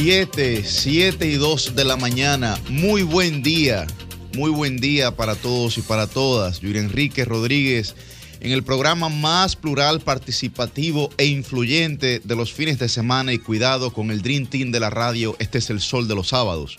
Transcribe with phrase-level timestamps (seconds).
[0.00, 2.56] 7, 7 y 2 de la mañana.
[2.68, 3.84] Muy buen día.
[4.32, 6.60] Muy buen día para todos y para todas.
[6.60, 7.96] Yuri Enrique Rodríguez
[8.38, 13.92] en el programa más plural, participativo e influyente de los fines de semana y cuidado
[13.92, 15.34] con el Dream Team de la radio.
[15.40, 16.76] Este es el sol de los sábados.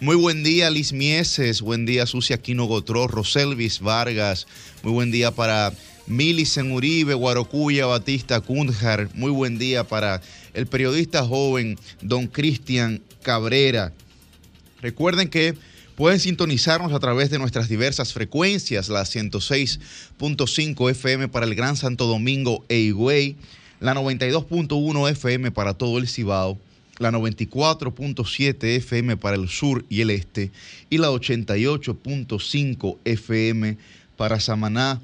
[0.00, 1.60] Muy buen día, Liz Mieses.
[1.60, 4.48] Buen día, Sucia Aquino Gotró, Roselvis Vargas.
[4.82, 5.72] Muy buen día para
[6.08, 9.10] Milicen Uribe, Guarocuya, Batista Kundjar.
[9.14, 10.20] Muy buen día para
[10.54, 13.92] el periodista joven Don Cristian Cabrera.
[14.80, 15.54] Recuerden que
[15.94, 22.06] pueden sintonizarnos a través de nuestras diversas frecuencias, la 106.5 FM para el Gran Santo
[22.06, 23.36] Domingo e Higüey,
[23.80, 26.58] la 92.1 FM para todo el Cibao,
[26.98, 30.50] la 94.7 FM para el sur y el este
[30.90, 33.76] y la 88.5 FM
[34.16, 35.00] para Samaná,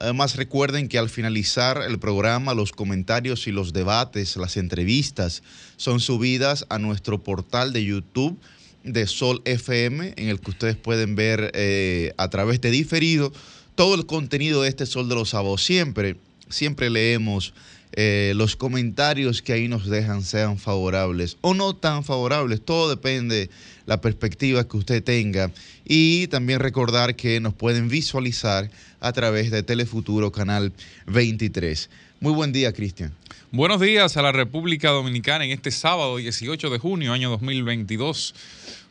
[0.00, 5.42] Además, recuerden que al finalizar el programa, los comentarios y los debates, las entrevistas,
[5.76, 8.38] son subidas a nuestro portal de YouTube
[8.84, 13.32] de Sol FM, en el que ustedes pueden ver eh, a través de diferido
[13.74, 15.64] todo el contenido de este Sol de los Sábados.
[15.64, 16.16] Siempre,
[16.48, 17.52] siempre leemos
[17.92, 22.60] eh, los comentarios que ahí nos dejan, sean favorables o no tan favorables.
[22.64, 23.50] Todo depende
[23.86, 25.50] la perspectiva que usted tenga.
[25.84, 30.72] Y también recordar que nos pueden visualizar a través de Telefuturo Canal
[31.06, 31.88] 23.
[32.20, 33.14] Muy buen día, Cristian.
[33.50, 38.34] Buenos días a la República Dominicana en este sábado 18 de junio, año 2022.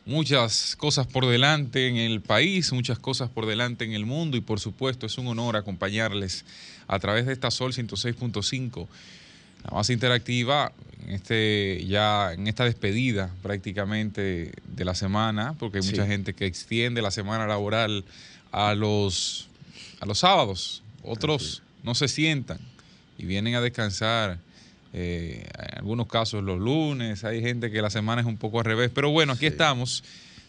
[0.06, 4.40] Muchas cosas por delante en el país, muchas cosas por delante en el mundo y
[4.40, 6.46] por supuesto es un honor acompañarles
[6.88, 8.88] a través de esta Sol 106.5,
[9.64, 10.72] la más interactiva
[11.06, 16.46] en, este, ya en esta despedida prácticamente de la semana, porque hay mucha gente que
[16.46, 18.04] extiende la semana laboral
[18.50, 19.48] a los
[20.00, 22.58] a los sábados, otros no se sientan
[23.18, 24.38] y vienen a descansar.
[24.94, 28.64] Eh, en algunos casos los lunes, hay gente que la semana es un poco al
[28.64, 30.02] revés, pero bueno, aquí estamos.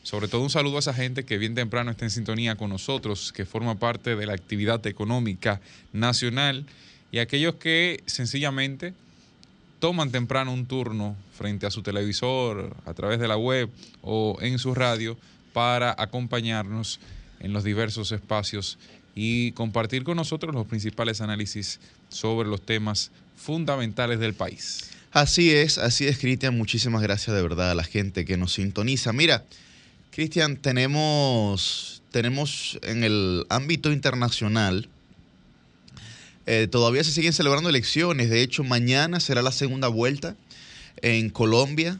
[0.03, 3.31] Sobre todo un saludo a esa gente que bien temprano está en sintonía con nosotros,
[3.31, 5.61] que forma parte de la actividad económica
[5.93, 6.65] nacional
[7.11, 8.93] y aquellos que sencillamente
[9.79, 13.69] toman temprano un turno frente a su televisor, a través de la web
[14.01, 15.17] o en su radio
[15.53, 16.99] para acompañarnos
[17.39, 18.77] en los diversos espacios
[19.15, 21.79] y compartir con nosotros los principales análisis
[22.09, 24.91] sobre los temas fundamentales del país.
[25.11, 26.55] Así es, así es, Cristian.
[26.57, 29.11] Muchísimas gracias de verdad a la gente que nos sintoniza.
[29.11, 29.43] Mira,
[30.11, 34.89] Cristian, tenemos, tenemos en el ámbito internacional,
[36.45, 38.29] eh, todavía se siguen celebrando elecciones.
[38.29, 40.35] De hecho, mañana será la segunda vuelta
[41.01, 41.99] en Colombia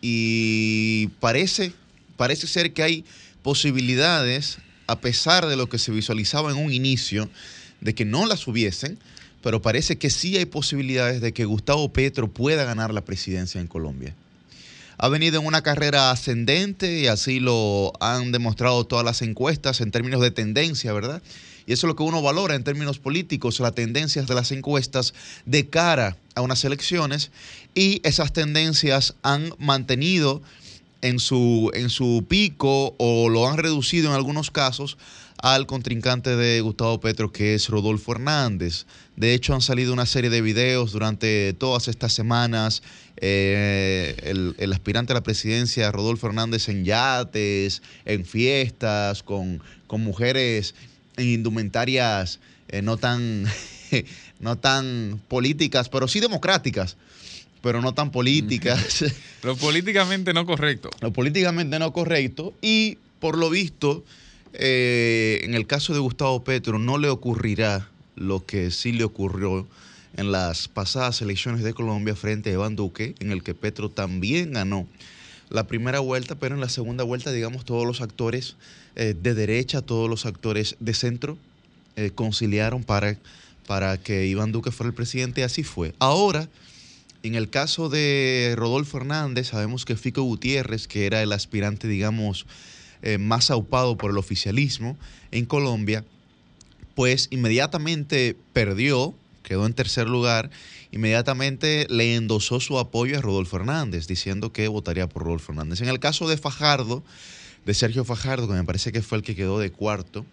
[0.00, 1.72] y parece,
[2.16, 3.04] parece ser que hay
[3.42, 7.28] posibilidades a pesar de lo que se visualizaba en un inicio,
[7.80, 8.98] de que no las hubiesen,
[9.42, 13.66] pero parece que sí hay posibilidades de que Gustavo Petro pueda ganar la presidencia en
[13.66, 14.14] Colombia.
[14.98, 19.90] Ha venido en una carrera ascendente y así lo han demostrado todas las encuestas en
[19.90, 21.22] términos de tendencia, ¿verdad?
[21.66, 25.14] Y eso es lo que uno valora en términos políticos, las tendencias de las encuestas
[25.46, 27.30] de cara a unas elecciones
[27.74, 30.42] y esas tendencias han mantenido
[31.02, 34.96] en su, en su pico o lo han reducido en algunos casos
[35.42, 38.86] al contrincante de Gustavo Petro, que es Rodolfo Hernández.
[39.16, 42.82] De hecho, han salido una serie de videos durante todas estas semanas.
[43.16, 44.14] Eh,
[44.56, 50.76] el, aspirante a la presidencia, Rodolfo Hernández, en yates, en fiestas, con, con mujeres
[51.16, 52.38] en indumentarias
[52.68, 53.44] eh, no, tan,
[54.40, 56.96] no tan políticas, pero sí democráticas
[57.62, 59.04] pero no tan políticas.
[59.44, 60.90] Lo políticamente no correcto.
[61.00, 62.54] Lo políticamente no correcto.
[62.60, 64.04] Y por lo visto,
[64.54, 69.66] eh, en el caso de Gustavo Petro, no le ocurrirá lo que sí le ocurrió
[70.16, 74.52] en las pasadas elecciones de Colombia frente a Iván Duque, en el que Petro también
[74.52, 74.86] ganó
[75.48, 78.56] la primera vuelta, pero en la segunda vuelta, digamos, todos los actores
[78.96, 81.38] eh, de derecha, todos los actores de centro
[81.96, 83.18] eh, conciliaron para,
[83.66, 85.94] para que Iván Duque fuera el presidente así fue.
[85.98, 86.48] Ahora
[87.22, 92.46] en el caso de Rodolfo Hernández, sabemos que Fico Gutiérrez, que era el aspirante, digamos,
[93.02, 94.96] eh, más aupado por el oficialismo
[95.30, 96.04] en Colombia,
[96.94, 100.50] pues inmediatamente perdió, quedó en tercer lugar,
[100.90, 105.80] inmediatamente le endosó su apoyo a Rodolfo Hernández, diciendo que votaría por Rodolfo Hernández.
[105.80, 107.02] En el caso de Fajardo,
[107.64, 110.26] de Sergio Fajardo, que me parece que fue el que quedó de cuarto,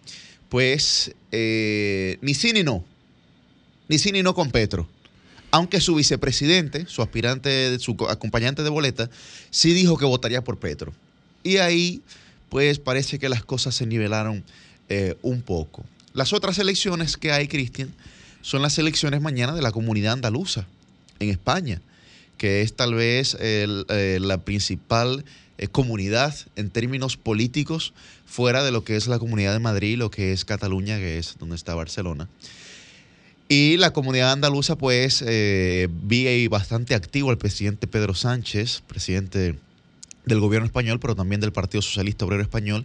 [0.48, 2.84] pues eh, ni sí ni no,
[3.88, 4.88] ni sí ni no con Petro
[5.50, 9.10] aunque su vicepresidente, su aspirante, su acompañante de boleta,
[9.50, 10.92] sí dijo que votaría por Petro.
[11.42, 12.02] Y ahí,
[12.50, 14.44] pues parece que las cosas se nivelaron
[14.88, 15.84] eh, un poco.
[16.12, 17.94] Las otras elecciones que hay, Cristian,
[18.42, 20.66] son las elecciones mañana de la comunidad andaluza
[21.20, 21.80] en España,
[22.36, 25.24] que es tal vez eh, la principal
[25.58, 27.92] eh, comunidad en términos políticos
[28.26, 31.36] fuera de lo que es la comunidad de Madrid, lo que es Cataluña, que es
[31.38, 32.28] donde está Barcelona.
[33.48, 39.56] Y la comunidad andaluza, pues, vi bastante activo al presidente Pedro Sánchez, presidente
[40.24, 42.84] del gobierno español, pero también del Partido Socialista Obrero Español.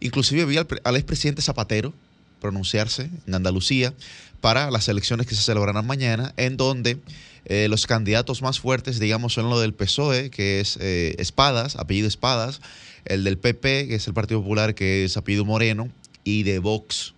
[0.00, 1.92] Inclusive vi al, al expresidente Zapatero
[2.40, 3.92] pronunciarse en Andalucía
[4.40, 6.98] para las elecciones que se celebrarán mañana, en donde
[7.46, 12.08] eh, los candidatos más fuertes, digamos, son los del PSOE, que es eh, Espadas, apellido
[12.08, 12.60] Espadas,
[13.04, 15.88] el del PP, que es el Partido Popular, que es apellido Moreno,
[16.24, 17.14] y de Vox,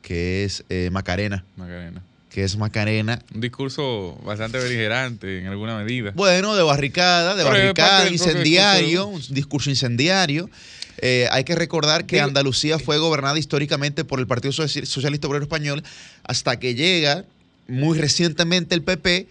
[0.00, 1.44] que es eh, Macarena.
[1.56, 2.02] Macarena.
[2.30, 3.22] Que es Macarena.
[3.34, 6.12] Un discurso bastante beligerante en alguna medida.
[6.14, 10.50] Bueno, de barricada, de barricada, incendiario, un discurso incendiario.
[11.00, 15.82] Eh, hay que recordar que Andalucía fue gobernada históricamente por el Partido Socialista Obrero Español
[16.24, 17.24] hasta que llega
[17.68, 19.28] muy recientemente el PP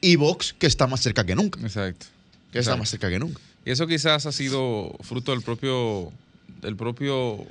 [0.00, 1.60] y Vox, que está más cerca que nunca.
[1.60, 2.06] Exacto.
[2.52, 3.40] Que está más cerca que nunca.
[3.64, 6.12] Y eso quizás ha sido fruto del propio,
[6.62, 7.44] del propio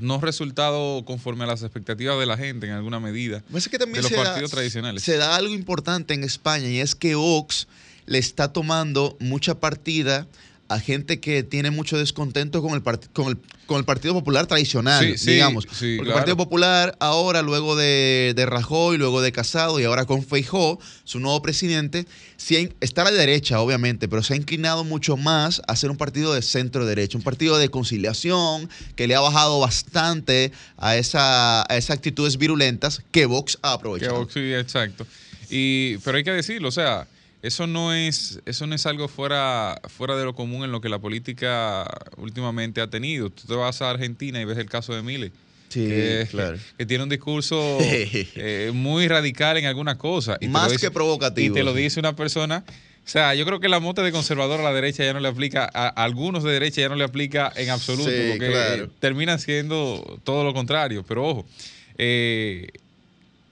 [0.00, 4.02] no resultado conforme a las expectativas de la gente en alguna medida pues que también
[4.02, 5.02] de los partidos tradicionales.
[5.02, 7.68] Se da algo importante en España y es que Vox
[8.06, 10.26] le está tomando mucha partida
[10.68, 12.82] a gente que tiene mucho descontento con el,
[13.12, 15.66] con el, con el Partido Popular tradicional, digamos.
[15.66, 20.24] Porque el Partido Popular ahora, luego de, de, Rajoy, luego de Casado y ahora con
[20.24, 22.06] Feijó, su nuevo presidente,
[22.80, 26.32] está a la derecha, obviamente, pero se ha inclinado mucho más a ser un partido
[26.32, 31.96] de centro-derecha, un partido de conciliación que le ha bajado bastante a, esa, a esas
[31.96, 34.12] actitudes virulentas que Vox ha aprovechado.
[34.12, 35.06] Que Vox, sí, exacto.
[35.50, 37.06] Y, pero hay que decirlo, o sea,
[37.44, 40.88] eso no es, eso no es algo fuera, fuera de lo común en lo que
[40.88, 41.86] la política
[42.16, 43.28] últimamente ha tenido.
[43.28, 45.30] Tú te vas a Argentina y ves el caso de Mille.
[45.68, 46.56] Sí, que, claro.
[46.78, 50.38] que tiene un discurso eh, muy radical en algunas cosas.
[50.40, 51.54] Y Más que provocativo.
[51.54, 52.64] Y te lo dice una persona.
[53.04, 55.28] O sea, yo creo que la mote de conservador a la derecha ya no le
[55.28, 60.44] aplica, a, algunos de derecha ya no le aplica en absoluto, porque terminan siendo todo
[60.44, 61.04] lo contrario.
[61.06, 61.46] Pero ojo,
[61.98, 62.68] eh,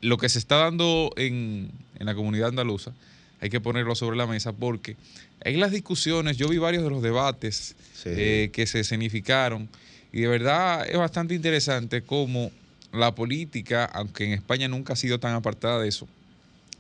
[0.01, 2.95] lo que se está dando en, en la comunidad andaluza
[3.43, 4.97] hay que ponerlo sobre la mesa porque
[5.45, 7.75] hay las discusiones, yo vi varios de los debates
[8.05, 9.69] eh, que se escenificaron
[10.13, 12.53] y de verdad es bastante interesante cómo
[12.93, 16.07] la política, aunque en España nunca ha sido tan apartada de eso,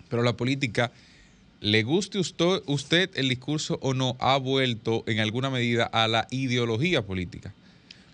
[0.08, 0.92] pero la política,
[1.60, 6.28] le guste usted, usted el discurso o no, ha vuelto en alguna medida a la
[6.30, 7.54] ideología política.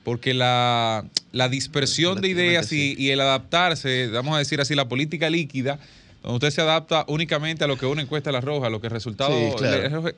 [0.04, 1.04] Porque la,
[1.50, 5.78] dispersión de ideas y, el adaptarse, vamos a decir así, la política líquida,
[6.22, 8.88] donde usted se adapta únicamente a lo que una encuesta la roja, a lo que
[8.88, 9.34] el resultado,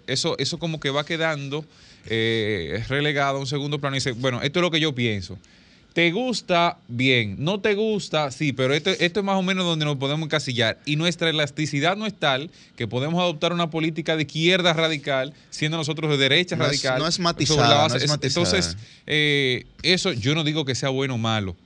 [0.06, 1.64] eso, eso como que va quedando
[2.06, 5.38] eh, relegado a un segundo plano y dice, bueno, esto es lo que yo pienso.
[5.92, 6.78] ¿Te gusta?
[6.86, 7.36] Bien.
[7.38, 8.30] ¿No te gusta?
[8.30, 10.78] Sí, pero esto, esto es más o menos donde nos podemos encasillar.
[10.86, 15.76] Y nuestra elasticidad no es tal que podemos adoptar una política de izquierda radical, siendo
[15.76, 17.00] nosotros de derecha radical.
[17.00, 17.88] no es matizada.
[18.22, 21.56] Entonces, eh, eso yo no digo que sea bueno o malo.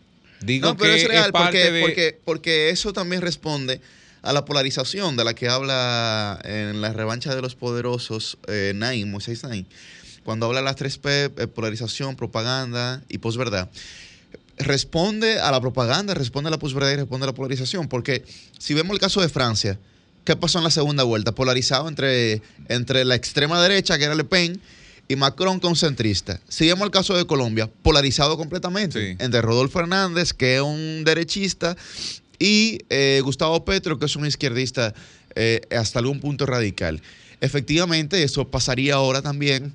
[0.41, 3.81] Digo no, pero que es real, porque, porque, porque eso también responde
[4.25, 9.11] a la polarización de la que habla en la revancha de los poderosos eh, Naim,
[9.11, 9.67] Moisés Naim,
[10.25, 13.69] cuando habla de las 3P, eh, polarización, propaganda y posverdad.
[14.57, 17.89] Responde a la propaganda, responde a la posverdad y responde a la polarización.
[17.89, 18.25] Porque
[18.59, 19.79] si vemos el caso de Francia,
[20.25, 21.33] ¿qué pasó en la segunda vuelta?
[21.33, 24.59] Polarizado entre, entre la extrema derecha, que era Le Pen,
[25.07, 26.41] y Macron concentrista.
[26.49, 31.77] Si vemos el caso de Colombia, polarizado completamente entre Rodolfo Hernández, que es un derechista,
[32.45, 34.93] y eh, Gustavo Petro, que es un izquierdista
[35.35, 37.01] eh, hasta algún punto radical.
[37.41, 39.73] Efectivamente, eso pasaría ahora también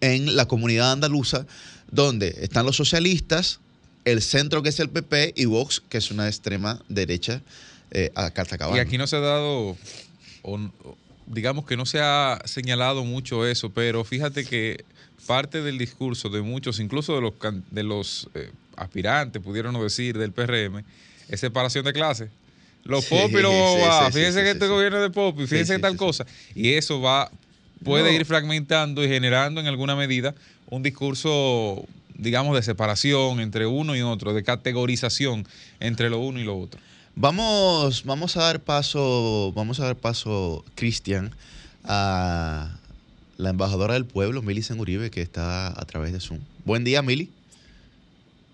[0.00, 1.46] en la comunidad andaluza,
[1.90, 3.58] donde están los socialistas,
[4.04, 7.42] el centro que es el PP y Vox, que es una extrema derecha
[7.90, 8.56] eh, a carta.
[8.72, 9.76] Y aquí no se ha dado,
[11.26, 14.84] digamos que no se ha señalado mucho eso, pero fíjate que
[15.26, 17.34] parte del discurso de muchos, incluso de los,
[17.72, 18.30] de los
[18.76, 20.84] aspirantes, pudieron decir, del PRM,
[21.30, 22.28] es separación de clases.
[22.84, 25.96] Los pop y los fíjense que este gobierno es de pop y fíjense que tal
[25.96, 26.26] cosa.
[26.54, 27.30] Y eso va,
[27.84, 30.34] puede ir fragmentando y generando en alguna medida
[30.70, 31.84] un discurso,
[32.14, 35.46] digamos, de separación entre uno y otro, de categorización
[35.78, 36.80] entre lo uno y lo otro.
[37.16, 41.32] Vamos, vamos a dar paso, vamos a dar paso, Cristian,
[41.84, 42.76] a
[43.36, 46.40] la embajadora del pueblo, Mili Uribe, que está a través de Zoom.
[46.64, 47.30] Buen día, Mili.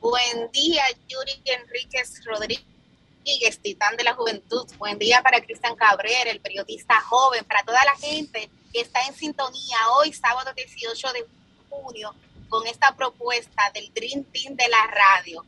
[0.09, 4.65] Buen día, Yuri Enríquez Rodríguez, titán de la juventud.
[4.79, 9.17] Buen día para Cristian Cabrera, el periodista joven, para toda la gente que está en
[9.17, 11.27] sintonía hoy, sábado 18 de
[11.69, 12.15] junio,
[12.49, 15.45] con esta propuesta del Dream Team de la radio.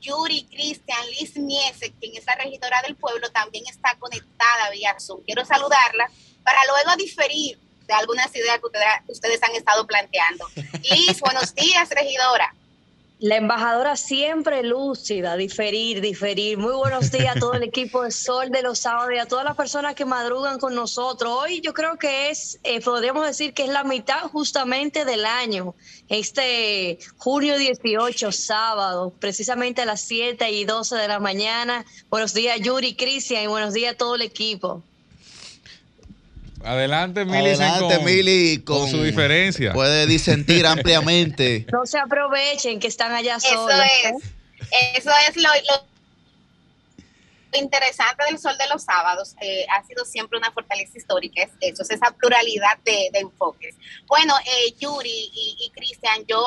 [0.00, 5.20] Yuri, Cristian, Liz Miese, quien es la regidora del pueblo, también está conectada vía Zoom.
[5.24, 6.08] Quiero saludarla
[6.44, 7.58] para luego diferir
[7.88, 8.60] de algunas ideas
[9.04, 10.46] que ustedes han estado planteando.
[10.92, 12.54] Liz, buenos días, regidora.
[13.18, 16.58] La embajadora siempre lúcida, diferir, diferir.
[16.58, 19.42] Muy buenos días a todo el equipo de Sol de los sábados y a todas
[19.42, 21.32] las personas que madrugan con nosotros.
[21.32, 25.74] Hoy yo creo que es, eh, podríamos decir que es la mitad justamente del año.
[26.10, 31.86] Este junio 18, sábado, precisamente a las 7 y 12 de la mañana.
[32.10, 34.82] Buenos días Yuri, Cristian y buenos días a todo el equipo.
[36.66, 37.50] Adelante, Mili.
[37.50, 39.72] Adelante, Mili, con, su diferencia.
[39.72, 41.64] Puede disentir ampliamente.
[41.72, 43.70] No se aprovechen que están allá solos.
[43.70, 44.96] Eso es.
[44.98, 45.50] Eso es lo,
[47.52, 49.34] interesante del Sol de los Sábados.
[49.40, 51.42] Eh, ha sido siempre una fortaleza histórica.
[51.42, 53.76] Es eso, es esa pluralidad de, enfoques.
[54.06, 56.44] Bueno, eh, Yuri y, Cristian, yo,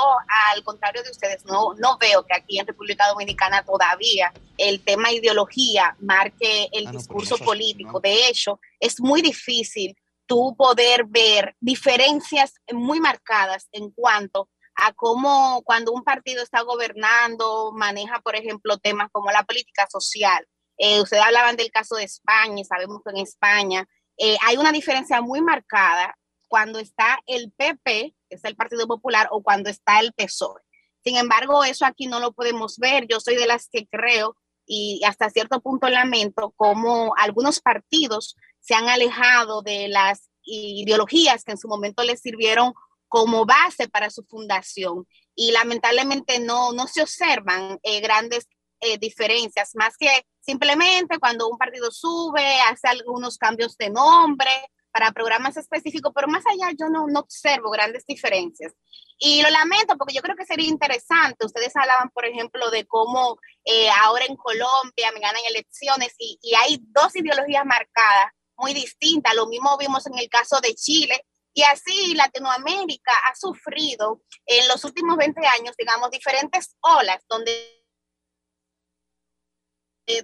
[0.54, 5.12] al contrario de ustedes, no, no veo que aquí en República Dominicana todavía el tema
[5.12, 8.00] ideología marque el ah, discurso político.
[8.00, 9.96] De hecho, es muy difícil
[10.30, 17.72] tú poder ver diferencias muy marcadas en cuanto a cómo cuando un partido está gobernando,
[17.74, 20.48] maneja, por ejemplo, temas como la política social.
[20.78, 25.20] Eh, ustedes hablaban del caso de España, sabemos que en España eh, hay una diferencia
[25.20, 26.16] muy marcada
[26.48, 30.62] cuando está el PP, que es el Partido Popular, o cuando está el PSOE.
[31.04, 33.08] Sin embargo, eso aquí no lo podemos ver.
[33.08, 38.76] Yo soy de las que creo y hasta cierto punto lamento cómo algunos partidos se
[38.76, 42.74] han alejado de las ideologías que en su momento les sirvieron
[43.08, 48.48] como base para su fundación y lamentablemente no, no se observan eh, grandes
[48.82, 54.52] eh, diferencias, más que simplemente cuando un partido sube, hace algunos cambios de nombre
[54.92, 58.74] para programas específicos, pero más allá yo no, no observo grandes diferencias.
[59.18, 61.46] Y lo lamento porque yo creo que sería interesante.
[61.46, 66.56] Ustedes hablaban, por ejemplo, de cómo eh, ahora en Colombia me ganan elecciones y, y
[66.56, 69.34] hay dos ideologías marcadas muy distinta.
[69.34, 71.26] Lo mismo vimos en el caso de Chile.
[71.54, 77.79] Y así Latinoamérica ha sufrido en los últimos 20 años, digamos, diferentes olas donde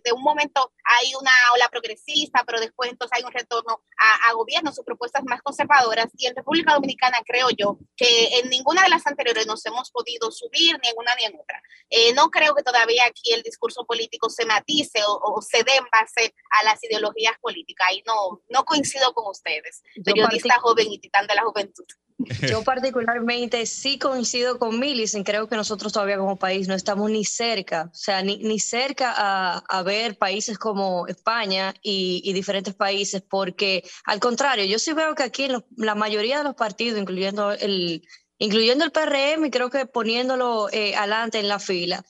[0.03, 4.33] de un momento hay una ola progresista, pero después entonces hay un retorno a, a
[4.33, 6.07] gobiernos o propuestas más conservadoras.
[6.17, 10.31] Y en República Dominicana creo yo que en ninguna de las anteriores nos hemos podido
[10.31, 11.61] subir, ni en una ni en otra.
[11.89, 15.85] Eh, no creo que todavía aquí el discurso político se matice o, se dé en
[15.91, 17.87] base a las ideologías políticas.
[17.93, 21.85] Y no, no coincido con ustedes, periodista joven y titán de la juventud.
[22.49, 27.25] Yo particularmente sí coincido con Millicent, creo que nosotros todavía como país no estamos ni
[27.25, 32.73] cerca, o sea, ni, ni cerca a, a, ver países como España y, y, diferentes
[32.73, 36.99] países, porque al contrario, yo sí veo que aquí en la mayoría de los partidos,
[36.99, 38.07] incluyendo el,
[38.37, 42.05] incluyendo el PRM, creo que poniéndolo eh, adelante en la fila,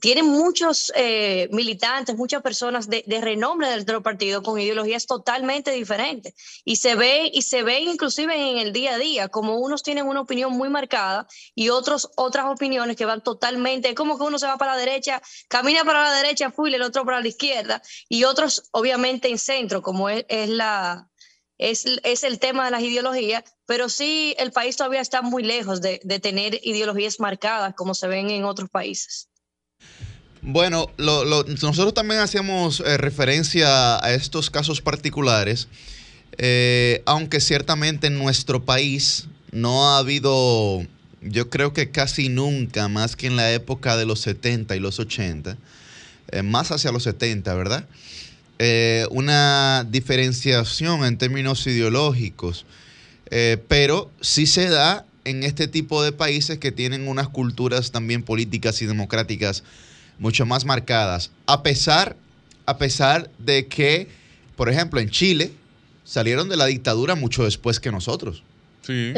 [0.00, 6.34] tienen muchos eh, militantes, muchas personas de, renombre del otro partido con ideologías totalmente diferentes
[6.64, 10.06] y se ve y se ve inclusive en el día a día como unos tienen
[10.06, 14.46] una opinión muy marcada y otros otras opiniones que van totalmente como que uno se
[14.46, 18.24] va para la derecha, camina para la derecha, full, el otro para la izquierda y
[18.24, 21.08] otros obviamente en centro como es, la
[21.58, 25.80] es, es, el tema de las ideologías, pero sí el país todavía está muy lejos
[25.82, 29.29] de tener ideologías marcadas como se ven en otros países.
[30.42, 35.68] Bueno, nosotros también hacíamos eh, referencia a estos casos particulares,
[36.38, 40.86] eh, aunque ciertamente en nuestro país no ha habido,
[41.20, 44.98] yo creo que casi nunca, más que en la época de los 70 y los
[44.98, 45.58] 80,
[46.30, 47.86] eh, más hacia los 70, ¿verdad?
[49.10, 52.66] una diferenciación en términos ideológicos,
[53.68, 58.82] pero sí se da en este tipo de países que tienen unas culturas también políticas
[58.82, 59.62] y democráticas
[60.20, 62.14] mucho más marcadas, a pesar,
[62.66, 64.06] a pesar de que,
[64.54, 65.50] por ejemplo, en Chile
[66.04, 68.44] salieron de la dictadura mucho después que nosotros.
[68.82, 69.12] Sí.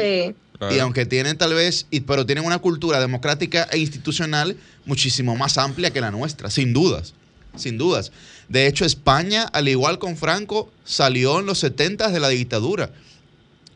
[0.71, 4.55] Y aunque tienen tal vez, pero tienen una cultura democrática e institucional
[4.85, 7.13] muchísimo más amplia que la nuestra, sin dudas,
[7.55, 8.13] sin dudas.
[8.47, 12.91] De hecho, España, al igual con Franco, salió en los 70 de la dictadura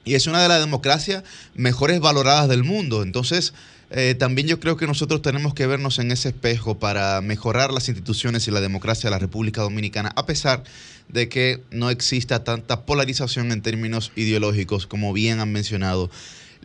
[0.08, 1.24] y es una de las democracias
[1.54, 3.04] mejores valoradas del mundo.
[3.04, 3.54] Entonces,
[3.90, 7.90] eh, también yo creo que nosotros tenemos que vernos en ese espejo para mejorar las
[7.90, 10.64] instituciones y la democracia de la República Dominicana, a pesar
[11.10, 16.10] de que no exista tanta polarización en términos ideológicos, como bien han mencionado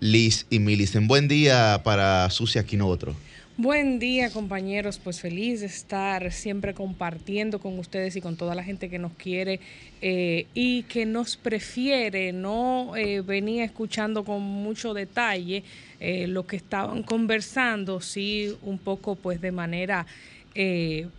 [0.00, 1.06] Liz y Milicen.
[1.06, 3.14] Buen día para Sucia Quinotro.
[3.58, 8.64] Buen día compañeros, pues feliz de estar siempre compartiendo con ustedes y con toda la
[8.64, 9.60] gente que nos quiere
[10.00, 15.64] eh, y que nos prefiere, no eh, venía escuchando con mucho detalle
[16.00, 20.06] eh, lo que estaban conversando, sí un poco pues de manera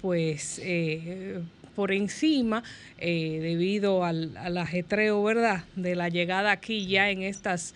[0.01, 0.61] pues
[1.75, 2.63] por encima
[2.99, 7.73] debido al, al ajetreo, ¿verdad?, de la llegada aquí ya en estas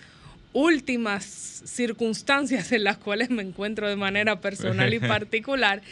[0.57, 5.83] últimas circunstancias en las cuales me encuentro de manera personal y particular,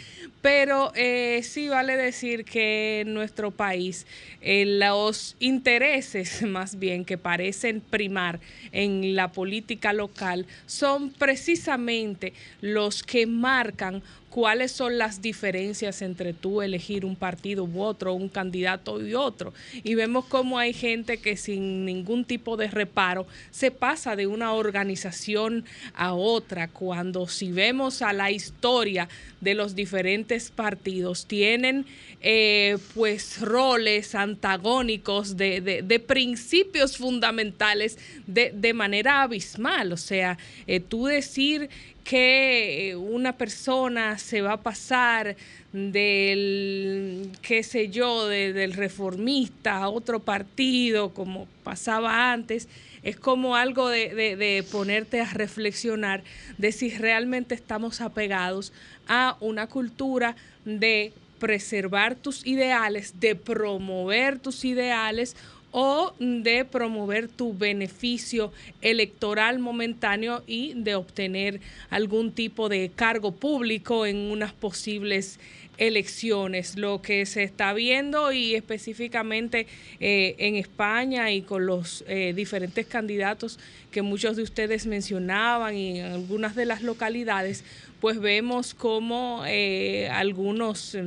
[0.45, 4.05] pero eh, sí vale decir que en nuestro país
[4.41, 8.39] eh, los intereses más bien que parecen primar
[8.71, 14.03] en la política local son precisamente los que marcan
[14.35, 19.53] cuáles son las diferencias entre tú elegir un partido u otro, un candidato y otro.
[19.81, 24.51] Y vemos cómo hay gente que sin ningún tipo de reparo se pasa de una
[24.51, 29.07] organización a otra, cuando si vemos a la historia
[29.39, 31.85] de los diferentes partidos, tienen
[32.21, 39.93] eh, pues roles antagónicos de, de, principios fundamentales de, de, manera abismal.
[39.93, 40.37] O sea,
[40.67, 41.69] eh, tú decir
[42.03, 45.35] que eh, una persona se va a pasar
[45.73, 52.69] del, qué sé yo, del reformista a otro partido, como pasaba antes,
[53.05, 56.23] es como algo de, de, ponerte a reflexionar
[56.57, 58.73] de si realmente estamos apegados
[59.07, 60.35] a una cultura
[60.65, 65.35] de preservar tus ideales, de promover tus ideales
[65.77, 71.59] o de promover tu beneficio electoral momentáneo y de obtener
[71.89, 75.37] algún tipo de cargo público en unas posibles
[75.77, 76.77] elecciones.
[76.77, 79.67] Lo que se está viendo y específicamente
[79.99, 83.59] eh, en España y con los eh, diferentes candidatos
[83.91, 87.63] que muchos de ustedes mencionaban y en algunas de las localidades,
[88.01, 90.97] pues vemos como eh, algunos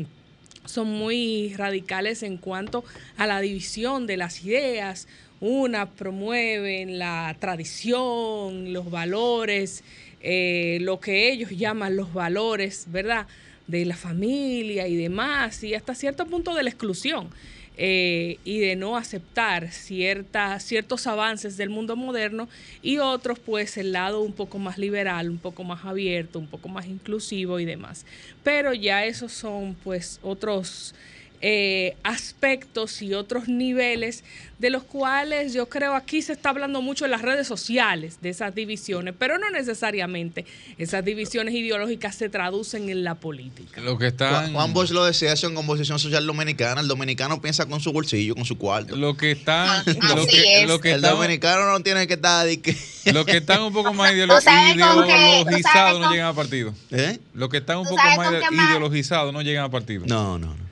[0.68, 2.85] son muy radicales en cuanto
[3.16, 5.09] a la división de las ideas.
[5.40, 9.83] Unas promueven la tradición, los valores,
[10.20, 13.27] eh, lo que ellos llaman los valores, ¿verdad?
[13.66, 17.31] De la familia y demás, y hasta cierto punto de la exclusión.
[17.81, 22.49] Eh, y de no aceptar cierta, ciertos avances del mundo moderno
[22.83, 26.69] y otros pues el lado un poco más liberal, un poco más abierto, un poco
[26.69, 28.05] más inclusivo y demás.
[28.43, 30.97] Pero ya esos son pues otros
[31.40, 34.24] eh, aspectos y otros niveles
[34.59, 38.31] de los cuales yo creo aquí se está hablando mucho en las redes sociales de
[38.31, 40.44] esas divisiones, pero no necesariamente
[40.79, 43.81] esas divisiones ideológicas se traducen en la política.
[43.81, 47.66] Lo que está Juan Bosch lo decía eso en composición social dominicana, el dominicano piensa
[47.66, 48.96] con su bolsillo, con su cuarto.
[48.96, 52.77] Lo que está, lo que, lo que el dominicano no tiene que estar que...
[53.12, 54.12] Lo que están un poco más
[54.74, 56.74] ideologizados no llegan a partido.
[56.90, 57.18] ¿Eh?
[57.33, 60.05] Lo que están un poco más ideologizados no llegan a partido.
[60.07, 60.67] No, no, no.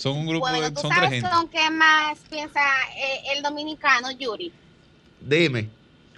[0.00, 0.70] Son un grupo bueno, de.
[0.70, 2.62] ¿tú son sabes tres con qué más piensa
[2.96, 4.50] eh, el dominicano, Yuri?
[5.20, 5.68] Dime.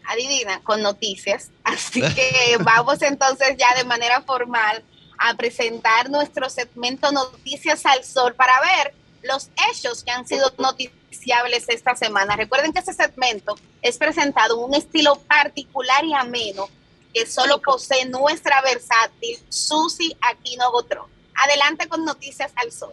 [0.07, 1.51] Adivina, con noticias.
[1.65, 4.85] Así que vamos entonces ya de manera formal
[5.19, 11.69] a presentar nuestro segmento Noticias al Sol para ver los hechos que han sido noticiables
[11.69, 12.37] esta semana.
[12.37, 16.69] Recuerden que ese segmento es presentado en un estilo particular y ameno
[17.13, 21.11] que solo posee nuestra versátil Susi Aquino Gotrón.
[21.35, 22.93] Adelante con Noticias al Sol.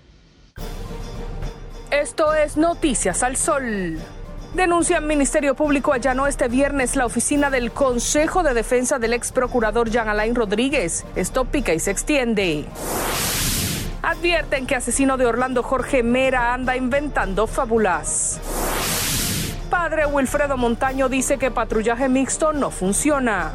[1.92, 3.98] Esto es Noticias al Sol.
[4.54, 9.90] Denuncia Ministerio Público allanó este viernes la oficina del Consejo de Defensa del ex procurador
[9.90, 11.06] Jean Alain Rodríguez.
[11.16, 12.66] Esto pica y se extiende.
[14.02, 18.40] Advierten que asesino de Orlando Jorge Mera anda inventando fábulas.
[19.70, 23.52] Padre Wilfredo Montaño dice que patrullaje mixto no funciona.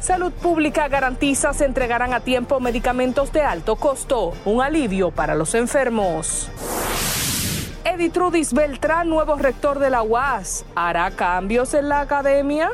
[0.00, 5.54] Salud Pública garantiza se entregarán a tiempo medicamentos de alto costo, un alivio para los
[5.54, 6.48] enfermos.
[7.84, 12.70] Editrudis Beltrán, nuevo rector de la UAS, ¿hará cambios en la academia?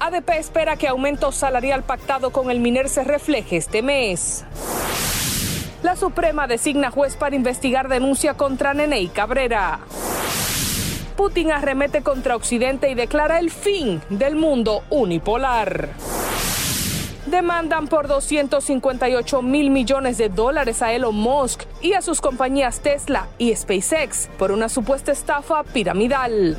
[0.00, 4.44] ADP espera que aumento salarial pactado con el MINER se refleje este mes.
[5.82, 9.80] La Suprema designa juez para investigar denuncia contra Nenei Cabrera.
[11.16, 15.90] Putin arremete contra Occidente y declara el fin del mundo unipolar.
[17.26, 23.28] Demandan por 258 mil millones de dólares a Elon Musk y a sus compañías Tesla
[23.38, 26.58] y SpaceX por una supuesta estafa piramidal.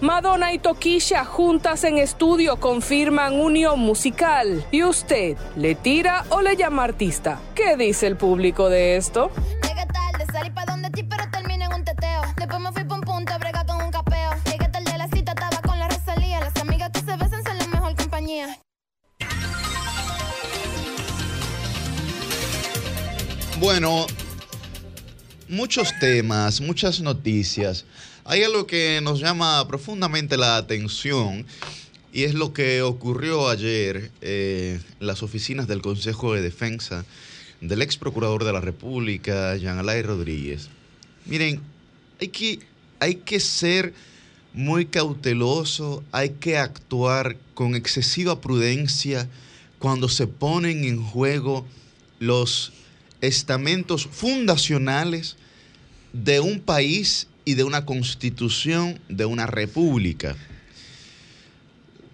[0.00, 4.64] Madonna y Tokisha juntas en estudio confirman unión musical.
[4.70, 7.40] ¿Y usted le tira o le llama artista?
[7.54, 9.30] ¿Qué dice el público de esto?
[23.74, 24.06] Bueno,
[25.48, 27.84] muchos temas, muchas noticias.
[28.24, 31.44] Hay algo que nos llama profundamente la atención
[32.12, 37.04] y es lo que ocurrió ayer eh, en las oficinas del Consejo de Defensa
[37.60, 40.68] del ex procurador de la República, Jean Alain Rodríguez.
[41.24, 41.60] Miren,
[42.20, 42.60] hay que,
[43.00, 43.92] hay que ser
[44.52, 49.28] muy cauteloso, hay que actuar con excesiva prudencia
[49.80, 51.66] cuando se ponen en juego
[52.20, 52.72] los
[53.26, 55.36] estamentos fundacionales
[56.12, 60.36] de un país y de una constitución de una república.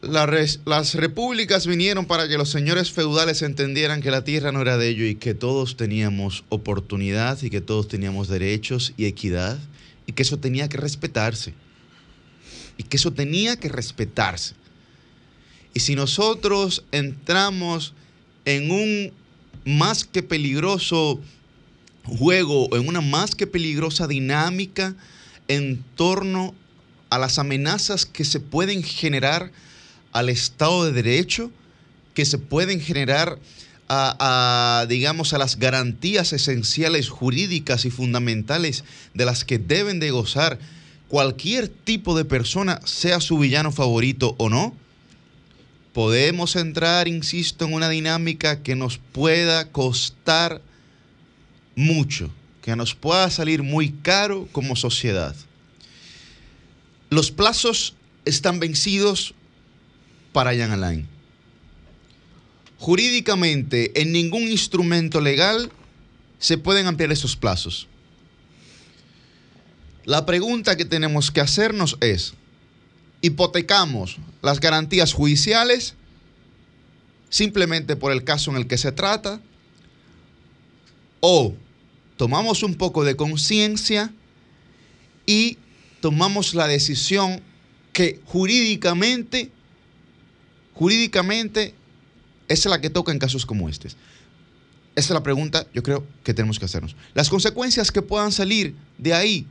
[0.03, 4.89] las repúblicas vinieron para que los señores feudales entendieran que la tierra no era de
[4.89, 9.59] ellos y que todos teníamos oportunidad y que todos teníamos derechos y equidad
[10.07, 11.55] y que eso tenía que respetarse.
[12.77, 14.55] Y que eso tenía que respetarse.
[15.75, 17.95] Y si nosotros entramos
[18.45, 19.13] en un
[19.65, 21.21] más que peligroso
[22.05, 24.95] juego, en una más que peligrosa dinámica
[25.49, 26.55] en torno
[27.11, 29.51] a las amenazas que se pueden generar
[30.13, 31.51] al Estado de Derecho,
[32.15, 33.39] que se pueden generar
[33.93, 40.61] a, digamos, a las garantías esenciales jurídicas y fundamentales de las que deben de gozar
[41.09, 44.77] cualquier tipo de persona, sea su villano favorito o no,
[45.93, 50.63] podemos entrar, insisto, en una dinámica que nos pueda costar
[51.75, 52.31] mucho,
[52.63, 55.35] que nos pueda salir muy caro como sociedad.
[57.09, 59.35] Los plazos están vencidos
[60.33, 61.09] para Jan Alain.
[62.79, 65.71] Jurídicamente, en ningún instrumento legal
[66.39, 67.89] se pueden ampliar esos plazos.
[70.05, 72.35] La pregunta que tenemos que hacernos es,
[73.21, 75.95] hipotecamos las garantías judiciales
[77.29, 79.41] simplemente por el caso en el que se trata
[81.21, 81.55] o
[82.17, 84.13] tomamos un poco de conciencia
[85.27, 85.59] y
[86.01, 87.41] tomamos la decisión
[87.93, 89.51] que jurídicamente,
[90.75, 91.75] jurídicamente
[92.49, 93.89] es la que toca en casos como este.
[93.89, 93.99] Esa
[94.97, 96.97] es la pregunta, yo creo que tenemos que hacernos.
[97.15, 99.47] Las consecuencias que puedan salir de ahí,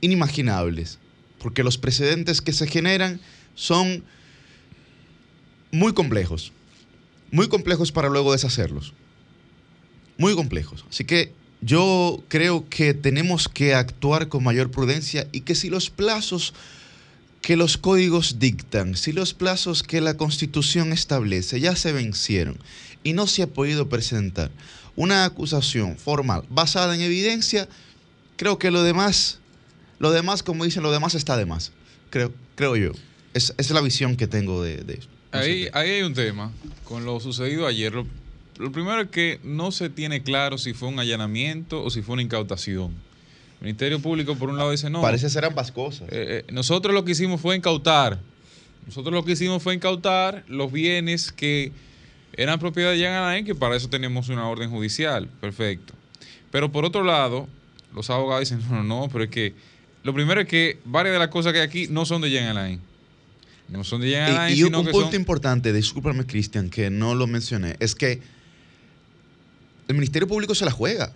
[0.00, 0.98] inimaginables
[1.42, 3.20] porque los precedentes que se generan
[3.54, 4.04] son
[5.72, 6.52] muy complejos,
[7.30, 8.94] muy complejos para luego deshacerlos,
[10.18, 10.84] muy complejos.
[10.88, 15.90] Así que yo creo que tenemos que actuar con mayor prudencia y que si los
[15.90, 16.54] plazos
[17.40, 22.56] que los códigos dictan, si los plazos que la constitución establece ya se vencieron
[23.02, 24.52] y no se ha podido presentar
[24.94, 27.68] una acusación formal basada en evidencia,
[28.36, 29.40] creo que lo demás
[30.02, 31.70] lo demás, como dicen, lo demás está de más.
[32.10, 32.90] Creo, creo yo.
[33.34, 35.06] Es, esa es la visión que tengo de, esto.
[35.30, 36.50] ahí, ahí, hay un tema
[36.82, 37.92] con lo sucedido ayer.
[37.94, 42.14] Lo, primero es que no se tiene claro si fue un allanamiento o si fue
[42.14, 42.90] una incautación.
[43.60, 45.02] El Ministerio Público, por un lado, dice no.
[45.02, 46.08] Parece ser ambas cosas.
[46.10, 48.18] Eh, eh, nosotros lo que hicimos fue incautar.
[48.84, 51.70] Nosotros lo que hicimos fue incautar los bienes que
[52.32, 55.28] eran propiedad de Jan Alain, que para eso tenemos una orden judicial.
[55.40, 55.94] Perfecto.
[56.50, 57.46] Pero por otro lado,
[57.94, 59.54] los abogados dicen, no, no, pero es que
[60.02, 62.56] lo primero es que varias de las cosas que hay aquí no son de Jean
[62.56, 62.80] Alain.
[63.68, 64.56] No son de Jean Alain.
[64.56, 68.20] Y, un punto importante, discúlpame, Cristian, que no lo mencioné, es que
[69.88, 71.12] el Ministerio Público se la juega.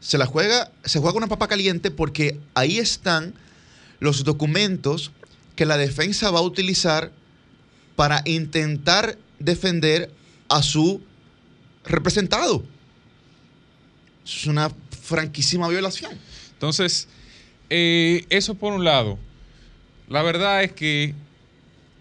[0.00, 3.34] Se la juega, se juega una papa caliente porque ahí están
[4.00, 5.12] los documentos
[5.56, 7.12] que la defensa va a utilizar
[7.96, 10.10] para intentar defender
[10.48, 11.02] a su
[11.84, 12.64] representado.
[14.24, 14.70] Es una
[15.02, 16.12] franquísima violación.
[16.52, 17.08] Entonces,
[17.70, 19.18] eh, eso por un lado.
[20.08, 21.14] La verdad es que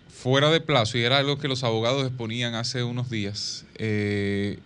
[0.10, 4.60] fuera de plazo, y era algo que los abogados exponían hace unos días, eh,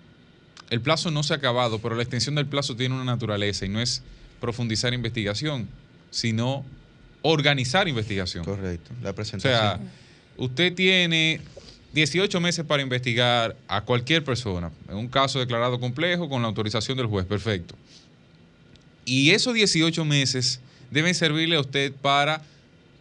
[0.69, 3.69] el plazo no se ha acabado, pero la extensión del plazo tiene una naturaleza y
[3.69, 4.01] no es
[4.41, 5.67] profundizar investigación,
[6.09, 6.65] sino
[7.21, 8.43] organizar investigación.
[8.43, 9.53] Correcto, la presentación.
[9.53, 9.79] O sea,
[10.37, 11.41] usted tiene
[11.93, 16.97] 18 meses para investigar a cualquier persona, en un caso declarado complejo, con la autorización
[16.97, 17.75] del juez, perfecto.
[19.05, 20.59] Y esos 18 meses
[20.93, 22.41] deben servirle a usted para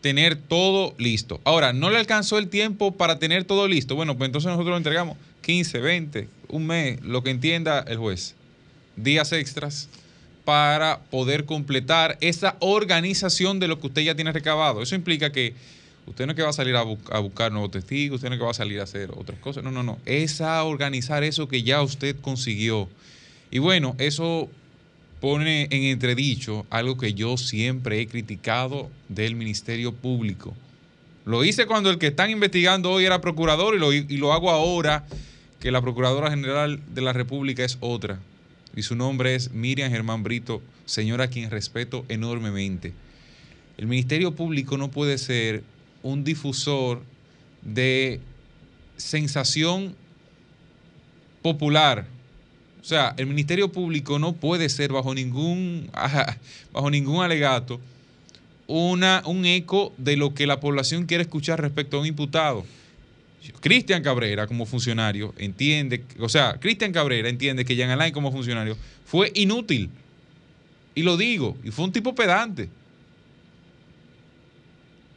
[0.01, 1.41] tener todo listo.
[1.45, 3.95] Ahora, no le alcanzó el tiempo para tener todo listo.
[3.95, 8.35] Bueno, pues entonces nosotros lo entregamos 15, 20, un mes, lo que entienda el juez.
[8.97, 9.89] Días extras
[10.45, 14.83] para poder completar esa organización de lo que usted ya tiene recabado.
[14.83, 15.55] Eso implica que
[16.07, 18.45] usted no es que va a salir a, buscar nuevos testigos, usted no es que
[18.45, 19.63] va a salir a hacer otras cosas.
[19.63, 19.99] No, no, no.
[20.05, 22.89] Es a organizar eso que ya usted consiguió.
[23.51, 24.49] Y bueno, eso
[25.23, 30.53] pone en entredicho algo que yo siempre he criticado del Ministerio Público.
[31.25, 34.51] Lo hice cuando el que están investigando hoy era procurador y lo, y lo hago
[34.51, 35.07] ahora
[35.61, 38.19] que la Procuradora General de la República es otra.
[38.75, 42.93] Y su nombre es Miriam Germán Brito, señora a quien respeto enormemente.
[43.79, 45.63] El Ministerio Público no puede ser
[46.03, 47.01] un difusor
[47.63, 48.19] de
[48.97, 49.95] sensación
[51.43, 52.09] popular
[52.83, 55.89] O sea, el Ministerio Público no puede ser bajo ningún,
[56.73, 57.81] bajo ningún alegato
[58.67, 62.65] una, un eco de lo que la población quiere escuchar respecto a un imputado.
[63.61, 68.77] Cristian Cabrera, como funcionario, entiende, o sea, Cristian Cabrera entiende que Jean Alain como funcionario
[69.05, 69.91] fue inútil.
[70.95, 72.69] Y lo digo, y fue un tipo pedante.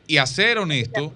[0.07, 1.13] Y a ser honesto,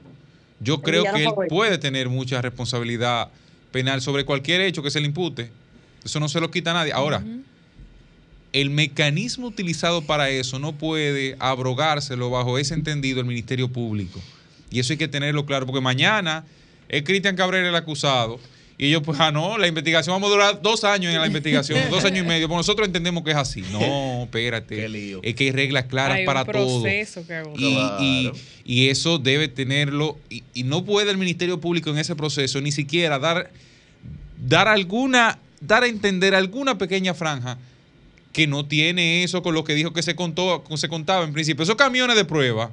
[0.59, 3.29] yo creo que él puede tener mucha responsabilidad
[3.71, 5.51] penal sobre cualquier hecho que se le impute.
[6.03, 6.93] Eso no se lo quita a nadie.
[6.93, 7.23] Ahora,
[8.53, 14.21] el mecanismo utilizado para eso no puede abrogárselo bajo ese entendido el Ministerio Público.
[14.71, 16.45] Y eso hay que tenerlo claro, porque mañana
[16.87, 18.39] es Cristian Cabrera el acusado.
[18.79, 21.77] Y ellos, pues, ah, no, la investigación, vamos a durar dos años en la investigación,
[21.91, 22.47] dos años y medio.
[22.47, 23.61] Pues nosotros entendemos que es así.
[23.73, 25.17] No, espérate.
[25.21, 26.87] Es que hay reglas claras para todo.
[27.57, 28.31] Y,
[28.63, 30.17] y, eso debe tenerlo.
[30.29, 33.51] Y, y, no puede el Ministerio Público en ese proceso ni siquiera dar,
[34.37, 37.57] dar alguna, dar a entender alguna pequeña franja
[38.33, 41.63] que no tiene eso con lo que dijo que se contó, se contaba en principio.
[41.63, 42.71] Esos camiones de prueba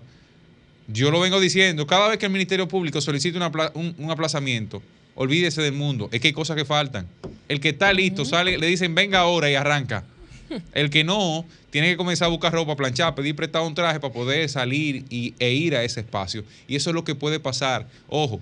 [0.88, 3.38] yo lo vengo diciendo, cada vez que el Ministerio Público solicita
[3.75, 4.83] un, aplazamiento,
[5.14, 7.09] olvídese del mundo, es que hay cosas que faltan.
[7.49, 10.05] El que está listo, sale, le dicen venga ahora y arranca.
[10.75, 14.12] El que no, tiene que comenzar a buscar ropa, planchar, pedir prestado un traje para
[14.12, 16.44] poder salir y, e ir a ese espacio.
[16.68, 17.88] Y eso es lo que puede pasar.
[18.07, 18.40] Ojo,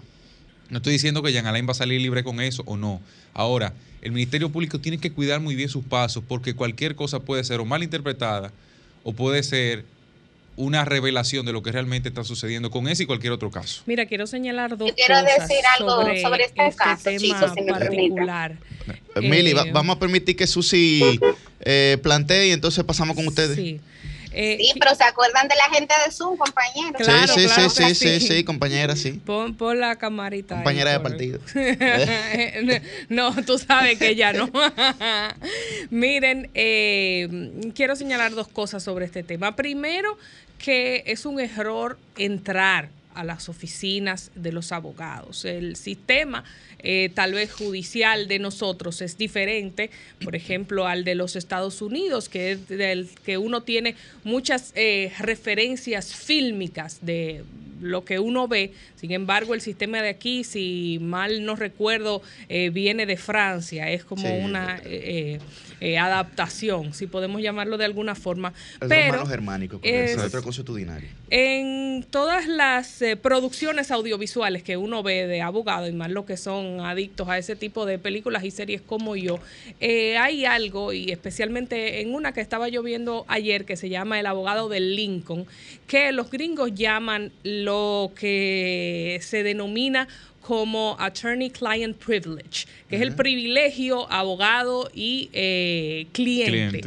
[0.69, 3.01] no estoy diciendo que Jean Alain va a salir libre con eso o no.
[3.33, 3.73] Ahora,
[4.05, 7.61] el Ministerio Público tiene que cuidar muy bien sus pasos porque cualquier cosa puede ser
[7.61, 8.53] o mal interpretada
[9.03, 9.85] o puede ser
[10.57, 13.83] una revelación de lo que realmente está sucediendo con ese y cualquier otro caso.
[13.87, 18.57] Mira, quiero señalar dos quiero decir algo sobre, este, este, caso, tema particular.
[19.17, 21.19] Eh, Mili, eh, vamos a permitir que Susi
[21.61, 23.57] eh, plantee y entonces pasamos con ustedes.
[23.57, 23.81] Sí.
[24.37, 26.99] Eh, sí, pero ¿se acuerdan de la gente de Zoom, compañero?
[26.99, 29.13] sí, sí, sí, sí, sí, compañera, sí.
[29.25, 30.57] Pon, la camarita.
[30.57, 31.39] Compañera de partido.
[33.09, 34.51] no, tú sabes que ya no.
[35.91, 39.55] Miren, eh, quiero señalar dos cosas sobre este tema.
[39.55, 40.19] Primero,
[40.59, 45.45] que es un error entrar a las oficinas de los abogados.
[45.45, 46.45] El sistema
[46.85, 49.91] eh, tal vez judicial de nosotros es diferente,
[50.23, 55.13] por ejemplo, al de los Estados Unidos, que es del que uno tiene muchas eh,
[55.19, 57.43] referencias fílmicas de
[57.85, 58.73] lo que uno ve.
[58.97, 63.91] Sin embargo, el sistema de aquí, si mal no recuerdo, eh, viene de Francia.
[63.91, 65.39] Es como una eh,
[65.81, 68.53] eh, adaptación, si podemos llamarlo de alguna forma.
[68.81, 71.11] Es Pero germánico, es otra consuetudinaria.
[71.31, 76.74] En todas las producciones audiovisuales que uno ve de abogado, y más lo que son
[76.81, 79.39] adictos a ese tipo de películas y series como yo,
[79.81, 84.27] hay algo, y especialmente en una que estaba yo viendo ayer, que se llama El
[84.27, 85.47] abogado del Lincoln,
[85.87, 90.09] que los gringos llaman lo que se denomina
[90.41, 96.83] como Attorney Client Privilege, que es el privilegio abogado y eh, cliente,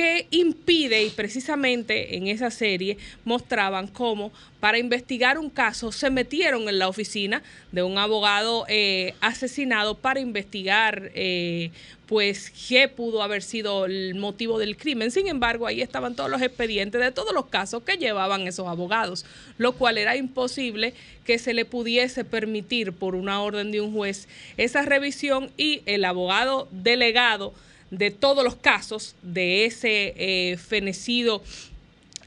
[0.00, 6.70] que impide, y precisamente en esa serie mostraban cómo para investigar un caso se metieron
[6.70, 11.70] en la oficina de un abogado eh, asesinado para investigar eh,
[12.06, 15.10] pues qué pudo haber sido el motivo del crimen.
[15.10, 19.26] Sin embargo, ahí estaban todos los expedientes de todos los casos que llevaban esos abogados,
[19.58, 20.94] lo cual era imposible
[21.26, 26.06] que se le pudiese permitir por una orden de un juez esa revisión y el
[26.06, 27.52] abogado delegado
[27.90, 31.42] de todos los casos de ese eh, fenecido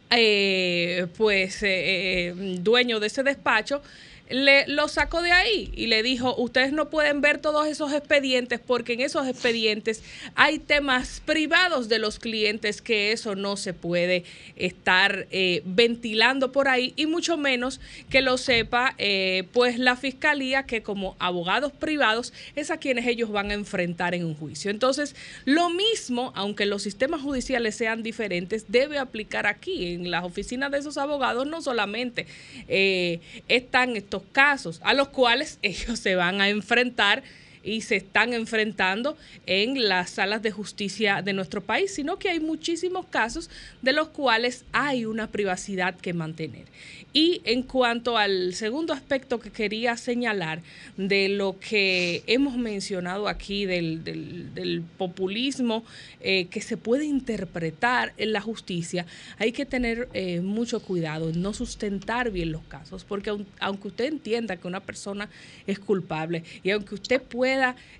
[0.09, 3.81] eh, pues eh, dueño de ese despacho
[4.29, 8.59] le, lo sacó de ahí y le dijo, ustedes no pueden ver todos esos expedientes
[8.59, 10.01] porque en esos expedientes
[10.35, 14.23] hay temas privados de los clientes que eso no se puede
[14.55, 20.63] estar eh, ventilando por ahí y mucho menos que lo sepa eh, pues la fiscalía
[20.63, 24.71] que como abogados privados es a quienes ellos van a enfrentar en un juicio.
[24.71, 30.71] Entonces, lo mismo, aunque los sistemas judiciales sean diferentes, debe aplicar aquí en las oficinas
[30.71, 32.25] de esos abogados, no solamente
[32.67, 37.23] eh, están casos a los cuales ellos se van a enfrentar
[37.63, 42.39] y se están enfrentando en las salas de justicia de nuestro país, sino que hay
[42.39, 43.49] muchísimos casos
[43.81, 46.65] de los cuales hay una privacidad que mantener.
[47.13, 50.61] Y en cuanto al segundo aspecto que quería señalar
[50.97, 55.83] de lo que hemos mencionado aquí del, populismo
[56.21, 59.05] eh, que se puede interpretar en la justicia,
[59.37, 64.05] hay que tener eh, mucho cuidado en no sustentar bien los casos, porque aunque usted
[64.05, 65.29] entienda que una persona
[65.67, 67.52] es culpable y aunque usted pueda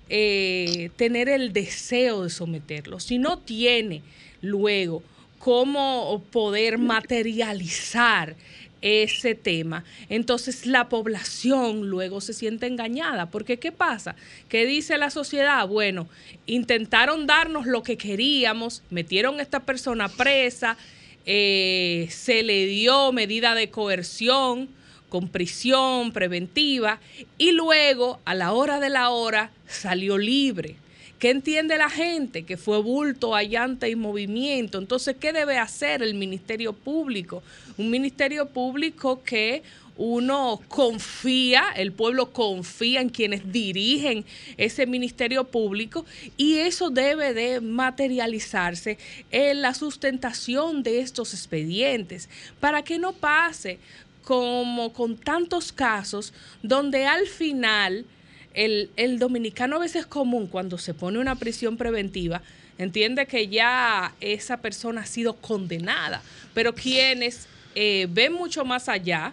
[0.08, 4.02] eh, tener el deseo de someterlo, si no tiene
[4.40, 5.02] luego
[5.38, 8.34] cómo poder materializar
[8.80, 13.30] ese tema, entonces la población luego se siente engañada.
[13.30, 14.14] Porque ¿qué pasa?
[14.50, 15.66] ¿Qué dice la sociedad?
[15.66, 16.06] Bueno,
[16.46, 20.76] intentaron darnos lo que queríamos, metieron a esta persona presa,
[21.24, 24.68] eh, se le dio medida de coerción
[25.14, 26.98] con prisión preventiva
[27.38, 30.74] y luego a la hora de la hora salió libre.
[31.20, 32.42] ¿Qué entiende la gente?
[32.42, 34.76] Que fue bulto, allante y movimiento.
[34.78, 37.44] Entonces, ¿qué debe hacer el Ministerio Público?
[37.78, 39.62] Un Ministerio Público que
[39.96, 44.24] uno confía, el pueblo confía en quienes dirigen
[44.56, 46.04] ese ministerio público
[46.36, 48.98] y eso debe de materializarse
[49.30, 53.78] en la sustentación de estos expedientes para que no pase
[54.24, 56.32] como con tantos casos
[56.62, 58.06] donde al final
[58.54, 62.42] el, dominicano a veces es común cuando se pone una prisión preventiva,
[62.78, 66.22] entiende que ya esa persona ha sido condenada,
[66.54, 69.32] pero quienes eh, ven mucho más allá,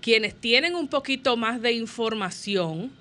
[0.00, 2.92] quienes tienen un poquito más de información,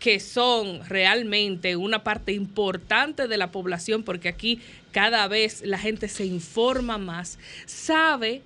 [0.00, 4.60] que son realmente una parte importante de la población, porque aquí
[4.92, 8.42] cada vez la gente se informa más, sabe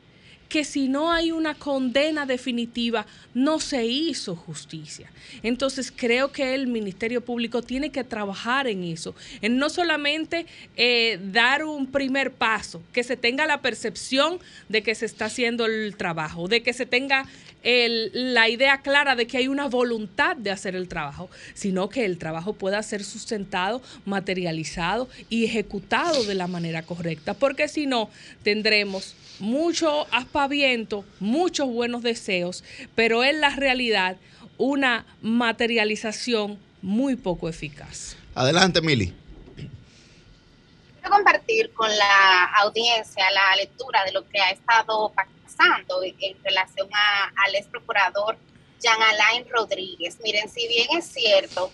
[0.51, 5.11] que si no hay una condena definitiva, no se hizo justicia.
[5.45, 11.21] Entonces creo que el Ministerio Público tiene que trabajar en eso, en no solamente eh,
[11.33, 15.97] dar un primer paso, que se tenga la percepción de que se está haciendo el
[15.97, 17.27] trabajo, de que se tenga
[17.63, 22.19] la idea clara de que hay una voluntad de hacer el trabajo, sino que el
[22.19, 28.11] trabajo pueda ser sustentado, materializado y ejecutado de la manera correcta, porque si no,
[28.43, 34.17] tendremos mucho aspaviento, muchos buenos deseos, pero en la realidad
[34.59, 38.17] una materialización muy poco eficaz.
[38.35, 39.13] Adelante, Mili.
[39.57, 45.13] Quiero compartir con la audiencia la lectura de lo que ha estado
[45.61, 48.37] pasando en, relación al ex procurador
[48.81, 50.19] Jean Alain Rodríguez.
[50.23, 51.73] Miren, si bien es cierto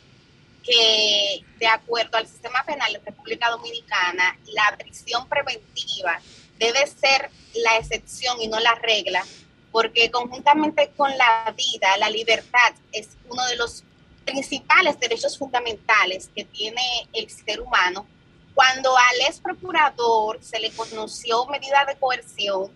[0.63, 6.21] que de acuerdo al sistema penal de República Dominicana, la prisión preventiva
[6.59, 9.25] debe ser la excepción y no la regla,
[9.71, 13.85] porque conjuntamente con la vida, la libertad es uno de los
[14.25, 18.07] principales derechos fundamentales que tiene el ser humano.
[18.55, 22.73] Cuando al ex procurador se le conoció medida de coerción,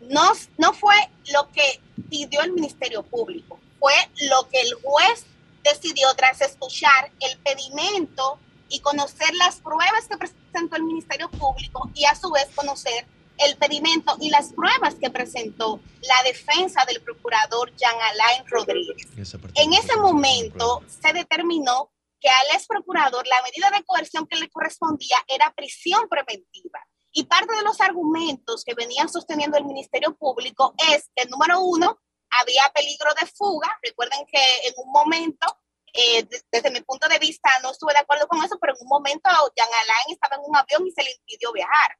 [0.00, 0.94] no, no fue
[1.32, 3.94] lo que pidió el Ministerio Público, fue
[4.28, 5.26] lo que el juez
[5.62, 12.04] decidió tras escuchar el pedimento y conocer las pruebas que presentó el Ministerio Público y
[12.04, 13.06] a su vez conocer
[13.38, 19.08] el pedimento y las pruebas que presentó la defensa del procurador Jean Alain Rodríguez.
[19.54, 24.50] En ese momento se determinó que al ex procurador la medida de coerción que le
[24.50, 26.86] correspondía era prisión preventiva.
[27.12, 32.00] Y parte de los argumentos que venían sosteniendo el Ministerio Público es que, número uno,
[32.30, 33.78] había peligro de fuga.
[33.82, 35.46] Recuerden que en un momento,
[35.92, 38.88] eh, desde mi punto de vista, no estuve de acuerdo con eso, pero en un
[38.88, 41.98] momento Jean Alain estaba en un avión y se le impidió viajar.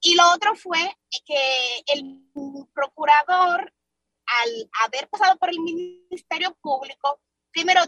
[0.00, 0.96] Y lo otro fue
[1.26, 2.30] que el
[2.72, 3.74] procurador,
[4.26, 7.20] al haber pasado por el Ministerio Público,
[7.50, 7.82] primero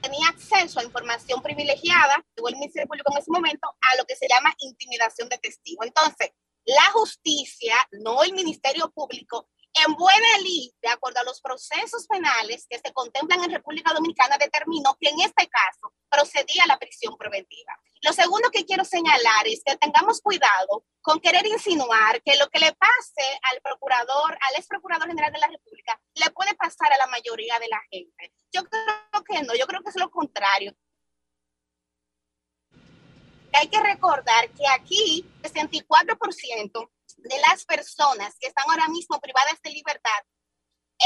[0.00, 4.16] tenía acceso a información privilegiada, tuvo el Ministerio Público en ese momento, a lo que
[4.16, 5.84] se llama intimidación de testigo.
[5.84, 6.30] Entonces,
[6.64, 12.66] la justicia, no el Ministerio Público, en buena ley, de acuerdo a los procesos penales
[12.68, 17.16] que se contemplan en República Dominicana, determinó que en este caso procedía a la prisión
[17.16, 17.78] preventiva.
[18.02, 22.58] Lo segundo que quiero señalar es que tengamos cuidado con querer insinuar que lo que
[22.58, 26.98] le pase al procurador, al ex procurador general de la República, le puede pasar a
[26.98, 28.32] la mayoría de la gente.
[28.52, 30.74] Yo creo que no, yo creo que es lo contrario.
[33.52, 36.90] Hay que recordar que aquí 64%
[37.22, 40.20] de las personas que están ahora mismo privadas de libertad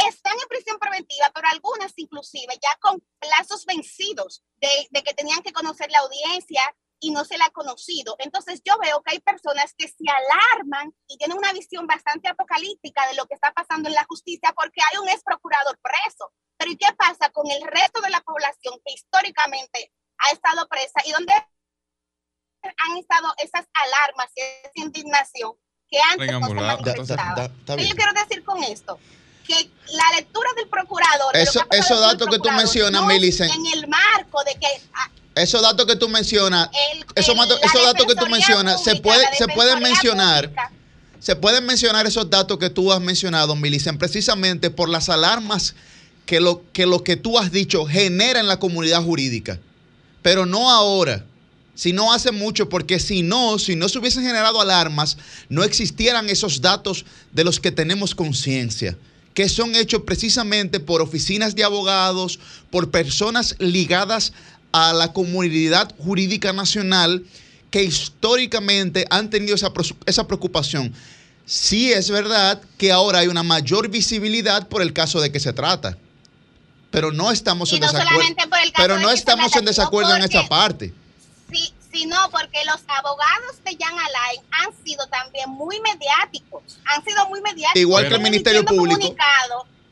[0.09, 5.43] están en prisión preventiva, pero algunas inclusive ya con plazos vencidos de, de, que tenían
[5.43, 6.63] que conocer la audiencia
[6.99, 8.17] y no se la ha conocido.
[8.19, 13.07] Entonces yo veo que hay personas que se alarman y tienen una visión bastante apocalíptica
[13.09, 16.33] de lo que está pasando en la justicia porque hay un ex procurador preso.
[16.57, 21.01] Pero ¿y qué pasa con el resto de la población que históricamente ha estado presa
[21.05, 25.53] y donde han estado esas alarmas y esa indignación
[25.91, 27.51] que antes no se manifestaba.
[27.77, 28.99] yo quiero decir con esto?
[29.47, 31.37] Que la lectura del procurador.
[31.37, 33.51] Eso, esos datos que tú mencionas, no Milicen.
[33.51, 34.67] En el marco de que.
[34.95, 36.69] Ah, esos datos que tú mencionas,
[37.17, 40.51] esos, datos que tú mencionas, se, puede, se pueden mencionar.
[41.19, 45.75] Se pueden mencionar esos datos que tú has mencionado, Milicen, precisamente por las alarmas
[46.27, 49.59] que lo, que lo que tú has dicho genera en la comunidad jurídica.
[50.23, 51.25] Pero no ahora
[51.75, 55.19] si no hace mucho, porque si no, si no se hubiesen generado alarmas,
[55.49, 58.97] no existieran esos datos de los que tenemos conciencia,
[59.35, 62.39] que son hechos precisamente por oficinas de abogados,
[62.71, 64.33] por personas ligadas
[64.71, 67.25] a la comunidad jurídica nacional
[67.71, 69.73] que históricamente han tenido esa,
[70.07, 70.95] esa preocupación.
[71.45, 75.53] Sí es verdad que ahora hay una mayor visibilidad por el caso de que se
[75.53, 75.99] trata,
[76.93, 78.23] pero no estamos en desacuerdo.
[78.77, 80.95] Pero no estamos en desacuerdo en esta parte
[81.95, 87.41] sino porque los abogados de Jan Alain han sido también muy mediáticos, han sido muy
[87.41, 87.81] mediáticos.
[87.81, 89.15] Igual que el Ministerio Público.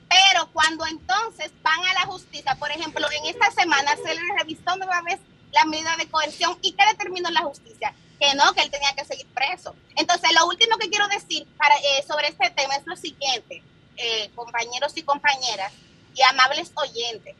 [0.09, 4.77] Pero cuando entonces van a la justicia, por ejemplo, en esta semana se le revisó
[4.77, 5.21] nueva vez
[5.53, 7.95] la medida de coerción y ¿qué determinó la justicia?
[8.21, 9.75] Que no, que él tenía que seguir preso.
[9.97, 13.63] Entonces, lo último que quiero decir para, eh, sobre este tema es lo siguiente,
[13.97, 15.73] eh, compañeros y compañeras
[16.15, 17.37] y amables oyentes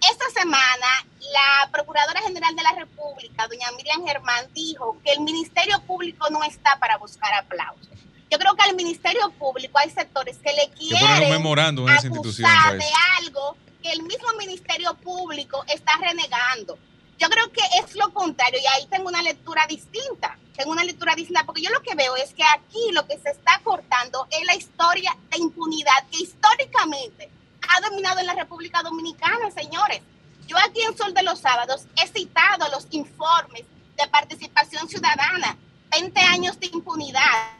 [0.00, 0.86] esta semana,
[1.32, 6.42] la Procuradora General de la República, doña Miriam Germán, dijo que el Ministerio Público no
[6.44, 7.88] está para buscar aplausos.
[8.30, 12.84] Yo creo que al Ministerio Público hay sectores que le quieren memorando en acusar de
[13.18, 16.78] algo que el mismo Ministerio Público está renegando.
[17.18, 20.38] Yo creo que es lo contrario y ahí tengo una lectura distinta.
[20.56, 23.30] Tengo una lectura distinta porque yo lo que veo es que aquí lo que se
[23.30, 27.30] está cortando es la historia de impunidad que históricamente
[27.68, 30.02] ha dominado en la República Dominicana, señores.
[30.46, 33.64] Yo aquí en Sol de los Sábados he citado los informes
[33.96, 35.56] de participación ciudadana,
[35.90, 37.58] 20 años de impunidad,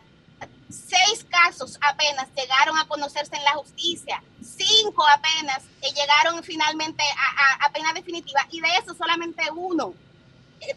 [0.70, 7.72] seis casos apenas llegaron a conocerse en la justicia, cinco apenas llegaron finalmente a, a
[7.72, 8.46] pena definitiva.
[8.50, 9.94] Y de eso solamente uno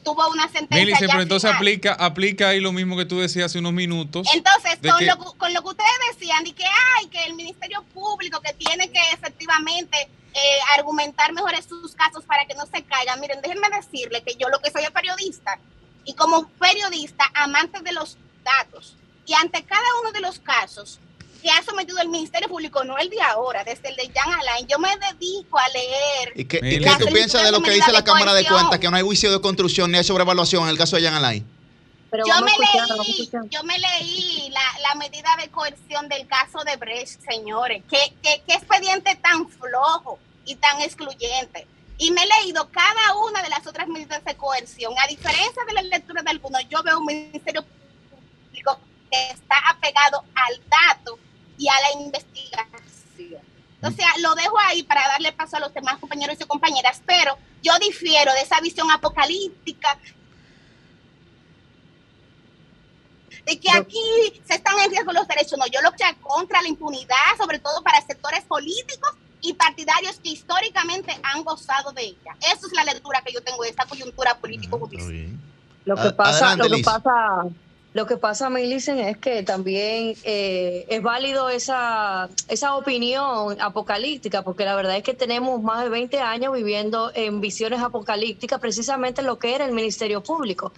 [0.04, 1.08] tuvo una sentencia.
[1.08, 4.28] pero entonces aplica, aplica ahí lo mismo que tú decías hace unos minutos.
[4.34, 8.42] Entonces, con, lo, con, lo, que ustedes decían, y que hay que el Ministerio Público
[8.42, 9.98] que tiene que efectivamente
[10.34, 10.40] eh,
[10.78, 13.20] argumentar mejor sus casos para que no se caigan.
[13.20, 15.60] Miren, déjenme decirle que yo lo que soy es periodista
[16.06, 21.00] y como periodista, amante de los datos, y ante cada uno de los casos,
[21.42, 24.68] que ha sometido el Ministerio Público, no el de ahora, desde el de Jan Alain.
[24.68, 26.34] Yo me dedico a leer.
[26.36, 26.60] ¿Y qué,
[27.00, 29.42] tú piensas de lo que dice la Cámara de Cuentas, que no hay juicio de
[29.42, 31.46] construcción ni hay sobrevaluación en el caso de Jan Alain?
[32.12, 37.84] yo, me leí, yo me leí la, medida de coerción del caso de Brecht, señores.
[37.90, 41.68] ¿Qué, qué, qué expediente tan flojo y tan excluyente.
[41.98, 44.94] Y me he leído cada una de las otras medidas de coerción.
[45.02, 48.80] A diferencia de la lectura de algunos, yo veo un ministerio público
[49.12, 51.20] que está apegado al dato
[51.62, 53.42] y a la investigación.
[53.84, 57.38] O sea, lo dejo ahí para darle paso a los demás compañeros y compañeras, pero
[57.62, 59.98] yo difiero de esa visión apocalíptica
[63.46, 65.58] de que aquí se están en riesgo los derechos.
[65.58, 70.30] No, yo lo que contra la impunidad, sobre todo para sectores políticos y partidarios que
[70.30, 72.36] históricamente han gozado de ella.
[72.42, 75.30] Esa es la lectura que yo tengo de esta coyuntura político-judicial.
[75.86, 77.48] Lo que pasa, lo que pasa
[77.94, 84.64] lo que pasa, Milicen, es que también eh, es válido esa, esa opinión apocalíptica, porque
[84.64, 89.40] la verdad es que tenemos más de 20 años viviendo en visiones apocalípticas, precisamente lo
[89.40, 90.72] que era el Ministerio Público.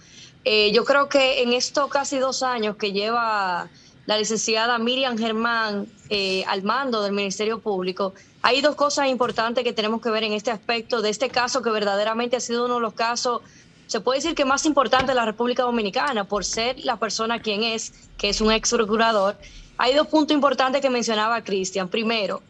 [0.44, 3.68] Eh, yo creo que en estos casi dos años que lleva
[4.06, 8.12] la licenciada Miriam Germán eh, al mando del Ministerio Público,
[8.42, 11.70] hay dos cosas importantes que tenemos que ver en este aspecto de este caso que
[11.70, 13.40] verdaderamente ha sido uno de los casos
[13.86, 17.92] se puede decir que más importante la República Dominicana por ser la persona quien es,
[18.16, 19.36] que es un ex procurador.
[19.76, 21.88] Hay dos puntos importantes que mencionaba Cristian.
[21.88, 22.42] Primero,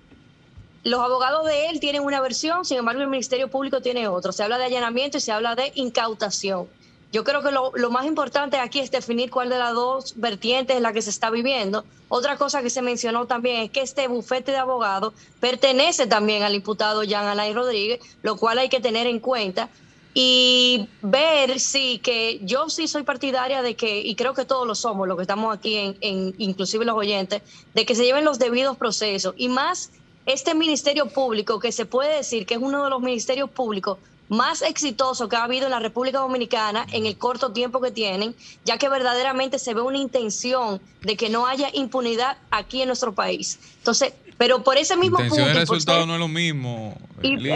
[0.84, 4.32] los abogados de él tienen una versión, sin embargo el Ministerio Público tiene otra.
[4.32, 6.68] Se habla de allanamiento y se habla de incautación.
[7.10, 10.74] Yo creo que lo, lo, más importante aquí es definir cuál de las dos vertientes
[10.74, 11.84] es la que se está viviendo.
[12.08, 16.56] Otra cosa que se mencionó también es que este bufete de abogados pertenece también al
[16.56, 19.68] imputado Jean Alain Rodríguez, lo cual hay que tener en cuenta
[20.14, 24.76] y ver si que yo sí soy partidaria de que, y creo que todos lo
[24.76, 27.42] somos, los que estamos aquí, en, inclusive los oyentes,
[27.74, 29.34] de que se lleven los debidos procesos.
[29.36, 29.90] Y más
[30.24, 33.98] este Ministerio Público, que se puede decir que es uno de los ministerios públicos
[34.28, 38.34] más exitosos que ha habido en la República Dominicana en el corto tiempo que tienen,
[38.64, 43.14] ya que verdaderamente se ve una intención de que no haya impunidad aquí en nuestro
[43.14, 43.58] país.
[43.78, 45.36] Entonces, pero por ese mismo punto...
[45.36, 46.96] El resultado no es lo mismo.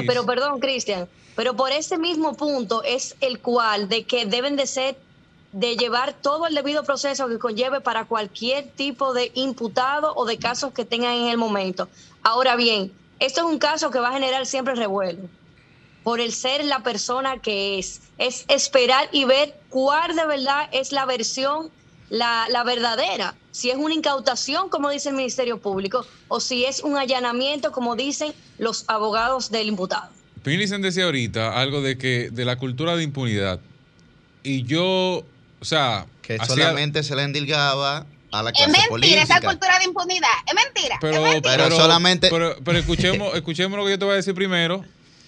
[0.06, 4.66] pero perdón, Cristian, pero por ese mismo punto es el cual de que deben de
[4.66, 4.96] ser,
[5.52, 10.38] de llevar todo el debido proceso que conlleve para cualquier tipo de imputado o de
[10.38, 11.88] casos que tengan en el momento.
[12.22, 15.28] Ahora bien, esto es un caso que va a generar siempre revuelo
[16.08, 18.00] por el ser la persona que es.
[18.16, 21.70] Es esperar y ver cuál de verdad es la versión,
[22.10, 23.34] la, la verdadera.
[23.50, 27.96] Si es una incautación, como dice el Ministerio Público, o si es un allanamiento, como
[27.96, 30.08] dicen los abogados del imputado.
[30.42, 33.60] Pinlicen decía ahorita algo de que de la cultura de impunidad.
[34.44, 35.24] y yo,
[35.60, 36.06] o sea...
[36.22, 39.22] Que solamente se le endilgaba a la clase es mentira, política.
[39.22, 40.28] esa cultura de impunidad.
[40.46, 40.98] Es mentira.
[41.00, 41.56] Pero, es mentira.
[41.64, 44.84] pero solamente- Pero, pero escuchemos, escuchemos lo que yo te voy a decir primero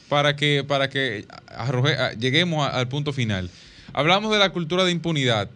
[0.09, 3.51] para que, para que arroje- a- lleguemos a- al punto final.
[3.93, 5.49] Hablamos de la cultura de impunidad,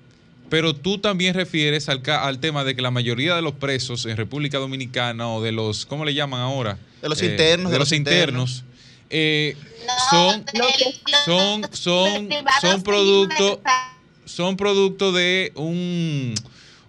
[0.49, 4.59] pero tú también refieres al, tema de que la mayoría de los presos en República
[4.59, 6.79] Dominicana o de los, ¿cómo le llaman ahora?
[7.03, 8.65] De los Eh, internos, De, de los los internos.
[9.11, 10.45] eh, No, son,
[11.25, 12.29] son, son,
[12.61, 13.61] son producto,
[14.25, 16.35] son producto de un,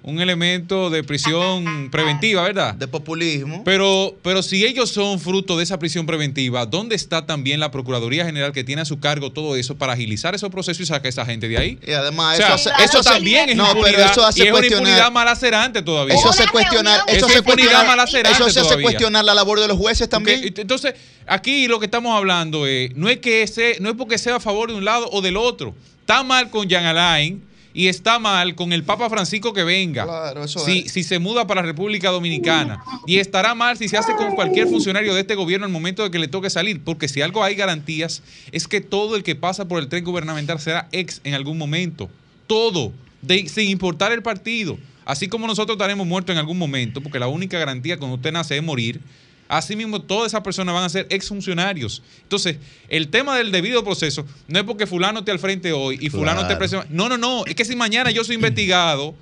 [0.07, 2.75] un elemento de prisión preventiva, ¿verdad?
[2.75, 3.63] De populismo.
[3.65, 8.23] Pero, pero si ellos son fruto de esa prisión preventiva, ¿dónde está también la Procuraduría
[8.23, 11.09] General que tiene a su cargo todo eso para agilizar esos procesos y sacar a
[11.09, 11.79] esa gente de ahí?
[11.85, 14.47] y además, O sea, eso, hace- eso también es no, impunidad pero eso hace y
[14.47, 16.13] es una impunidad malacerante todavía.
[16.13, 19.67] Eso hace cuestionar, eso hace impunidad cuestionar, malacerante eso se hace cuestionar la labor de
[19.67, 20.53] los jueces también.
[20.55, 20.93] entonces,
[21.25, 24.39] aquí lo que estamos hablando es, no es que ese, no es porque sea a
[24.39, 25.73] favor de un lado o del otro.
[26.01, 30.05] Está mal con Jean Alain y está mal con el Papa Francisco que venga.
[30.05, 30.91] Claro, eso si, es.
[30.93, 32.81] si se muda para la República Dominicana.
[33.05, 36.09] Y estará mal si se hace con cualquier funcionario de este gobierno al momento de
[36.09, 36.81] que le toque salir.
[36.83, 38.23] Porque si algo hay garantías,
[38.53, 42.09] es que todo el que pasa por el tren gubernamental será ex en algún momento.
[42.47, 42.91] Todo.
[43.21, 44.77] de- sin importar el partido.
[45.03, 48.55] Así como nosotros estaremos muertos en algún momento, porque la única garantía cuando usted nace
[48.57, 49.01] es morir.
[49.47, 52.01] Asimismo, todas esas personas van a ser exfuncionarios.
[52.23, 52.57] Entonces,
[52.89, 56.41] el tema del debido proceso no es porque fulano esté al frente hoy y fulano
[56.41, 56.59] esté Claro.
[56.59, 56.83] preso.
[56.89, 57.45] No, no, no.
[57.45, 59.13] Es que si mañana yo soy investigado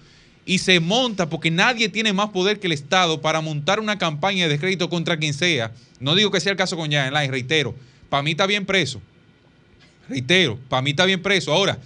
[0.45, 4.43] y se monta, porque nadie tiene más poder que el Estado para montar una campaña
[4.45, 5.71] de descrédito contra quien sea.
[5.99, 7.76] No digo que sea el caso con Jan Lai, reitero.
[8.09, 9.01] Para mí está bien preso.
[10.09, 11.51] Reitero, para mí está bien preso.
[11.53, 11.80] Ahora,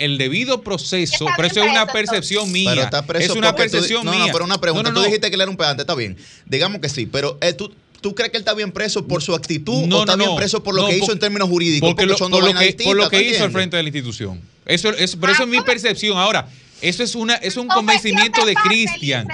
[0.00, 2.70] el debido proceso, pero eso es una percepción mía.
[2.70, 4.26] Pero está preso es una tú- percepción no, mía.
[4.26, 4.84] No, pero una pregunta.
[4.84, 5.06] No, no, Tú no.
[5.06, 6.16] dijiste que él era un pedante, está bien.
[6.46, 9.34] Digamos que sí, pero eh, ¿tú, ¿tú crees que él está bien preso por su
[9.34, 10.36] actitud No, o está no, bien no.
[10.36, 11.88] preso por lo No, que hizo por- en términos jurídicos?
[11.94, 13.88] Porque, son por, lo que, por lo distintas, que ¿tú hizo al frente de la
[13.88, 14.40] institución.
[14.66, 16.16] Eso, eso, pero eso es mi percepción.
[16.18, 16.48] Ahora,
[16.80, 19.26] eso es una es un convencimiento de Cristian.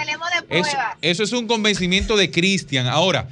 [0.48, 0.68] Eso,
[1.02, 2.86] eso es un convencimiento de Cristian.
[2.86, 3.28] Ahora,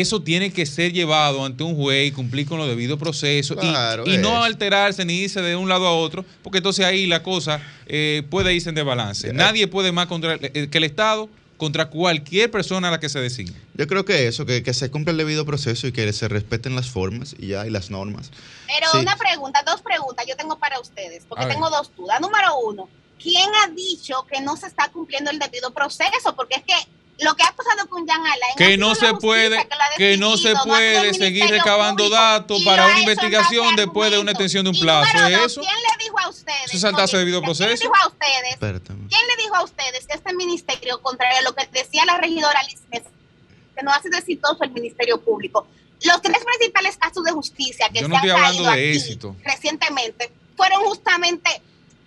[0.00, 3.60] eso tiene que ser llevado ante un juez y cumplir con los debidos procesos y-
[3.68, 7.22] Claro, y, no alterarse ni irse de un lado a otro, porque entonces ahí la
[7.22, 9.32] cosa eh, puede irse en desbalance.
[9.32, 13.08] Nadie puede más contra el- eh, que el Estado contra cualquier persona a la que
[13.08, 13.54] se designe.
[13.74, 16.74] Yo creo que eso, que, que se cumpla el debido proceso y que se respeten
[16.74, 18.30] las formas y ya, y las normas.
[18.66, 18.98] Pero Sí.
[18.98, 21.54] una pregunta, dos preguntas yo tengo para ustedes, porque A ver.
[21.54, 22.20] tengo dos dudas.
[22.20, 22.88] Número uno,
[23.22, 26.34] ¿quién ha dicho que no se está cumpliendo el debido proceso?
[26.34, 26.74] Porque es que
[27.18, 31.14] lo que ha pasado con Jan Alain que no se puede que no se puede
[31.14, 35.28] seguir recabando datos para una investigación después de una extensión de un Y plazo, número
[35.28, 35.60] ¿es dos, eso?
[35.60, 36.64] ¿Quién le dijo a ustedes?
[36.64, 37.66] Eso es saltarse debido proceso.
[37.68, 38.52] ¿Quién le dijo a ustedes?
[38.52, 38.86] Espérate.
[38.86, 42.60] ¿Quién le dijo a ustedes que este ministerio, contrario a lo que decía la regidora
[42.90, 45.66] que no ha sido exitoso el Ministerio Público?
[46.02, 49.36] Los tres principales casos de justicia que Yo se han caído de aquí éxito.
[49.44, 51.62] recientemente fueron justamente,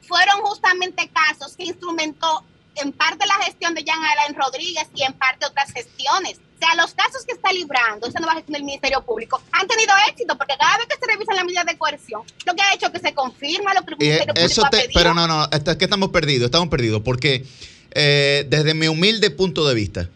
[0.08, 2.44] fueron justamente casos que instrumentó
[2.82, 6.40] en parte la gestión de Jean Alain Rodríguez y en parte otras gestiones.
[6.56, 9.94] O sea, los casos que está librando esa nueva gestión del Ministerio Público han tenido
[10.10, 12.88] éxito porque cada vez que se revisan las medidas de coerción, lo que ha hecho
[12.88, 14.92] es que se confirma lo que el Y Ministerio eso Público ha pedido.
[14.94, 17.46] pero no, no, es que estamos perdidos, estamos perdidos, porque
[17.92, 20.10] eh, desde mi humilde punto de vista,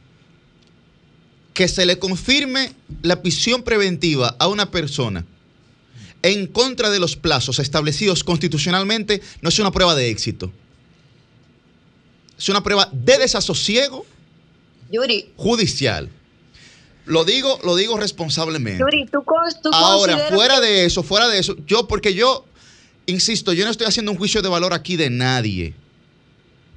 [1.53, 5.25] que se le confirme la prisión preventiva a una persona
[6.23, 10.51] en contra de los plazos establecidos constitucionalmente no es una prueba de éxito.
[12.41, 14.03] Es una prueba de desasosiego
[14.91, 16.09] Yuri, judicial.
[17.05, 18.79] Lo digo, lo digo responsablemente.
[18.79, 22.45] Yuri, tú, con- tú Ahora, fuera que- de eso, fuera de eso, yo, porque yo,
[23.05, 25.73] insisto, yo no estoy haciendo un juicio de valor aquí de nadie.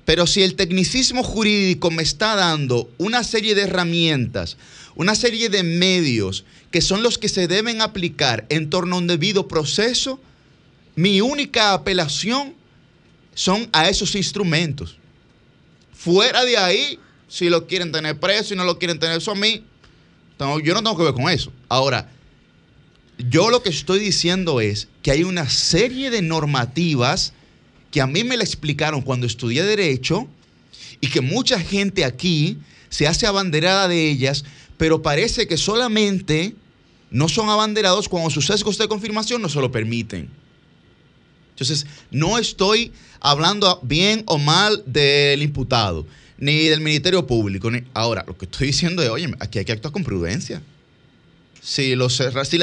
[0.05, 4.59] Pero si el tecnicismo jurídico me está dando una serie de herramientas,
[4.97, 9.07] una serie de medios que son los que se deben aplicar en torno a un
[9.07, 10.21] debido proceso,
[10.95, 12.55] mi única apelación
[13.35, 14.99] son a esos instrumentos.
[15.95, 19.35] Fuera de ahí, si lo quieren tener preso y no lo quieren tener, eso a
[19.35, 19.65] mí,
[20.39, 21.53] yo no tengo que ver con eso.
[21.69, 22.11] Ahora,
[23.19, 27.33] yo lo que estoy diciendo es que hay una serie de normativas
[27.91, 30.27] que a mí me la explicaron cuando estudié Derecho
[31.01, 34.45] y que mucha gente aquí se hace abanderada de ellas,
[34.77, 36.55] pero parece que solamente
[37.11, 40.29] no son abanderados cuando sus sesgos de confirmación no se lo permiten.
[41.55, 46.05] Entonces, no estoy hablando bien o mal del imputado,
[46.37, 47.71] ni del Ministerio Público.
[47.71, 47.85] Ni...
[47.95, 50.61] Ahora, lo que estoy diciendo es, oye, aquí hay que actuar con prudencia.
[51.63, 52.21] Si, las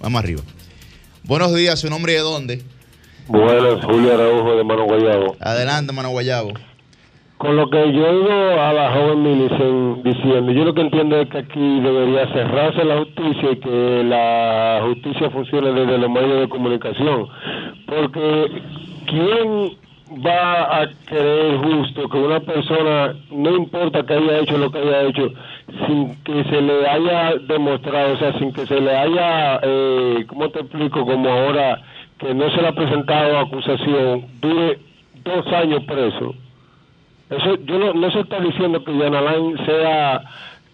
[0.00, 0.42] Vamos arriba.
[1.24, 2.62] Buenos días, ¿su nombre y de dónde?
[3.26, 5.36] Buenas, Julio Araujo de Mano Guayabo.
[5.40, 6.52] Adelante, Mano Guayabo.
[7.38, 11.28] Con lo que yo oigo a la joven Milicen diciendo, yo lo que entiendo es
[11.28, 16.48] que aquí debería cerrarse la justicia y que la justicia funcione desde los medios de
[16.48, 17.28] comunicación.
[17.86, 18.50] Porque
[19.06, 19.70] ¿quién
[20.26, 25.02] va a creer justo que una persona, no importa que haya hecho lo que haya
[25.02, 25.28] hecho,
[25.86, 30.48] sin que se le haya demostrado, o sea, sin que se le haya, eh, ¿cómo
[30.48, 31.06] te explico?
[31.06, 31.82] Como ahora
[32.18, 34.80] que no se le ha presentado acusación, dure
[35.22, 36.34] dos años preso
[37.30, 40.22] eso, yo no, no se está diciendo que Jan Alain sea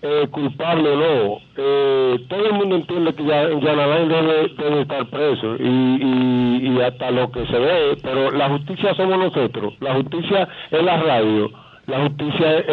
[0.03, 1.39] eh, culpable o no.
[1.57, 7.31] Eh, todo el mundo entiende que Jan Alain debe, estar preso y, y, hasta lo
[7.33, 11.51] que se ve, pero la justicia somos nosotros, la justicia es la radio,
[11.87, 12.65] la justicia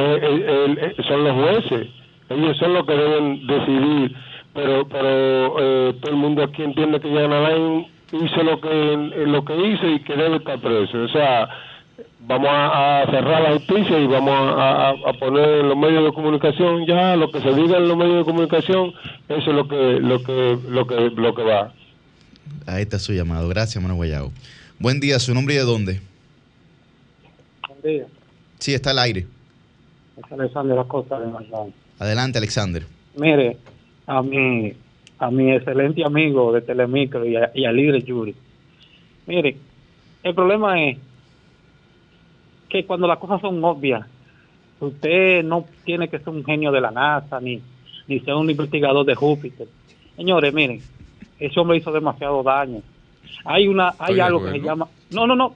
[1.07, 1.87] son los jueces,
[2.29, 4.15] ellos son los que deben decidir,
[4.53, 9.45] pero pero eh, todo el mundo aquí entiende que Jan Alain hizo lo que lo
[9.45, 11.49] que hizo y que debe estar preso, o sea
[12.19, 17.15] vamos a, cerrar la justicia y vamos a, poner en los medios de comunicación ya
[17.15, 18.93] lo que se diga en los medios de comunicación
[19.29, 21.73] eso es lo que lo que lo que lo que va.
[22.67, 23.47] Ahí está su llamado.
[23.49, 24.31] Gracias Manuel Guayabo.
[24.79, 26.01] Buen día su nombre y de dónde
[27.67, 28.05] buen día.
[28.59, 29.25] Sí está al aire.
[30.17, 31.27] Es Alexander Acosta de
[31.99, 32.83] adelante Alexander.
[33.15, 33.57] Mire
[34.07, 34.73] a mi
[35.19, 38.35] a mi excelente amigo de Telemicro y a, y a Libre Yuri
[39.27, 39.55] mire
[40.23, 40.97] el problema es
[42.71, 44.07] que cuando las cosas son obvias,
[44.79, 47.61] usted no tiene que ser un genio de la NASA ni,
[48.07, 49.67] ni ser un investigador de Júpiter.
[50.15, 50.81] Señores, miren,
[51.39, 52.81] ese hombre hizo demasiado daño.
[53.43, 55.55] Hay una, hay algo que se llama, no, no, no,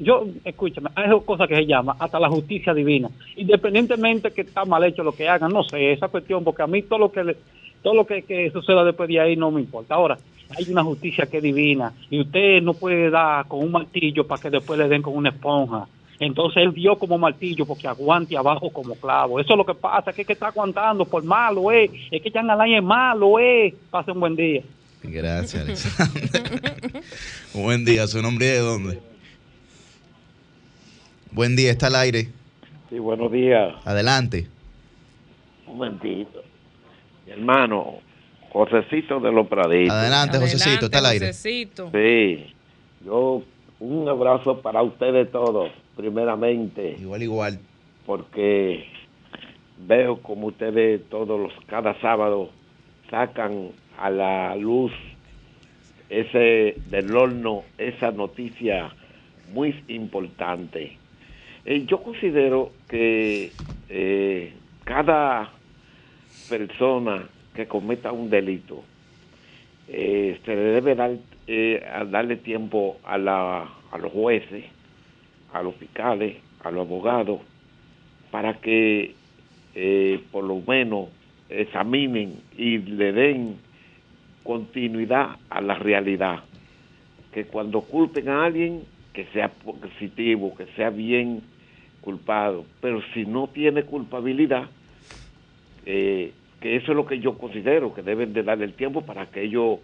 [0.00, 4.84] yo, escúchame, hay cosas que se llama hasta la justicia divina, independientemente que está mal
[4.84, 7.36] hecho lo que hagan, no sé, esa cuestión, porque a mí todo lo que
[7.82, 9.94] todo lo que, que suceda después de ahí no me importa.
[9.94, 10.18] Ahora,
[10.56, 14.42] hay una justicia que es divina y usted no puede dar con un martillo para
[14.42, 15.86] que después le den con una esponja.
[16.20, 19.40] Entonces él dio como martillo porque aguante abajo como clavo.
[19.40, 21.90] Eso es lo que pasa, que es que está aguantando por malo, eh.
[22.10, 23.74] Es que Jan Alain es malo, eh.
[23.90, 24.62] Pase un buen día.
[25.02, 27.02] Gracias, Alexander.
[27.54, 28.06] un buen día.
[28.06, 28.98] ¿Su nombre de dónde?
[31.32, 32.28] Buen día, está al aire.
[32.90, 33.74] Sí, buenos días.
[33.86, 34.46] Adelante.
[35.66, 36.42] Un momentito.
[37.24, 37.94] Mi hermano,
[38.52, 39.94] Josecito de los Praditos.
[39.94, 41.32] Adelante, Josecito, está al aire.
[41.32, 41.70] Sí.
[43.06, 43.42] Yo
[43.80, 45.70] un abrazo para ustedes todos,
[46.00, 46.96] primeramente.
[47.00, 47.58] Igual, igual.
[48.06, 48.86] Porque
[49.86, 52.50] veo como ustedes todos los, cada sábado
[53.10, 54.92] sacan a la luz
[56.08, 58.90] ese del horno, esa noticia
[59.52, 60.96] muy importante.
[61.64, 63.52] Eh, yo considero que
[63.88, 64.52] eh,
[64.84, 65.52] cada
[66.48, 68.82] persona que cometa un delito
[69.88, 71.10] eh, se le debe dar
[71.46, 74.64] eh, a darle tiempo a, la, a los jueces,
[75.52, 77.40] a los fiscales, a los abogados,
[78.30, 79.14] para que
[79.74, 81.08] eh, por lo menos
[81.48, 83.56] examinen y le den
[84.42, 86.40] continuidad a la realidad.
[87.32, 88.82] Que cuando culpen a alguien,
[89.12, 91.42] que sea positivo, que sea bien
[92.00, 94.68] culpado, pero si no tiene culpabilidad,
[95.86, 99.26] eh, que eso es lo que yo considero, que deben de darle el tiempo para
[99.26, 99.78] que ellos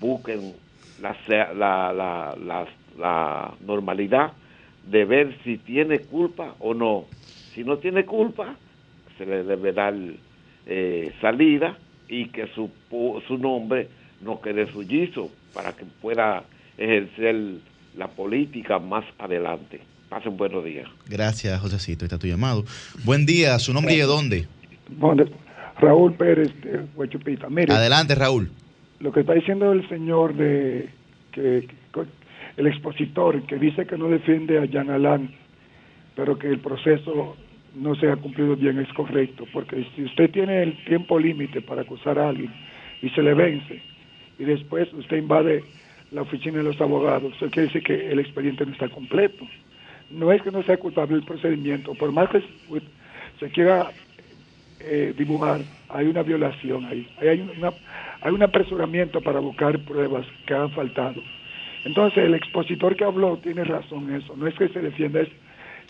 [0.00, 0.54] busquen
[1.00, 1.16] la,
[1.54, 2.66] la, la,
[2.98, 4.32] la, normalidad
[4.86, 7.04] de ver si tiene culpa o no.
[7.54, 8.56] Si no tiene culpa,
[9.18, 9.94] se le debe dar
[10.66, 11.76] eh, salida
[12.08, 12.70] y que su,
[13.26, 13.88] su nombre
[14.20, 16.44] no quede suyizo para que pueda
[16.78, 17.36] ejercer
[17.96, 19.80] la política más adelante.
[20.08, 20.88] Pasen buenos días.
[21.08, 22.04] Gracias, Josecito.
[22.04, 22.64] Está tu llamado.
[23.04, 23.58] Buen día.
[23.58, 24.46] ¿Su nombre y de dónde?
[25.80, 27.48] Raúl Pérez de Huechupita.
[27.48, 28.50] Mire, Adelante, Raúl.
[29.00, 30.88] lo que está diciendo el señor de
[31.32, 31.68] que-
[32.56, 35.30] el expositor que dice que no defiende a Jan Alain,
[36.14, 37.36] pero que el proceso
[37.74, 41.82] no se ha cumplido bien es correcto, porque si usted tiene el tiempo límite para
[41.82, 42.52] acusar a alguien
[43.02, 43.82] y se le vence
[44.38, 45.62] y después usted invade
[46.10, 49.44] la oficina de los abogados, eso quiere decir que el expediente no está completo.
[50.10, 52.42] No es que no sea culpable el procedimiento, por más que
[53.40, 53.90] se quiera
[54.80, 57.72] eh, dibujar, hay una violación ahí, hay, una,
[58.20, 61.20] hay un apresuramiento para buscar pruebas que han faltado.
[61.86, 65.28] Entonces el expositor que habló tiene razón en eso, no es que se defienda, es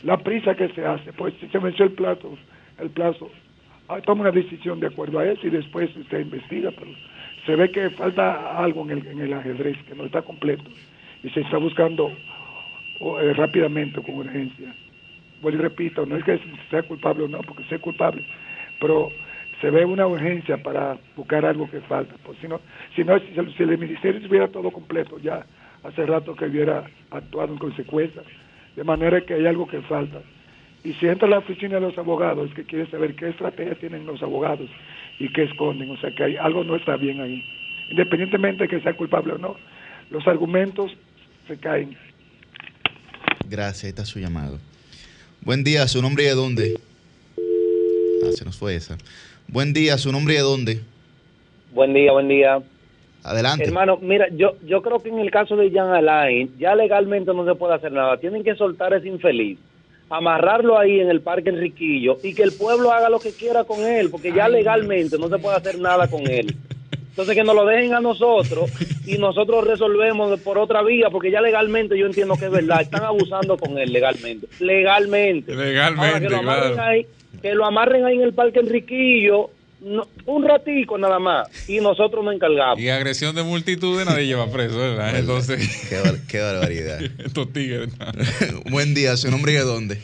[0.03, 2.37] la prisa que se hace, pues si se venció el plazo,
[2.79, 3.31] el plazo,
[3.89, 6.91] ah, toma una decisión de acuerdo a eso y después usted investiga, pero
[7.47, 10.65] se ve que falta algo en el, en el ajedrez, que no está completo
[11.23, 12.13] y se está buscando
[13.01, 14.75] o, eh, rápidamente con urgencia.
[15.41, 16.39] Vuelvo y repito, no es que
[16.69, 18.23] sea culpable o no, porque sea culpable,
[18.83, 19.09] pero
[19.63, 22.17] se ve una urgencia para buscar algo que falta.
[22.23, 22.61] Pues si no,
[22.95, 25.47] si no, si, si el ministerio estuviera todo completo ya
[25.87, 28.23] hace rato que hubiera actuado en consecuencia,
[28.75, 30.21] de manera que hay algo que falta.
[30.85, 33.75] Y si entra a la oficina de los abogados, es que quiere saber qué estrategia
[33.75, 34.69] tienen los abogados
[35.19, 37.43] y qué esconden, o sea que hay, algo no está bien ahí.
[37.91, 39.57] Independientemente de que sea culpable o no,
[40.11, 40.93] los argumentos
[41.49, 41.97] se caen.
[43.49, 44.59] Gracias, ahí está su llamado.
[45.41, 46.75] Buen día, ¿su nombre y de dónde?
[48.25, 48.99] Ah, se nos fue esa.
[49.49, 50.81] Buen día, ¿su nombre y de dónde?
[51.73, 52.63] Buen día, buen día.
[53.27, 53.65] Adelante.
[53.65, 57.45] Hermano, mira, yo yo creo que en el caso de Jan Alain, ya legalmente no
[57.45, 58.17] se puede hacer nada.
[58.19, 59.59] Tienen que soltar a ese infeliz,
[60.09, 63.81] amarrarlo ahí en el Parque Enriquillo y que el pueblo haga lo que quiera con
[63.81, 66.55] él, porque ya legalmente no se puede hacer nada con él.
[67.11, 68.71] Entonces que nos lo dejen a nosotros
[69.07, 73.05] y nosotros resolvemos por otra vía, porque ya legalmente yo entiendo que es verdad, están
[73.05, 74.47] abusando con él legalmente.
[74.61, 75.57] Legalmente.
[75.57, 76.83] Legalmente, Ahora, que lo claro.
[76.83, 77.07] ahí,
[77.41, 79.51] que lo amarren ahí en el Parque Enriquillo,
[79.87, 82.79] no- un ratico nada más, y nosotros nos encargamos.
[82.81, 85.17] Y agresión de multitudes nadie lleva preso, ¿verdad?
[85.19, 85.87] Entonces.
[85.89, 87.01] Qué, bar- qué barbaridad.
[87.25, 87.89] Estos tigres.
[88.71, 89.99] Buen día, ¿su nombre y de dónde?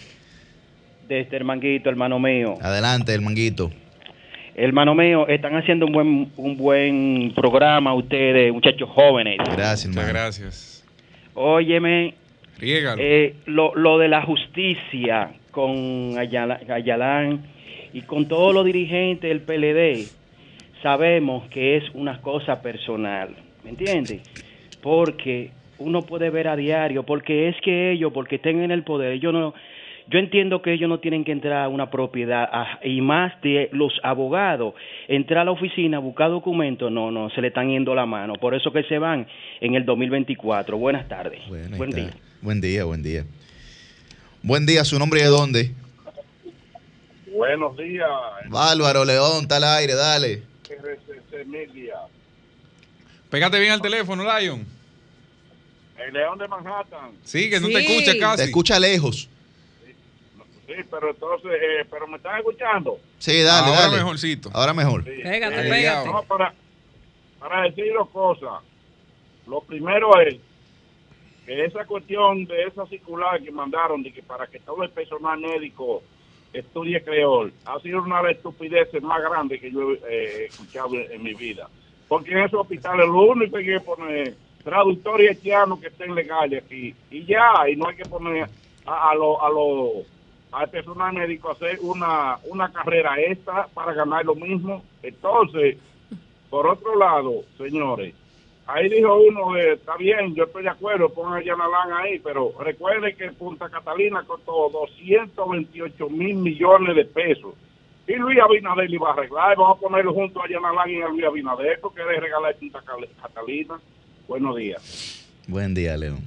[1.09, 2.55] Desde el manguito, hermano mío.
[2.63, 3.71] Adelante, el manguito.
[4.55, 9.39] Hermano mío, están haciendo un buen un buen programa ustedes, muchachos jóvenes.
[9.39, 10.85] Gracias, Muchas gracias.
[11.35, 12.15] Óyeme,
[12.61, 17.47] eh, lo, lo de la justicia con Ayala- Ayalán
[17.93, 20.09] y con todos los dirigentes del PLD,
[20.83, 23.31] sabemos que es una cosa personal,
[23.65, 24.21] ¿me entiendes?
[24.83, 29.19] Porque uno puede ver a diario, porque es que ellos, porque estén en el poder,
[29.19, 29.55] yo no,
[30.09, 32.49] yo entiendo que ellos no tienen que entrar a una propiedad
[32.83, 34.75] y más de los abogados,
[35.09, 38.55] entrar a la oficina, buscar documentos, no, no, se le están yendo la mano, por
[38.55, 39.27] eso que se van
[39.61, 40.77] en el 2024.
[40.77, 41.41] Buenas tardes.
[41.45, 42.01] Ahí Buen está.
[42.01, 42.11] día.
[42.41, 43.25] Buen día, buen día.
[44.43, 45.71] Buen día, ¿su nombre y de dónde?
[47.33, 48.09] Buenos días,
[48.49, 50.43] Bárbaro León, está al aire, dale.
[50.69, 51.91] RCC.
[53.31, 54.67] Pégate bien al teléfono, Lion.
[55.99, 57.13] El León de Manhattan.
[57.25, 58.37] Sí, que no te escucha casi.
[58.39, 59.29] Te escucha lejos.
[60.67, 62.99] Sí, pero entonces, eh, pero me están escuchando.
[63.19, 63.97] Sí, dale, Ahora dale.
[63.99, 64.51] mejorcito.
[64.53, 65.05] Ahora mejor.
[65.05, 66.09] Pégate, Eh, pégate.
[66.11, 66.55] No, para,
[67.39, 68.63] para decir dos cosas.
[69.47, 70.37] Lo primero es
[71.47, 75.39] que esa cuestión de esa circular que mandaron de que para que todo el personal
[75.39, 76.03] médico
[76.53, 80.95] estudie creol ha sido una de las estupideces más grandes que yo eh, he escuchado
[80.95, 81.69] en, mi vida.
[82.09, 86.15] Porque en esos hospitales lo único que hay que poner traductor y haitiano que estén
[86.15, 88.49] legales aquí y ya, y no hay que poner
[88.85, 90.05] a, a lo, a lo
[90.53, 94.85] al personal médico hacer una, una carrera extra para ganar lo mismo.
[95.03, 95.79] Entonces,
[96.51, 98.15] por otro lado, señores,
[98.73, 102.53] ahí dijo uno, eh, está bien, yo estoy de acuerdo, pongan a Yanalán ahí, pero
[102.59, 107.55] recuerde que Punta Catalina costó 228 mil millones de pesos.
[108.07, 111.09] Y Luis Abinader le iba a arreglar, vamos a ponerlo junto a Yanalán y a
[111.09, 112.83] Luis Abinader, porque le regalar Punta
[113.21, 113.79] Catalina.
[114.27, 115.27] Buenos días.
[115.47, 116.21] Buen día, León.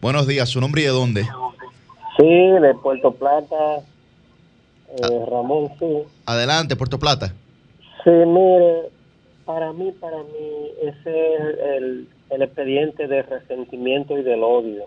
[0.00, 1.22] Buenos días, ¿su nombre y de dónde?
[2.16, 2.26] Sí,
[2.60, 3.78] de Puerto Plata,
[4.88, 5.86] eh, Ramón, sí.
[6.26, 7.32] Adelante, Puerto Plata.
[8.04, 8.90] Sí, mire,
[9.44, 14.86] para mí, para mí, ese es el, expediente de resentimiento y del odio.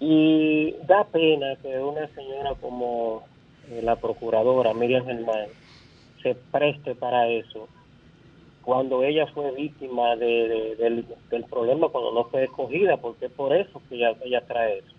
[0.00, 3.22] Y da pena que una señora como
[3.70, 5.46] eh, la procuradora Miriam Germán
[6.22, 7.68] se preste para eso
[8.62, 13.54] cuando ella fue víctima de, de- del, problema cuando no fue escogida, porque es por
[13.54, 14.94] eso que ella, ella trae eso.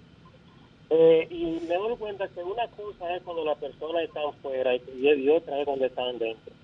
[0.92, 4.82] Eh, y me doy cuenta que una cosa es cuando la persona está afuera y,
[5.00, 6.55] y otra es cuando están dentro.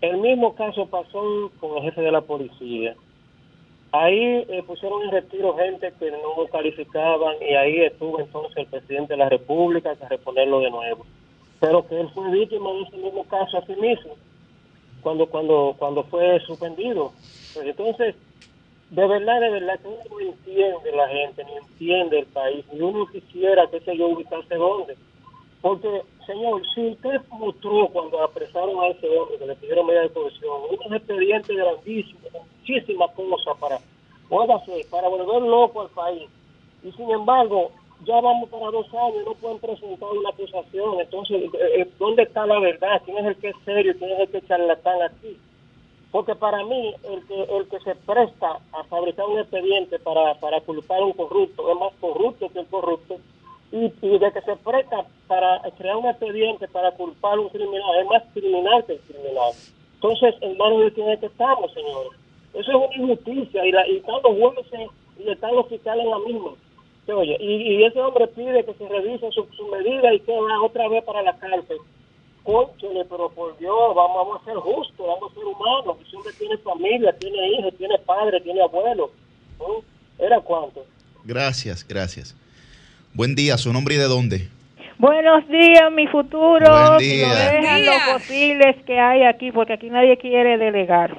[0.00, 2.94] El mismo caso pasó con el jefe de la policía.
[3.90, 9.14] Ahí eh, pusieron en retiro gente que no calificaban y ahí estuvo entonces el presidente
[9.14, 11.06] de la República que reponerlo de nuevo.
[11.58, 14.14] Pero que él fue víctima de ese mismo caso a sí mismo
[15.00, 17.12] cuando cuando cuando fue suspendido.
[17.54, 18.14] Pues entonces,
[18.90, 22.80] de verdad, de verdad, que uno no entiende la gente, ni entiende el país, ni
[22.80, 24.96] uno quisiera, qué sé yo, ubicarse dónde.
[25.60, 30.10] Porque, señor, si usted mostró cuando apresaron a ese hombre, que le pidieron medida de
[30.10, 33.78] cohesión, unos expedientes grandísimos, muchísimas cosas para,
[34.30, 36.28] óigase, para volver loco al país.
[36.84, 37.72] Y sin embargo,
[38.04, 41.00] ya vamos para dos años, no pueden presentar una acusación.
[41.00, 43.02] Entonces, eh, eh, ¿dónde está la verdad?
[43.04, 43.94] ¿Quién es el que es serio?
[43.98, 45.36] ¿Quién es el que es charlatán aquí?
[46.12, 50.60] Porque para mí, el que, el que se presta a fabricar un expediente para, para
[50.60, 53.16] culpar a un corrupto es más corrupto que el corrupto.
[53.70, 58.06] Y, de que se presta para crear un expediente para culpar a un criminal es
[58.06, 59.52] más criminal que el criminal.
[59.94, 62.12] Entonces, en manos de quién es que estamos, señores.
[62.54, 63.66] Eso es una injusticia.
[63.66, 66.50] Y, la, y están los jueces y están los fiscales en la misma.
[67.14, 70.88] Oye, y, y ese hombre pide que se revise su, medida y que va otra
[70.88, 71.78] vez para la cárcel.
[72.42, 75.96] Cónchale, pero por Dios, vamos, a ser justos, vamos a ser humanos.
[76.06, 79.10] Ese hombre tiene familia, tiene hijos, tiene padre, tiene abuelo.
[80.18, 80.84] ¿Era cuánto?
[81.24, 82.36] Gracias, gracias.
[83.18, 84.48] Buen día, su nombre y de dónde.
[84.98, 86.60] Buenos días, mi futuro.
[86.60, 87.26] Buen día.
[87.28, 88.00] Vean Buen lo día.
[88.12, 91.16] posibles que hay aquí, porque aquí nadie quiere delegar.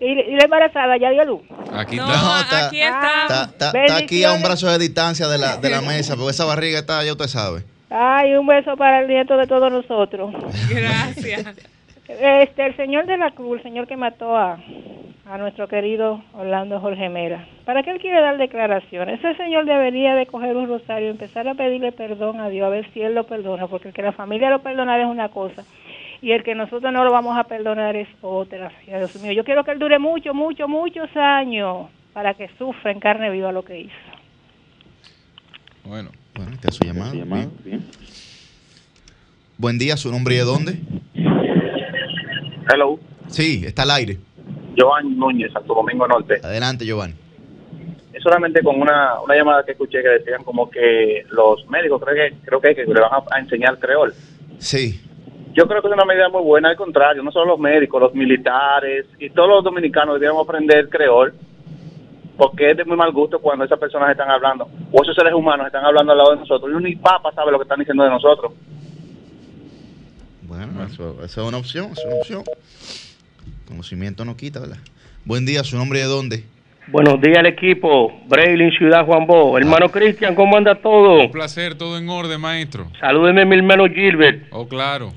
[0.00, 1.40] ¿Y, y la embarazada ya dio luz?
[1.72, 3.44] Aquí No, está, aquí está, está.
[3.44, 6.44] está- está aquí a un brazo de distancia de la, de la mesa, porque esa
[6.44, 7.62] barriga está, ya usted sabe.
[7.88, 10.30] Ay, un beso para el nieto de todos nosotros.
[10.68, 11.56] Gracias.
[12.06, 14.58] Este, el señor de la Cruz, el señor que mató a,
[15.26, 19.18] a nuestro querido Orlando Jorge Mera, ¿para qué él quiere dar declaraciones?
[19.18, 22.70] Ese señor debería de coger un rosario y empezar a pedirle perdón a Dios, a
[22.70, 25.64] ver si él lo perdona, porque el que la familia lo perdonara es una cosa
[26.20, 28.72] y el que nosotros no lo vamos a perdonar es otra.
[28.86, 33.00] Dios mío, yo quiero que él dure mucho, mucho, muchos años para que sufra en
[33.00, 33.94] carne viva lo que hizo.
[35.84, 36.10] Bueno.
[36.34, 37.12] Bueno, está su llamada.
[37.12, 37.84] Bien.
[39.56, 40.80] Buen día, su nombre y de dónde.
[42.72, 42.98] Hello,
[43.28, 44.18] Sí, está al aire.
[44.76, 46.40] Joan Núñez, Santo Domingo Norte.
[46.42, 47.14] Adelante, Giovanni.
[48.12, 52.14] Es solamente con una, una llamada que escuché que decían como que los médicos creo
[52.14, 54.14] que creo que, que le van a, enseñar creol.
[54.58, 55.00] Sí.
[55.52, 58.14] Yo creo que es una medida muy buena, al contrario, no solo los médicos, los
[58.14, 61.34] militares y todos los dominicanos deberíamos aprender creol,
[62.36, 65.66] porque es de muy mal gusto cuando esas personas están hablando, o esos seres humanos
[65.66, 68.10] están hablando al lado de nosotros, y un papa sabe lo que están diciendo de
[68.10, 68.52] nosotros.
[70.42, 72.44] Bueno, eso, eso es una opción, es una opción.
[73.66, 74.78] Conocimiento no quita, ¿verdad?
[75.24, 76.44] Buen día, su nombre de dónde.
[76.88, 78.12] Buenos días al equipo.
[78.28, 79.56] Braylin, Ciudad Juan Bo.
[79.56, 81.20] Hermano Cristian, ¿cómo anda todo?
[81.20, 82.88] Un placer, todo en orden, maestro.
[83.00, 84.44] Salúdeme mi hermano Gilbert.
[84.50, 85.12] Oh, claro.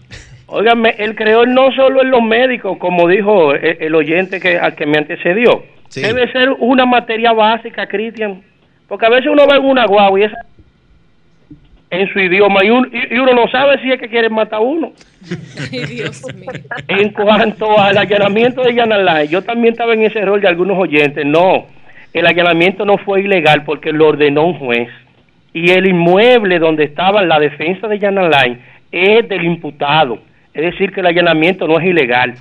[0.46, 4.76] Óigame, el creol no solo en los médicos, como dijo el, el oyente que, al
[4.76, 5.66] que me antecedió.
[5.94, 8.44] Debe ser una materia básica, Cristian.
[8.88, 10.32] Porque a veces uno ve una guagua y es
[11.90, 14.62] en su idioma y, un- y- uno no sabe si es que quieren matar a
[14.62, 14.92] uno.
[15.72, 16.50] Ay, Dios mío.
[16.88, 21.26] En cuanto al allanamiento de Yanalay, yo también estaba en ese rol de algunos oyentes.
[21.26, 21.68] No,
[22.14, 24.90] el allanamiento no fue ilegal porque lo ordenó un juez.
[25.54, 28.60] Y el inmueble donde estaba la defensa de Yanalay
[28.92, 30.20] es del imputado.
[30.54, 32.36] Es decir, que el allanamiento no es ilegal.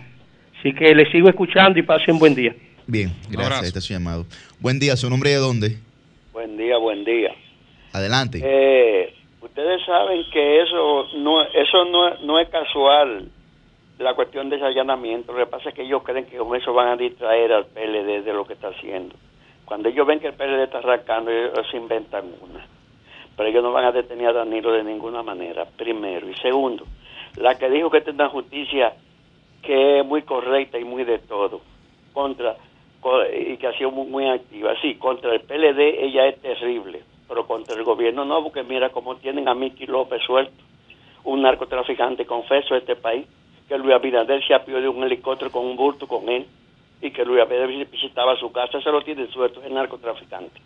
[0.58, 2.52] Así que le sigo escuchando y pase un buen día.
[2.86, 3.64] Bien, gracias.
[3.64, 4.26] Este es su llamado.
[4.60, 5.76] Buen día, su nombre de dónde.
[6.32, 7.30] Buen día, buen día.
[7.92, 8.40] Adelante.
[8.44, 9.12] Eh,
[9.56, 13.28] ustedes saben que eso no eso no, es- no es casual
[13.98, 15.32] la cuestión de ese allanamiento.
[15.32, 18.20] Lo que pasa es que ellos creen que con eso van a distraer al PLD
[18.22, 19.14] de lo que está haciendo.
[19.64, 22.66] Cuando ellos ven que el PLD está arrancando, ellos inventan una.
[23.34, 26.28] Pero ellos no van a detener a Danilo de ninguna manera, primero.
[26.28, 26.84] Y segundo,
[27.36, 28.92] la que dijo que tendrá justicia
[29.62, 31.62] que es muy correcta y muy de todo,
[32.12, 32.56] contra
[33.00, 34.74] co- y que ha sido muy, muy activa.
[34.82, 39.16] Sí, contra el PLD ella es terrible, pero contra el gobierno no, porque mira cómo
[39.16, 40.52] tienen a Miki López suelto,
[41.24, 43.26] un narcotraficante confeso de este país,
[43.68, 46.46] que Luis Abinader se apió de un helicóptero con un bulto con él,
[47.02, 50.60] y que Luis Abinader visitaba su casa, se lo tiene suelto, es narcotraficante.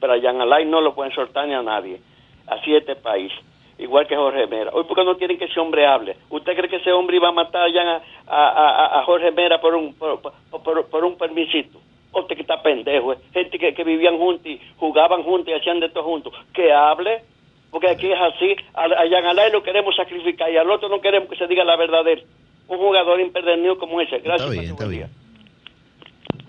[0.00, 2.00] Pero a Jan Alay no lo pueden soltar ni a nadie.
[2.48, 3.32] Así es este país.
[3.78, 4.70] Igual que Jorge Mera.
[4.74, 6.16] Hoy, ¿por qué no quieren que ese hombre hable?
[6.28, 9.74] ¿Usted cree que ese hombre iba a matar a, a- a- a Jorge Mera por
[9.76, 10.32] un, por, por-
[10.62, 11.78] por- por un permisito?
[12.12, 13.12] Usted que está pendejo.
[13.14, 13.18] eh.
[13.32, 16.34] Gente que, que vivían juntos y jugaban juntos y hacían de todo juntos.
[16.52, 17.22] Que hable.
[17.70, 18.54] Porque aquí es así.
[18.74, 21.64] A, a Jan Alay lo queremos sacrificar y al otro no queremos que se diga
[21.64, 22.26] la verdad de él.
[22.68, 24.18] Un jugador impedernido como ese.
[24.18, 24.50] Gracias.
[24.50, 25.10] Está bien, está bien.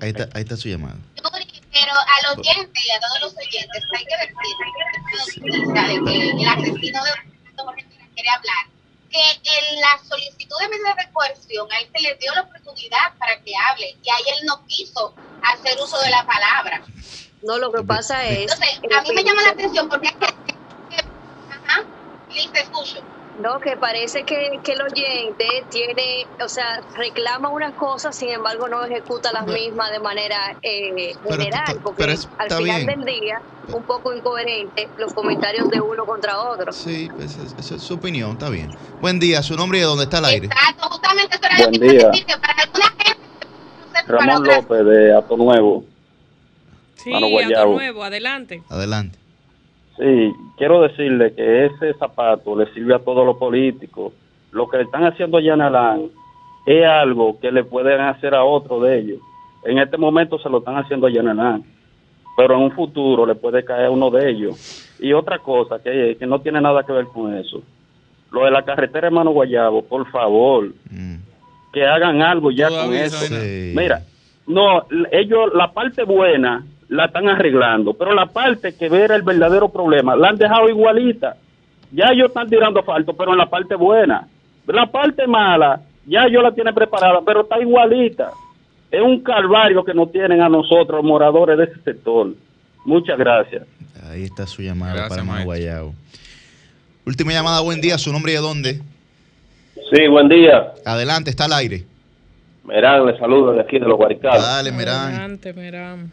[0.01, 0.95] Ahí está, ahí está su llamada.
[1.71, 4.65] Pero al oyente y a todos los oyentes hay que decir de
[6.03, 7.11] que el asesino de
[8.13, 8.63] quiere hablar,
[9.13, 13.15] que en la solicitud de medida de coerción a él se le dio la oportunidad
[13.19, 16.83] para que hable y ahí él no quiso hacer uso de la palabra.
[17.43, 18.51] No, lo que pasa es...
[18.51, 20.25] Entonces, a mí me llama la atención porque es que...
[21.51, 21.83] Ajá,
[22.29, 23.03] Liz, te escucho.
[23.39, 28.67] No, que parece que, que el oyente tiene, o sea, reclama unas cosas, sin embargo
[28.67, 32.99] no ejecuta las mismas de manera eh, general, porque pero es- al final bien.
[32.99, 33.41] del día,
[33.73, 36.71] un poco incoherente los comentarios de uno contra otro.
[36.71, 38.69] Sí, pues, es- esa es su opinión, está bien.
[39.01, 40.45] Buen día, su nombre y de dónde está el aire.
[40.47, 42.07] Exacto, justamente eso era Buen lo que día.
[42.09, 43.47] decir, que para alguna gente,
[43.79, 45.85] no sé, para Ramón López de Ato Nuevo.
[46.97, 47.65] Sí, Ato.
[47.65, 48.61] Nuevo, adelante.
[48.69, 49.17] Adelante.
[49.97, 54.13] Sí, quiero decirle que ese zapato le sirve a todos los políticos.
[54.51, 56.09] Lo que le están haciendo a Jan Alain
[56.65, 59.19] es algo que le pueden hacer a otro de ellos.
[59.63, 61.63] En este momento se lo están haciendo a Jan Alain,
[62.35, 64.89] pero en un futuro le puede caer uno de ellos.
[64.99, 67.61] Y otra cosa que, que no tiene nada que ver con eso.
[68.31, 70.69] Lo de la carretera Hermano Guayabo, por favor,
[71.71, 73.31] que hagan algo ya con eso.
[73.75, 74.01] Mira,
[74.47, 76.63] no, ellos la parte buena
[76.93, 81.35] la están arreglando, pero la parte que era el verdadero problema la han dejado igualita.
[81.91, 84.27] Ya ellos están tirando asfalto, pero en la parte buena.
[84.67, 88.31] La parte mala, ya ellos la tienen preparada, pero está igualita.
[88.91, 92.31] Es un calvario que nos tienen a nosotros, los moradores de ese sector.
[92.85, 93.63] Muchas gracias.
[94.07, 95.45] Ahí está su llamada Gracias, para Mano maestro.
[95.47, 95.93] Guayabo.
[97.05, 98.81] Última llamada, buen día, su nombre y de dónde.
[99.91, 100.73] Sí, buen día.
[100.85, 101.85] Adelante, está al aire.
[102.63, 104.43] Merán, le saludo de aquí de los Guaricados.
[104.43, 105.09] Dale, Merán.
[105.09, 106.11] Adelante, Meram.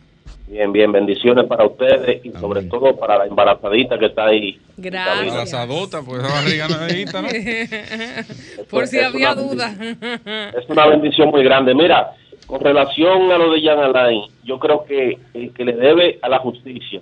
[0.51, 4.59] Bien, bien, bendiciones para ustedes y sobre todo para la embarazadita que está ahí.
[4.77, 5.33] Gracias.
[5.33, 7.29] Abrazadota, pues esa barriga nadita, ¿no?
[8.71, 9.75] Por si Es había una- duda.
[10.59, 11.73] Es una bendición muy grande.
[11.73, 12.11] Mira,
[12.49, 16.29] con relación a lo de Jan Alain, yo creo que el que le debe a
[16.29, 17.01] la justicia,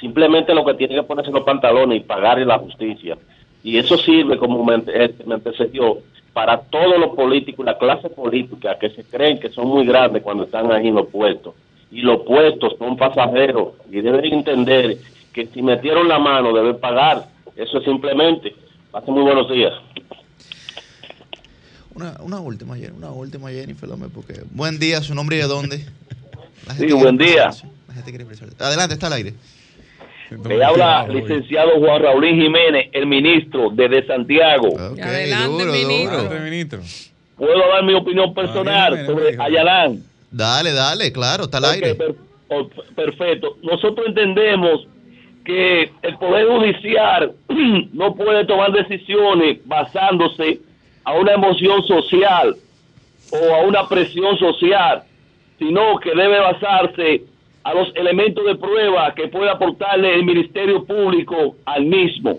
[0.00, 3.16] simplemente lo que tiene que ponerse los pantalones y pagarle la justicia.
[3.62, 4.78] Y eso sirve como me,
[5.26, 5.98] me antecedió
[6.32, 10.42] para todos los políticos, la clase política que se creen que son muy grandes cuando
[10.42, 11.54] están ahí en los puestos.
[11.90, 14.98] Y los puestos son pasajeros y deben entender
[15.32, 17.28] que si metieron la mano deben pagar.
[17.56, 18.54] Eso es simplemente.
[18.90, 19.72] Pasen muy buenos días.
[21.94, 24.40] Una, una última, Jenny, una última, Jennifer, porque...
[24.52, 25.84] Buen día, su nombre y de dónde.
[26.66, 27.50] La gente Sí, buen día.
[27.88, 28.26] la gente quiere.
[28.58, 29.34] Adelante, está al aire.
[30.30, 34.78] Le habla licenciado Juan Raulín Jiménez, el ministro desde Santiago.
[34.78, 35.64] Adelante,
[36.44, 36.80] ministro.
[37.36, 40.09] ¿Puedo dar mi opinión personal sobre Ayalán?
[40.30, 41.94] Dale, dale, claro, está al Ok, aire.
[41.94, 42.14] per-
[42.48, 43.56] oh, perfecto.
[43.62, 44.86] Nosotros entendemos
[45.44, 47.32] que el Poder Judicial
[47.92, 50.60] no puede tomar decisiones basándose
[51.04, 52.56] a una emoción social
[53.32, 55.02] o a una presión social,
[55.58, 57.22] sino que debe basarse
[57.64, 62.38] a los elementos de prueba que puede aportarle el Ministerio Público al mismo.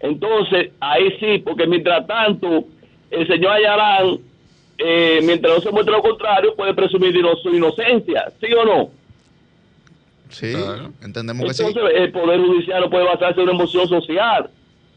[0.00, 2.64] Entonces, ahí sí, porque mientras tanto,
[3.10, 4.18] el señor Ayalán,
[4.82, 8.90] eh, mientras no se muestre lo contrario, puede presumir de su inocencia, ¿sí o no?
[10.30, 10.52] Sí,
[11.02, 11.62] entendemos que sí.
[11.64, 14.48] Entonces, el Poder Judicial no puede basarse en una emoción social,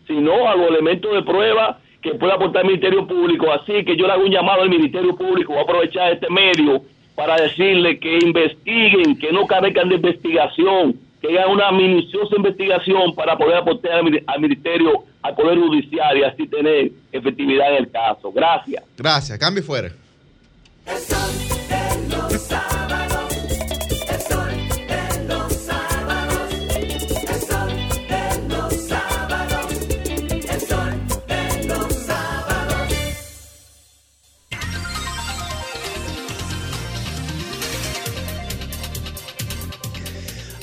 [0.08, 3.52] sino a los elementos de prueba que puede aportar el Ministerio Público.
[3.52, 6.82] Así que yo le hago un llamado al Ministerio Público, voy a aprovechar este medio
[7.16, 13.38] para decirle que investiguen, que no carezcan de investigación, que hagan una minuciosa investigación para
[13.38, 17.92] poder aportar al, mini- al Ministerio, al Poder Judicial y así tener efectividad en el
[17.92, 18.32] caso.
[18.32, 18.84] Gracias.
[18.98, 19.92] Gracias, cambio y fuera.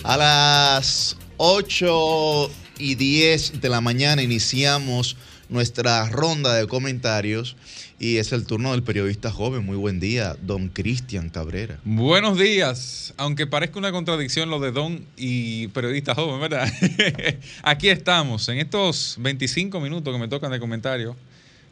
[0.02, 2.50] A las 8
[2.80, 5.16] y 10 de la mañana iniciamos
[5.50, 7.56] nuestra ronda de comentarios
[7.98, 9.64] y es el turno del periodista joven.
[9.64, 11.78] Muy buen día, don Cristian Cabrera.
[11.84, 16.72] Buenos días, aunque parezca una contradicción lo de Don y periodista joven, ¿verdad?
[17.62, 21.14] Aquí estamos, en estos 25 minutos que me tocan de comentario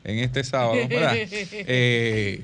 [0.04, 1.16] en este sábado, ¿verdad?
[1.52, 2.42] Eh,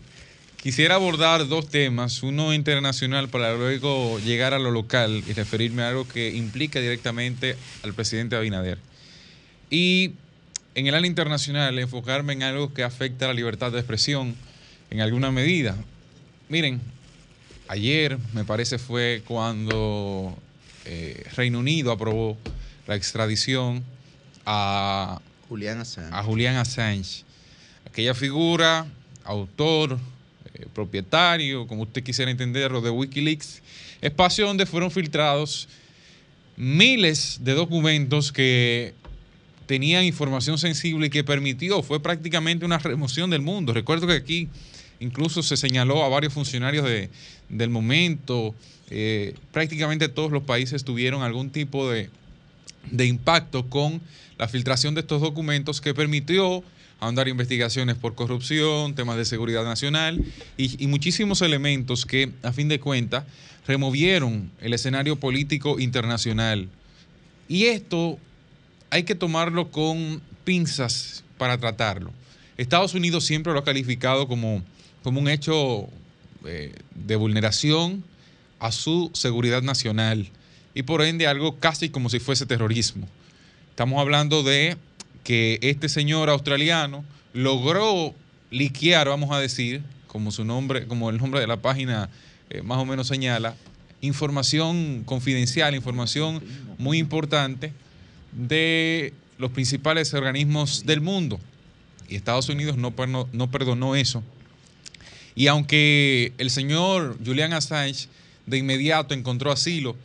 [0.65, 5.91] quisiera abordar dos temas, uno internacional para luego llegar a lo local y referirme a
[5.91, 8.79] algo que implica directamente al presidente Abinader.
[9.69, 10.13] Y
[10.75, 14.35] en el área internacional enfocarme en algo que afecta a la libertad de expresión
[14.89, 15.77] en alguna medida.
[16.49, 16.81] Miren,
[17.69, 20.35] ayer me parece fue cuando
[20.87, 22.39] eh, Reino Unido aprobó
[22.87, 23.85] la extradición
[24.47, 26.11] a Julián Assange.
[26.11, 27.23] a Julián Assange.
[27.87, 28.87] Aquella figura,
[29.25, 29.99] autor,
[30.73, 33.63] propietario, como usted quisiera entenderlo, de Wikileaks,
[34.01, 35.69] espacio donde fueron filtrados
[36.57, 38.95] miles de documentos que
[39.67, 43.73] tenían información sensible y que permitió, fue prácticamente una remoción del mundo.
[43.73, 44.49] Recuerdo que aquí
[45.01, 47.11] incluso se señaló a varios funcionarios de,
[47.49, 48.55] del momento,
[48.91, 52.11] eh, prácticamente todos los países tuvieron algún tipo de,
[52.91, 54.01] de impacto con
[54.39, 56.63] la filtración de estos documentos que permitió
[57.01, 60.25] ahondar investigaciones por corrupción, temas de seguridad nacional
[60.57, 63.25] y, muchísimos elementos que, a fin de cuentas,
[63.67, 66.69] removieron el escenario político internacional.
[67.49, 68.19] Y esto
[68.91, 72.11] hay que tomarlo con pinzas para tratarlo.
[72.57, 74.63] Estados Unidos siempre lo ha calificado como,
[75.03, 75.89] como un hecho
[76.47, 78.05] eh, de vulneración
[78.61, 80.31] a su seguridad nacional
[80.75, 83.09] y por ende algo casi como si fuese terrorismo.
[83.71, 84.77] Estamos hablando de
[85.25, 88.15] que este señor australiano logró
[88.51, 92.09] liquear, vamos a decir, como su nombre, como el nombre de la página
[92.51, 93.57] eh, más o menos señala,
[94.01, 96.43] información confidencial, información
[96.79, 97.73] muy importante
[98.33, 101.41] de los principales organismos del mundo.
[102.09, 104.23] Y Estados Unidos no, perno- no perdonó eso.
[105.35, 108.09] Y aunque el señor Julian Assange
[108.47, 109.97] de inmediato encontró asilo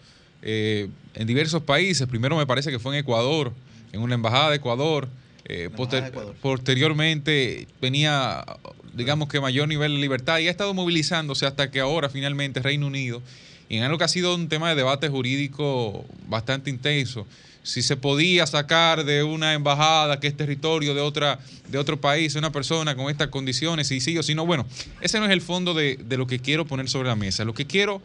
[0.41, 3.53] eh, en diversos países, primero me parece que fue en Ecuador,
[3.92, 5.08] en una embajada de Ecuador,
[5.46, 6.12] eh, poster-
[6.42, 8.46] posteriormente venía,
[8.94, 12.88] digamos que mayor nivel de libertad y ha estado movilizándose hasta que ahora finalmente Reino
[12.88, 13.22] Unido,
[13.68, 17.26] y en algo que ha sido un tema de debate jurídico bastante intenso,
[17.62, 22.34] si se podía sacar de una embajada que es territorio de otra de otro país
[22.36, 24.46] una persona con estas condiciones, si sí o si no.
[24.46, 24.66] Bueno,
[25.02, 27.44] ese no es el fondo de, de lo que quiero poner sobre la mesa.
[27.44, 28.02] Lo que quiero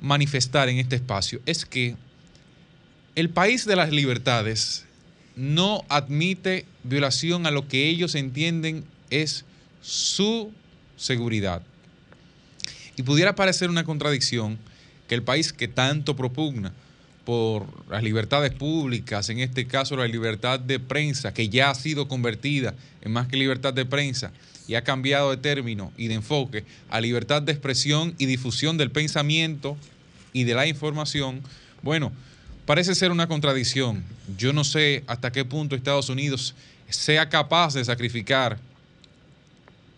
[0.00, 1.96] manifestar en este espacio es que
[3.16, 4.84] el país de las libertades
[5.36, 9.44] no admite violación a lo que ellos entienden es
[9.82, 10.52] su
[10.96, 11.62] seguridad.
[12.96, 14.58] Y pudiera parecer una contradicción
[15.08, 16.72] que el país que tanto propugna
[17.24, 22.06] por las libertades públicas, en este caso la libertad de prensa, que ya ha sido
[22.06, 24.30] convertida en más que libertad de prensa
[24.68, 28.90] y ha cambiado de término y de enfoque a libertad de expresión y difusión del
[28.90, 29.76] pensamiento
[30.32, 31.42] y de la información,
[31.82, 32.12] bueno,
[32.66, 34.04] parece ser una contradicción.
[34.36, 36.54] Yo no sé hasta qué punto Estados Unidos
[36.88, 38.58] sea capaz de sacrificar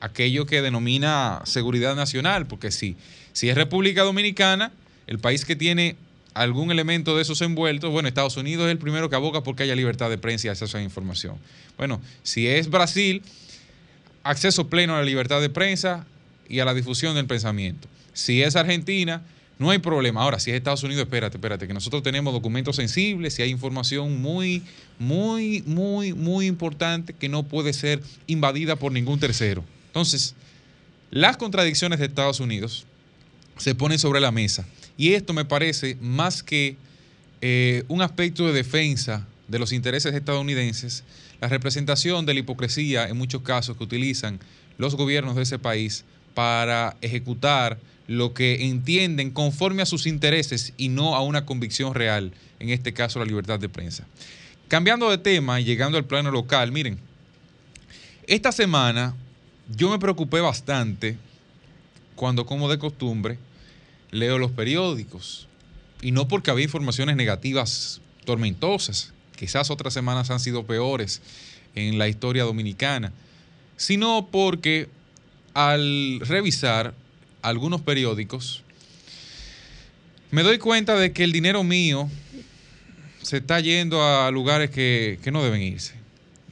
[0.01, 2.97] aquello que denomina seguridad nacional, porque si,
[3.33, 4.73] si es República Dominicana,
[5.07, 5.97] el país que tiene
[6.35, 9.75] algún elemento de esos envueltos, bueno, Estados Unidos es el primero que aboga porque haya
[9.75, 11.37] libertad de prensa y acceso a la información.
[11.79, 13.23] Bueno, si es Brasil,
[14.23, 16.07] acceso pleno a la libertad de prensa
[16.49, 17.89] y a la difusión del pensamiento.
[18.13, 19.23] Si es Argentina,
[19.59, 20.23] no hay problema.
[20.23, 24.21] Ahora, si es Estados Unidos, espérate, espérate, que nosotros tenemos documentos sensibles y hay información
[24.21, 24.63] muy,
[24.99, 29.65] muy, muy, muy importante que no puede ser invadida por ningún tercero.
[29.87, 30.35] Entonces,
[31.11, 32.85] las contradicciones de Estados Unidos
[33.57, 34.67] se ponen sobre la mesa.
[34.99, 36.77] Y esto me parece más que
[37.41, 41.05] eh, un aspecto de defensa de los intereses estadounidenses,
[41.41, 44.41] la representación de la hipocresía en muchos casos que utilizan
[44.77, 46.05] los gobiernos de ese país
[46.35, 52.33] para ejecutar lo que entienden conforme a sus intereses y no a una convicción real,
[52.61, 54.07] en este caso la libertad de prensa.
[54.69, 56.99] Cambiando de tema y llegando al plano local, miren,
[58.27, 59.15] esta semana
[59.77, 61.17] yo me preocupé bastante
[62.15, 63.39] cuando, como de costumbre,
[64.11, 65.49] leo los periódicos.
[66.03, 71.23] Y no porque había informaciones negativas tormentosas, quizás otras semanas han sido peores
[71.75, 73.13] en la historia dominicana,
[73.77, 74.89] sino porque
[75.55, 76.95] al revisar
[77.43, 78.63] algunos periódicos,
[80.31, 82.11] me doy cuenta de que el dinero mío
[83.23, 85.95] se está yendo a lugares que, no deben irse.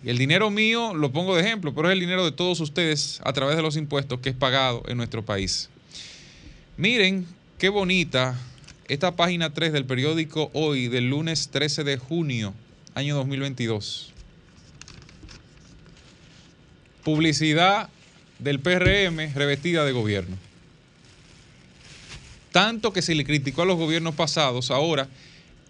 [0.03, 3.21] Y el dinero mío lo pongo de ejemplo, pero es el dinero de todos ustedes
[3.25, 5.71] a través de los impuestos que es pagado en nuestro país.
[6.77, 7.27] Miren
[7.59, 8.39] qué bonita
[8.89, 12.55] esta página 3 del periódico Hoy del lunes 13 de junio,
[12.95, 14.13] año 2022.
[17.05, 17.89] Publicidad
[18.39, 20.37] del PRM revestida de gobierno.
[22.55, 25.09] Tanto que se le criticó a los gobiernos pasados, ahora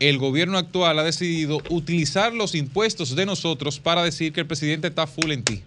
[0.00, 4.88] el gobierno actual ha decidido utilizar los impuestos de nosotros para decir que el presidente
[4.88, 5.62] está full en ti.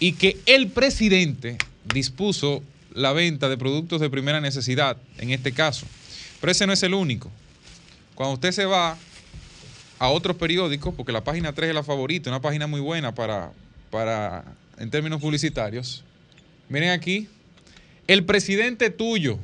[0.00, 1.58] Y que el presidente
[1.94, 5.86] dispuso la venta de productos de primera necesidad, en este caso.
[6.40, 7.30] Pero ese no es el único.
[8.16, 8.98] Cuando usted se va
[10.00, 13.52] a otros periódicos, porque la página 3 es la favorita, una página muy buena para,
[13.92, 14.44] para
[14.78, 16.02] en términos publicitarios.
[16.68, 17.28] Miren aquí,
[18.08, 19.38] el presidente tuyo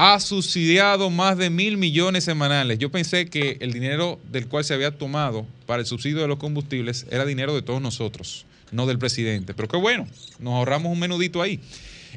[0.00, 2.78] ha subsidiado más de mil millones semanales.
[2.78, 6.38] Yo pensé que el dinero del cual se había tomado para el subsidio de los
[6.38, 9.54] combustibles era dinero de todos nosotros, no del presidente.
[9.54, 10.06] Pero qué bueno,
[10.38, 11.58] nos ahorramos un menudito ahí.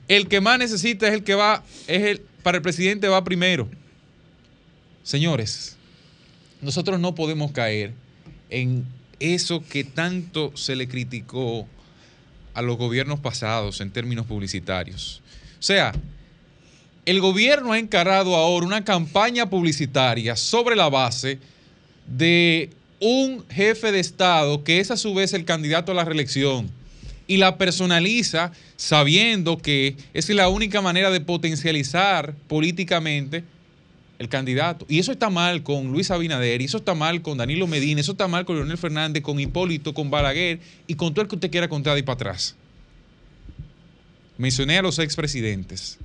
[0.07, 3.67] El que más necesita es el que va, es el, para el presidente va primero.
[5.01, 5.75] Señores,
[6.61, 7.93] nosotros no podemos caer
[8.51, 8.85] en
[9.19, 11.67] eso que tanto se le criticó
[12.53, 15.23] a los gobiernos pasados en términos publicitarios.
[15.59, 15.93] O sea,
[17.05, 21.39] el gobierno ha encarado ahora una campaña publicitaria sobre la base
[22.07, 22.69] de
[22.99, 26.69] un jefe de Estado que es a su vez el candidato a la reelección
[27.25, 33.43] y la personaliza sabiendo que es la única manera de potencializar políticamente
[34.19, 34.85] el candidato.
[34.87, 38.11] Y eso está mal con Luis Abinader, y eso está mal con Danilo Medina, eso
[38.11, 41.49] está mal con Leonel Fernández, con Hipólito, con Balaguer y con todo el que usted
[41.49, 42.55] quiera contar y para atrás.
[44.37, 45.97] Mencioné a los expresidentes.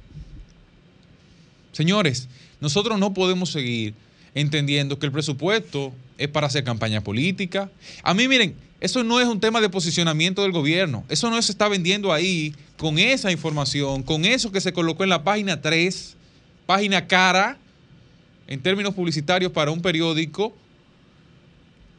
[1.77, 2.28] Señores,
[2.59, 3.93] nosotros no podemos seguir
[4.35, 7.70] entendiendo que el presupuesto es para hacer campaña política.
[8.03, 11.05] A mí, miren, eso no es un tema de posicionamiento del gobierno.
[11.11, 15.11] Eso no se está vendiendo ahí con esa información, con eso que se colocó en
[15.11, 16.16] la página 3,
[16.65, 17.59] página cara,
[18.47, 20.57] en términos publicitarios para un periódico.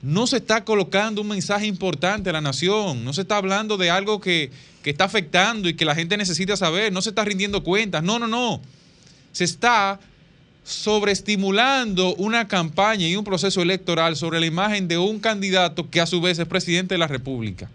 [0.02, 3.06] No se está colocando un mensaje importante a la nación.
[3.06, 4.50] No se está hablando de algo que,
[4.82, 6.92] que está afectando y que la gente necesita saber.
[6.92, 8.02] No se está rindiendo cuentas.
[8.02, 8.60] No, no, no
[9.38, 10.00] se está
[10.64, 16.08] sobreestimulando una campaña y un proceso electoral sobre la imagen de un candidato que a
[16.08, 17.70] su vez es presidente de la República.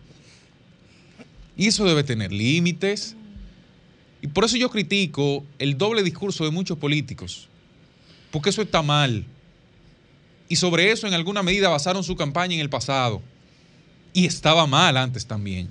[1.56, 3.14] Y eso debe tener límites.
[4.22, 7.47] Y por eso yo critico el doble discurso de muchos políticos,
[8.32, 9.24] porque eso está mal.
[10.48, 13.22] Y sobre eso en alguna medida basaron su campaña en el pasado.
[14.12, 15.70] Y estaba mal antes también.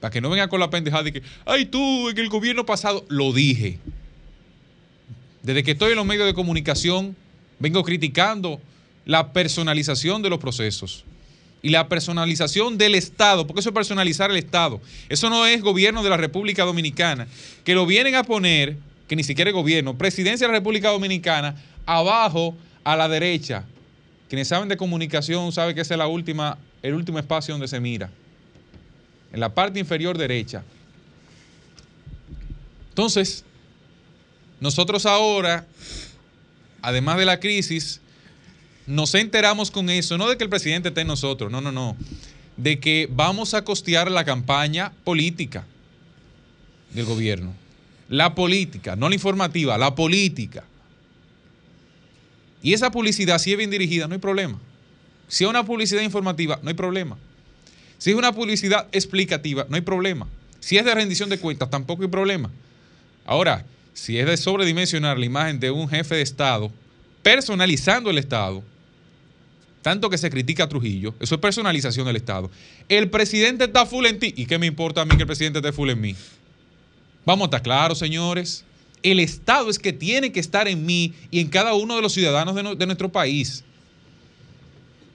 [0.00, 3.04] Para que no venga con la pendejada de que, ay tú, en el gobierno pasado,
[3.10, 3.78] lo dije.
[5.46, 7.14] Desde que estoy en los medios de comunicación,
[7.60, 8.60] vengo criticando
[9.04, 11.04] la personalización de los procesos
[11.62, 14.80] y la personalización del Estado, porque eso es personalizar el Estado.
[15.08, 17.28] Eso no es gobierno de la República Dominicana,
[17.62, 21.54] que lo vienen a poner, que ni siquiera es gobierno, presidencia de la República Dominicana,
[21.86, 23.62] abajo a la derecha.
[24.28, 26.00] Quienes saben de comunicación saben que ese es
[26.82, 28.10] el último espacio donde se mira.
[29.32, 30.64] En la parte inferior derecha.
[32.88, 33.44] Entonces,
[34.60, 35.66] nosotros ahora,
[36.82, 38.00] además de la crisis,
[38.86, 41.96] nos enteramos con eso, no de que el presidente esté en nosotros, no, no, no,
[42.56, 45.66] de que vamos a costear la campaña política
[46.92, 47.54] del gobierno.
[48.08, 50.64] La política, no la informativa, la política.
[52.62, 54.58] Y esa publicidad, si es bien dirigida, no hay problema.
[55.28, 57.18] Si es una publicidad informativa, no hay problema.
[57.98, 60.28] Si es una publicidad explicativa, no hay problema.
[60.60, 62.50] Si es de rendición de cuentas, tampoco hay problema.
[63.24, 63.64] Ahora,
[63.96, 66.70] si es de sobredimensionar la imagen de un jefe de Estado,
[67.22, 68.62] personalizando el Estado,
[69.80, 72.50] tanto que se critica a Trujillo, eso es personalización del Estado.
[72.90, 74.34] El presidente está full en ti.
[74.36, 76.14] ¿Y qué me importa a mí que el presidente esté full en mí?
[77.24, 78.66] Vamos a estar claros, señores.
[79.02, 82.12] El Estado es que tiene que estar en mí y en cada uno de los
[82.12, 83.64] ciudadanos de, de nuestro país.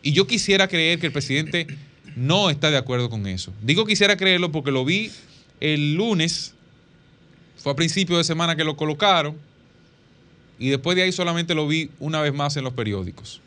[0.02, 1.68] Y yo quisiera creer que el presidente
[2.16, 3.54] no está de acuerdo con eso.
[3.62, 5.12] Digo quisiera creerlo porque lo vi
[5.60, 6.56] el lunes
[7.62, 9.38] fue a principio de semana que lo colocaron
[10.58, 13.42] y después de ahí solamente lo vi una vez más en los periódicos.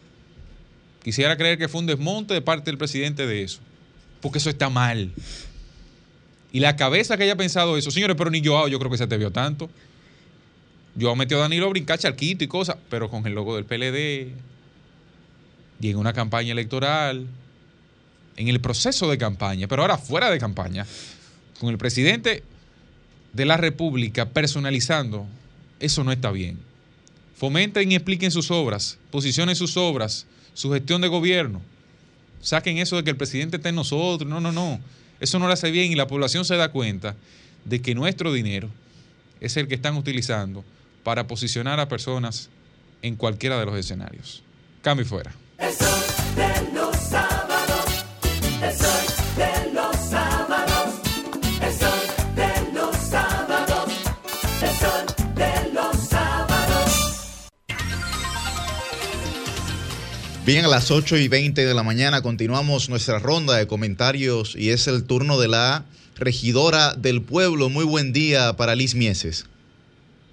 [1.02, 3.60] Quisiera creer que fue un desmonte de parte del presidente de eso,
[4.20, 5.12] porque eso está mal.
[6.52, 9.06] Y la cabeza que haya pensado eso, señores, pero ni yo, yo creo que se
[9.06, 9.68] te vio tanto.
[10.94, 14.32] Yo metió a Danilo brincar charquito y cosas, pero con el logo del PLD,
[15.80, 17.26] y en una campaña electoral,
[18.36, 20.86] en el proceso de campaña, pero ahora fuera de campaña,
[21.60, 22.42] con el presidente
[23.34, 25.26] de la República personalizando,
[25.80, 26.58] eso no está bien.
[27.36, 31.60] Fomenten y expliquen sus obras, posicionen sus obras, su gestión de gobierno.
[32.40, 34.28] Saquen eso de que el presidente está en nosotros.
[34.28, 34.80] No, no, no.
[35.20, 37.16] Eso no lo hace bien y la población se da cuenta
[37.64, 38.68] de que nuestro dinero
[39.40, 40.64] es el que están utilizando
[41.02, 42.50] para posicionar a personas
[43.02, 44.42] en cualquiera de los escenarios.
[44.82, 45.32] Cambio y fuera.
[60.46, 64.72] Bien, a las 8 y 20 de la mañana continuamos nuestra ronda de comentarios y
[64.72, 67.70] es el turno de la regidora del pueblo.
[67.70, 69.46] Muy buen día para Liz Mieses.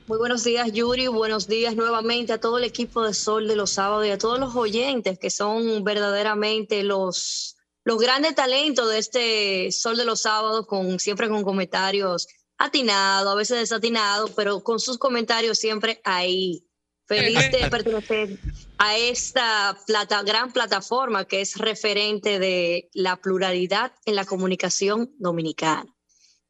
[0.08, 1.08] Muy buenos días, Yuri.
[1.08, 4.38] Buenos días nuevamente a todo el equipo de Sol de los Sábados y a todos
[4.38, 7.56] los oyentes que son verdaderamente los,
[7.86, 12.28] los grandes talentos de este Sol de los Sábados, con, siempre con comentarios
[12.58, 16.66] atinados, a veces desatinados, pero con sus comentarios siempre ahí
[17.12, 18.40] Feliz de pertenecer
[18.84, 25.86] a esta plata, gran plataforma que es referente de la pluralidad en la comunicación dominicana.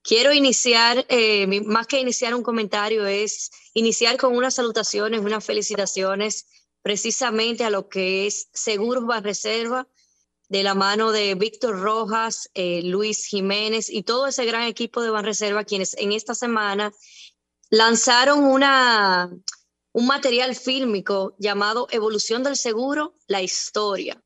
[0.02, 6.48] Quiero iniciar, eh, más que iniciar un comentario, es iniciar con unas salutaciones, unas felicitaciones
[6.82, 9.90] precisamente a lo que es Seguros Reserva,
[10.48, 15.10] de la mano de Víctor Rojas, eh, Luis Jiménez y todo ese gran equipo de
[15.10, 16.94] Banreserva, quienes en esta semana
[17.70, 19.30] lanzaron una,
[19.94, 24.22] un material fílmico llamado Evolución del Seguro, la historia.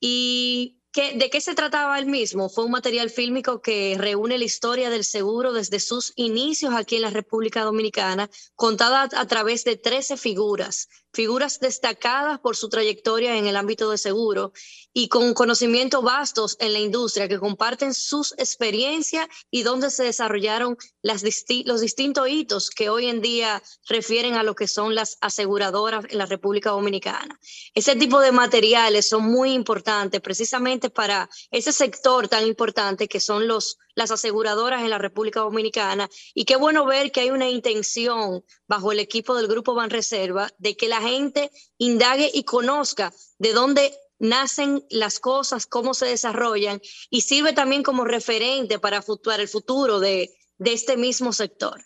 [0.00, 2.48] Y ¿De qué se trataba el mismo?
[2.48, 7.02] Fue un material fílmico que reúne la historia del seguro desde sus inicios aquí en
[7.02, 13.46] la República Dominicana, contada a través de 13 figuras, figuras destacadas por su trayectoria en
[13.46, 14.52] el ámbito de seguro
[14.92, 20.76] y con conocimientos vastos en la industria que comparten sus experiencias y donde se desarrollaron
[21.00, 21.24] las
[21.64, 26.18] los distintos hitos que hoy en día refieren a lo que son las aseguradoras en
[26.18, 27.40] la República Dominicana.
[27.74, 33.48] Ese tipo de materiales son muy importantes precisamente para ese sector tan importante que son
[33.48, 36.08] los las aseguradoras en la República Dominicana.
[36.34, 40.76] Y qué bueno ver que hay una intención bajo el equipo del Grupo Banreserva de
[40.76, 47.22] que la gente indague y conozca de dónde nacen las cosas, cómo se desarrollan y
[47.22, 51.82] sirve también como referente para fluctuar el futuro de, de este mismo sector.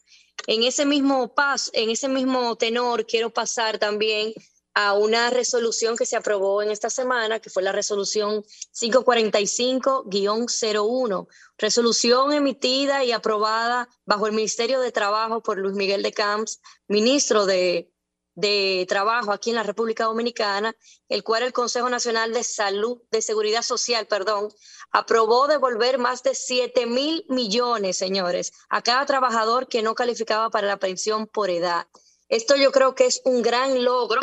[0.47, 4.33] En ese mismo paso, en ese mismo tenor, quiero pasar también
[4.75, 8.45] a una resolución que se aprobó en esta semana, que fue la resolución
[8.81, 11.27] 545-01,
[11.59, 17.47] resolución emitida y aprobada bajo el Ministerio de Trabajo por Luis Miguel de Camps, ministro
[17.47, 17.91] de,
[18.35, 20.75] de Trabajo aquí en la República Dominicana,
[21.09, 24.49] el cual el Consejo Nacional de Salud, de Seguridad Social, perdón,
[24.91, 30.69] aprobó devolver más de 7 mil millones, señores, a cada trabajador que no calificaba para
[30.69, 31.87] la pensión por edad.
[32.31, 34.21] Esto yo creo que es un gran logro,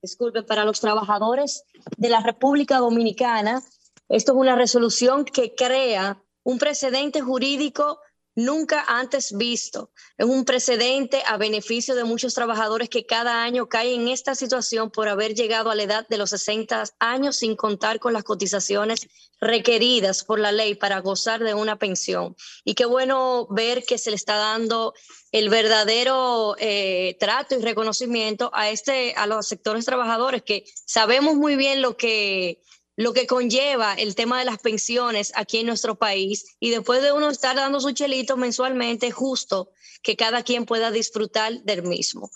[0.00, 1.64] disculpe, para los trabajadores
[1.98, 3.62] de la República Dominicana.
[4.08, 8.00] Esto es una resolución que crea un precedente jurídico
[8.34, 9.90] nunca antes visto.
[10.16, 14.90] Es un precedente a beneficio de muchos trabajadores que cada año caen en esta situación
[14.90, 19.08] por haber llegado a la edad de los 60 años sin contar con las cotizaciones
[19.40, 22.34] requeridas por la ley para gozar de una pensión.
[22.64, 24.94] Y qué bueno ver que se le está dando
[25.32, 31.56] el verdadero eh, trato y reconocimiento a, este, a los sectores trabajadores que sabemos muy
[31.56, 32.62] bien lo que
[32.96, 37.12] lo que conlleva el tema de las pensiones aquí en nuestro país y después de
[37.12, 39.70] uno estar dando su chelito mensualmente, justo
[40.02, 42.30] que cada quien pueda disfrutar del mismo.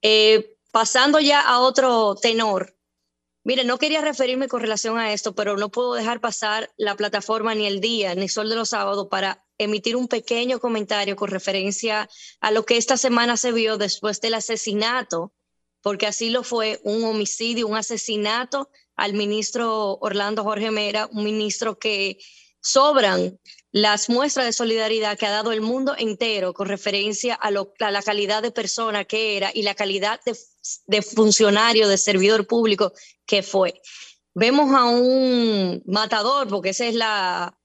[0.00, 2.76] Eh, pasando ya a otro tenor,
[3.44, 7.54] mire, no quería referirme con relación a esto, pero no puedo dejar pasar la plataforma
[7.54, 12.08] ni el día, ni Sol de los Sábados para emitir un pequeño comentario con referencia
[12.40, 15.32] a lo que esta semana se vio después del asesinato,
[15.82, 21.78] porque así lo fue, un homicidio, un asesinato al ministro Orlando Jorge Mera, un ministro
[21.78, 22.18] que
[22.60, 23.38] sobran
[23.70, 28.42] las muestras de solidaridad que ha dado el mundo entero con referencia a, la calidad
[28.42, 30.20] de persona que era y la calidad
[30.86, 32.92] de, funcionario, de servidor público
[33.24, 33.80] que fue.
[34.34, 37.56] Vemos a un matador, porque esa es la,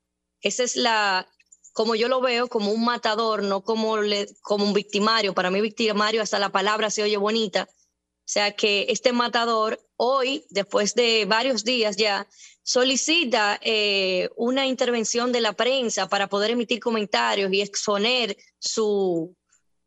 [0.41, 1.27] esa es la,
[1.73, 3.97] como yo lo veo, como un matador, no como,
[4.43, 5.33] como un victimario.
[5.33, 10.45] Para mí victimario hasta la palabra se oye bonita, o sea que este matador hoy,
[10.49, 12.27] después de varios días ya,
[12.61, 19.35] solicita eh, una intervención de la prensa para poder emitir comentarios y exponer su,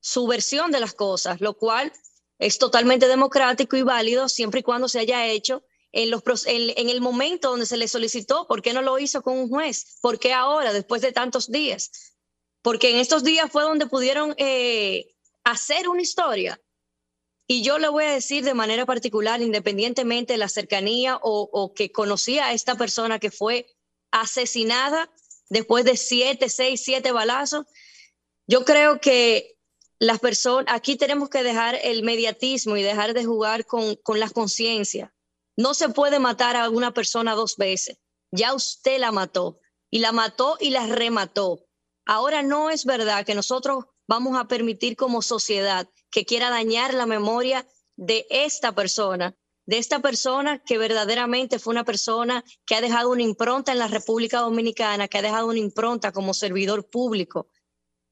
[0.00, 1.92] su versión de las cosas, lo cual
[2.38, 5.62] es totalmente democrático y válido siempre y cuando se haya hecho
[5.92, 8.46] en, los, en, el momento donde se le solicitó.
[8.46, 9.98] ¿Por qué no lo hizo con un juez?
[10.00, 11.90] ¿Por qué ahora, después de tantos días?
[12.62, 15.14] Porque en estos días fue donde pudieron eh,
[15.44, 16.60] hacer una historia
[17.46, 21.92] y yo le voy a decir de manera particular, independientemente de la cercanía o, que
[21.92, 23.66] conocía a esta persona que fue
[24.10, 25.10] asesinada
[25.48, 27.66] después de siete, seis, siete balazos,
[28.48, 29.56] yo creo que
[29.98, 34.28] las personas, aquí tenemos que dejar el mediatismo y dejar de jugar con, con la
[34.28, 35.14] conciencia.
[35.56, 37.96] No se puede matar a una persona dos veces.
[38.30, 41.64] Ya usted la mató y la mató y la remató.
[42.04, 47.04] Ahora no es verdad que nosotros vamos a permitir como sociedad que quiera dañar la
[47.04, 49.36] memoria de esta persona,
[49.66, 53.86] de esta persona que verdaderamente fue una persona que ha dejado una impronta en la
[53.86, 57.50] República Dominicana, que ha dejado una impronta como servidor público.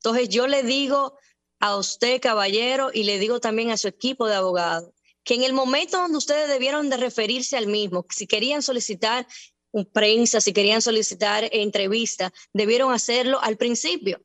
[0.03, 1.17] Entonces yo le digo
[1.61, 4.93] a usted, caballero, y le digo también a su equipo de abogados,
[5.25, 9.27] que en el momento donde ustedes debieron de referirse al mismo, si querían solicitar
[9.95, 14.23] prensa, si querían solicitar entrevista, debieron hacerlo al principio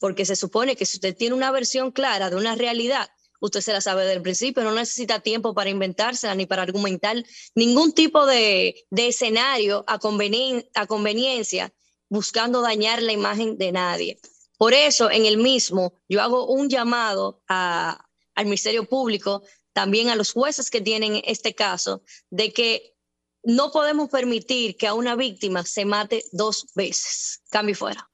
[0.00, 3.08] porque se supone que si usted tiene una versión clara de una realidad,
[3.40, 7.22] usted se la sabe desde el principio, no necesita tiempo para inventársela ni para argumentar
[7.54, 11.72] ningún tipo de, escenario a, a conveniencia
[12.08, 14.20] buscando dañar la imagen de nadie.
[14.56, 19.42] Por eso, en el mismo, yo hago un llamado al Ministerio Público,
[19.72, 22.94] también a los jueces que tienen este caso, de que
[23.42, 27.42] no podemos permitir que a una víctima se mate dos veces.
[27.50, 28.10] Cambio fuera.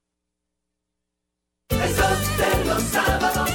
[1.71, 2.03] Eso
[2.39, 3.50] de los sábados,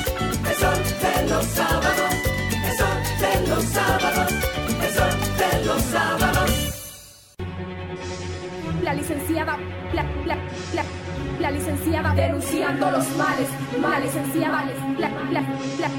[8.96, 9.58] licenciada,
[9.94, 10.36] la, la,
[10.74, 10.84] la,
[11.40, 13.48] la licenciada denunciando los males,
[13.80, 14.66] la licenciada,
[14.98, 15.90] la, la, la,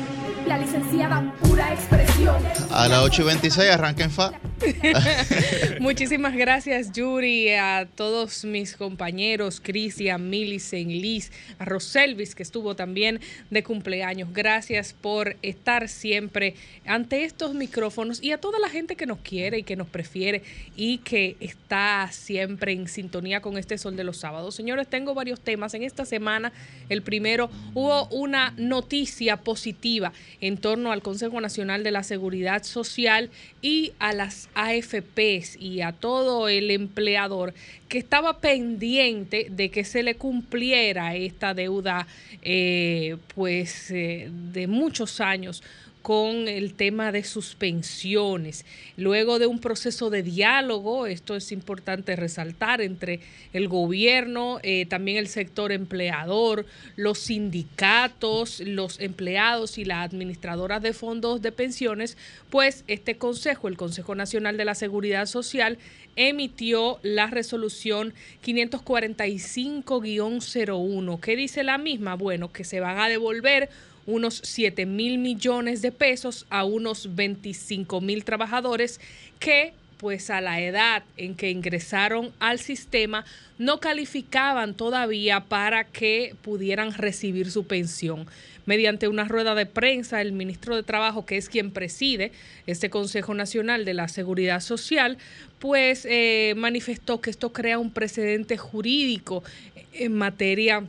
[0.46, 2.36] la licenciada pura expresión.
[2.70, 4.32] A las 8 y 26 arranca en FA.
[5.80, 13.20] Muchísimas gracias, Yuri, a todos mis compañeros, Cristian, Millicent, Liz, a Roselvis, que estuvo también
[13.50, 14.32] de cumpleaños.
[14.32, 16.54] Gracias por estar siempre
[16.86, 20.42] ante estos micrófonos y a toda la gente que nos quiere y que nos prefiere
[20.76, 24.54] y que está siempre en sintonía con este Sol de los Sábados.
[24.54, 25.74] Señores, tengo varios temas.
[25.74, 26.52] En esta semana,
[26.88, 33.30] el primero, hubo una noticia positiva en torno al Consejo Nacional de la Seguridad Social
[33.62, 37.54] y a las AFPs y a todo el empleador
[37.88, 42.06] que estaba pendiente de que se le cumpliera esta deuda
[42.42, 45.62] eh, pues eh, de muchos años
[46.06, 48.64] con el tema de suspensiones.
[48.96, 53.18] Luego de un proceso de diálogo, esto es importante resaltar, entre
[53.52, 56.64] el gobierno, eh, también el sector empleador,
[56.94, 62.16] los sindicatos, los empleados y las administradoras de fondos de pensiones,
[62.50, 65.76] pues este Consejo, el Consejo Nacional de la Seguridad Social,
[66.14, 68.14] emitió la resolución
[68.44, 71.18] 545-01.
[71.18, 72.14] ¿Qué dice la misma?
[72.14, 73.70] Bueno, que se van a devolver
[74.06, 79.00] unos 7 mil millones de pesos a unos 25 mil trabajadores
[79.38, 83.24] que pues a la edad en que ingresaron al sistema
[83.58, 88.26] no calificaban todavía para que pudieran recibir su pensión.
[88.66, 92.32] Mediante una rueda de prensa, el ministro de Trabajo, que es quien preside
[92.66, 95.18] este Consejo Nacional de la Seguridad Social,
[95.60, 99.44] pues eh, manifestó que esto crea un precedente jurídico
[99.92, 100.84] en materia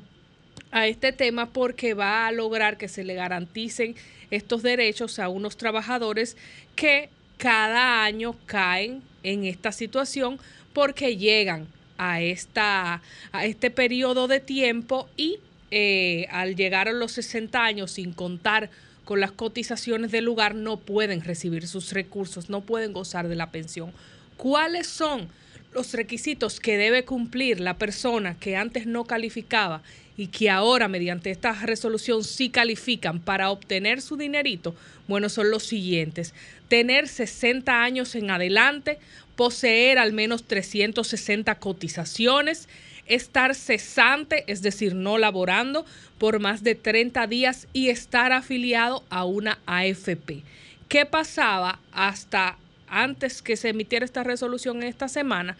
[0.71, 3.95] a este tema porque va a lograr que se le garanticen
[4.31, 6.37] estos derechos a unos trabajadores
[6.75, 10.39] que cada año caen en esta situación
[10.73, 11.67] porque llegan
[11.97, 15.39] a, esta, a este periodo de tiempo y
[15.71, 18.69] eh, al llegar a los 60 años sin contar
[19.05, 23.51] con las cotizaciones del lugar no pueden recibir sus recursos, no pueden gozar de la
[23.51, 23.93] pensión.
[24.35, 25.29] ¿Cuáles son
[25.73, 29.81] los requisitos que debe cumplir la persona que antes no calificaba
[30.17, 34.75] y que ahora mediante esta resolución sí califican para obtener su dinerito,
[35.07, 36.33] bueno, son los siguientes.
[36.67, 38.97] Tener 60 años en adelante,
[39.35, 42.67] poseer al menos 360 cotizaciones,
[43.05, 45.85] estar cesante, es decir, no laborando
[46.17, 50.43] por más de 30 días y estar afiliado a una AFP.
[50.89, 52.57] ¿Qué pasaba hasta
[52.89, 55.57] antes que se emitiera esta resolución en esta semana?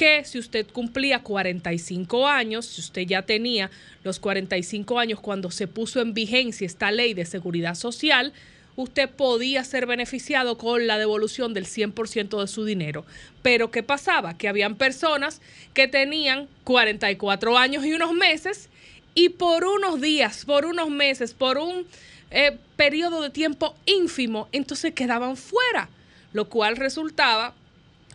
[0.00, 3.70] Que si usted cumplía 45 años, si usted ya tenía
[4.02, 8.32] los 45 años cuando se puso en vigencia esta ley de seguridad social,
[8.76, 13.04] usted podía ser beneficiado con la devolución del 100% de su dinero.
[13.42, 14.38] Pero ¿qué pasaba?
[14.38, 15.42] Que habían personas
[15.74, 18.70] que tenían 44 años y unos meses
[19.14, 21.86] y por unos días, por unos meses, por un
[22.30, 25.90] eh, periodo de tiempo ínfimo, entonces quedaban fuera,
[26.32, 27.52] lo cual resultaba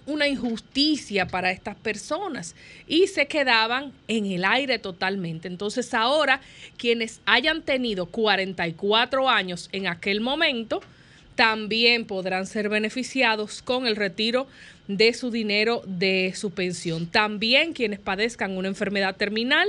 [0.06, 2.56] una injusticia para estas personas
[2.88, 5.48] y se quedaban en el aire totalmente.
[5.48, 6.41] Entonces ahora
[6.77, 10.82] quienes hayan tenido 44 años en aquel momento,
[11.36, 14.48] también podrán ser beneficiados con el retiro
[14.88, 17.07] de su dinero de su pensión.
[17.07, 19.68] También quienes padezcan una enfermedad terminal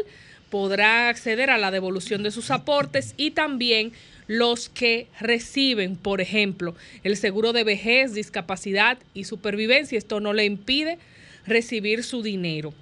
[0.51, 3.93] podrán acceder a la devolución de sus aportes y también
[4.27, 6.75] los que reciben, por ejemplo,
[7.05, 9.99] el seguro de vejez, discapacidad y supervivencia.
[9.99, 10.99] Esto no le impide
[11.47, 12.75] recibir su dinero.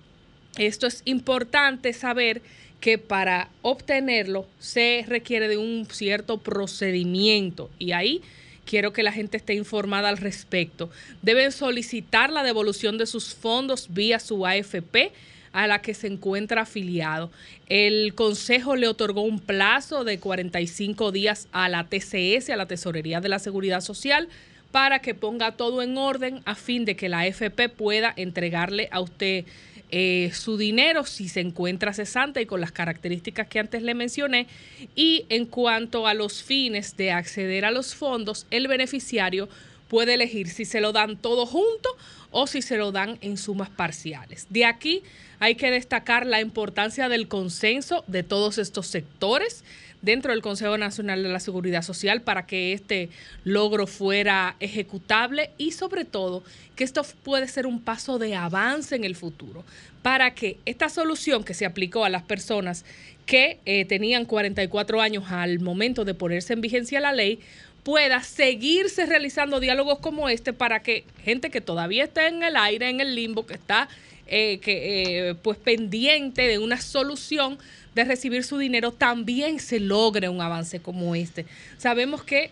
[0.57, 2.43] Esto es importante saber
[2.81, 8.23] que para obtenerlo se requiere de un cierto procedimiento y ahí
[8.65, 10.91] quiero que la gente esté informada al respecto.
[11.23, 15.13] Deben solicitar la devolución de sus fondos vía su AFP
[15.55, 17.31] a la que se encuentra afiliado.
[17.69, 23.21] El Consejo le otorgó un plazo de 45 días a la TCS, a la Tesorería
[23.21, 24.29] de la Seguridad Social,
[24.73, 29.01] para que ponga todo en orden a fin de que la AFP pueda entregarle a
[29.01, 29.45] usted
[29.91, 34.49] eh, su dinero si se encuentra cesante y con las características que antes le mencioné.
[34.97, 39.49] Y en cuanto a los fines de acceder a los fondos, el beneficiario
[39.87, 41.89] puede elegir si se lo dan todo junto
[42.37, 44.47] o si se lo dan en sumas parciales.
[44.51, 45.03] De aquí
[45.39, 49.65] hay que destacar la importancia del consenso de todos estos sectores,
[50.03, 53.09] dentro del Consejo Nacional de la Seguridad Social para que este
[53.43, 56.43] logro fuera ejecutable y sobre todo
[56.77, 59.65] que esto puede ser un paso de avance en el futuro
[60.03, 62.85] para que esta solución que se aplicó a las personas
[63.25, 67.41] que eh, tenían 44 años al momento de ponerse en vigencia la ley
[67.85, 72.89] pueda seguirse realizando diálogos como este para que gente que todavía está en el aire,
[72.89, 73.89] en el limbo, que está
[74.27, 77.59] eh, que, eh, pues pendiente de una solución
[77.95, 81.45] de recibir su dinero, también se logre un avance como este.
[81.77, 82.51] Sabemos que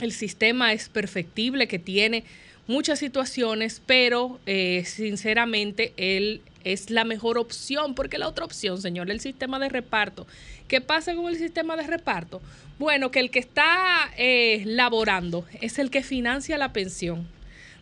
[0.00, 2.22] el sistema es perfectible, que tiene
[2.68, 9.10] muchas situaciones, pero eh, sinceramente él es la mejor opción, porque la otra opción, señor,
[9.10, 10.28] el sistema de reparto.
[10.72, 12.40] ¿Qué pasa con el sistema de reparto?
[12.78, 17.28] Bueno, que el que está eh, laborando es el que financia la pensión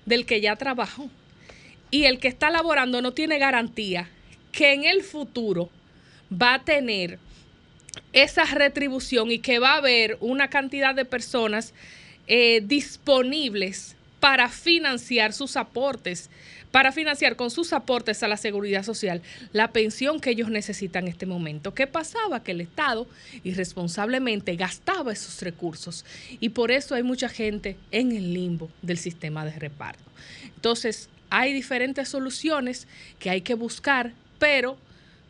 [0.06, 1.08] del que ya trabajó.
[1.92, 4.08] Y el que está laborando no tiene garantía
[4.50, 5.70] que en el futuro
[6.32, 7.20] va a tener
[8.12, 11.72] esa retribución y que va a haber una cantidad de personas
[12.26, 16.28] eh, disponibles para financiar sus aportes,
[16.70, 19.22] para financiar con sus aportes a la seguridad social
[19.52, 21.74] la pensión que ellos necesitan en este momento.
[21.74, 22.42] ¿Qué pasaba?
[22.42, 23.06] Que el Estado
[23.44, 26.05] irresponsablemente gastaba esos recursos
[26.40, 30.02] y por eso hay mucha gente en el limbo del sistema de reparto.
[30.56, 32.86] Entonces, hay diferentes soluciones
[33.18, 34.76] que hay que buscar, pero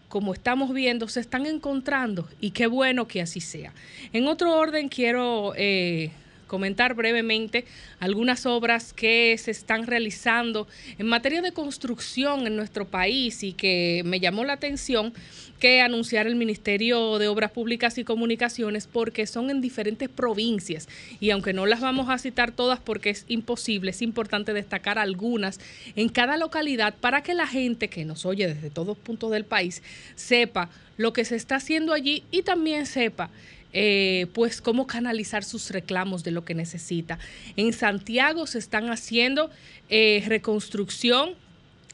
[0.08, 3.72] como estamos viendo, se están encontrando y qué bueno que así sea.
[4.12, 6.10] En otro orden, quiero eh,
[6.50, 7.64] comentar brevemente
[8.00, 10.66] algunas obras que se están realizando
[10.98, 15.14] en materia de construcción en nuestro país y que me llamó la atención
[15.60, 20.88] que anunciar el Ministerio de Obras Públicas y Comunicaciones porque son en diferentes provincias.
[21.20, 25.60] Y aunque no las vamos a citar todas porque es imposible, es importante destacar algunas
[25.94, 29.84] en cada localidad para que la gente que nos oye desde todos puntos del país
[30.16, 33.30] sepa lo que se está haciendo allí y también sepa
[33.72, 37.18] eh, pues cómo canalizar sus reclamos de lo que necesita.
[37.56, 39.50] En Santiago se están haciendo
[39.88, 41.34] eh, reconstrucción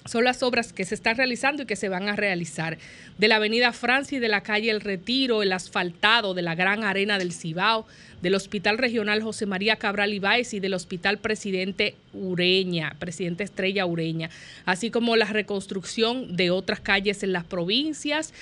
[0.06, 2.78] son las obras que se están realizando y que se van a realizar.
[3.18, 6.84] De la avenida Francia y de la calle El Retiro, el asfaltado de la Gran
[6.84, 7.86] Arena del Cibao,
[8.22, 14.30] del Hospital Regional José María Cabral Ibáez y del Hospital Presidente Ureña, Presidente Estrella Ureña,
[14.64, 18.32] así como la reconstrucción de otras calles en las provincias,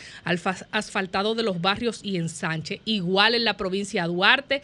[0.70, 2.81] asfaltado de los barrios y ensanche.
[2.85, 4.62] Igual en la provincia de Duarte,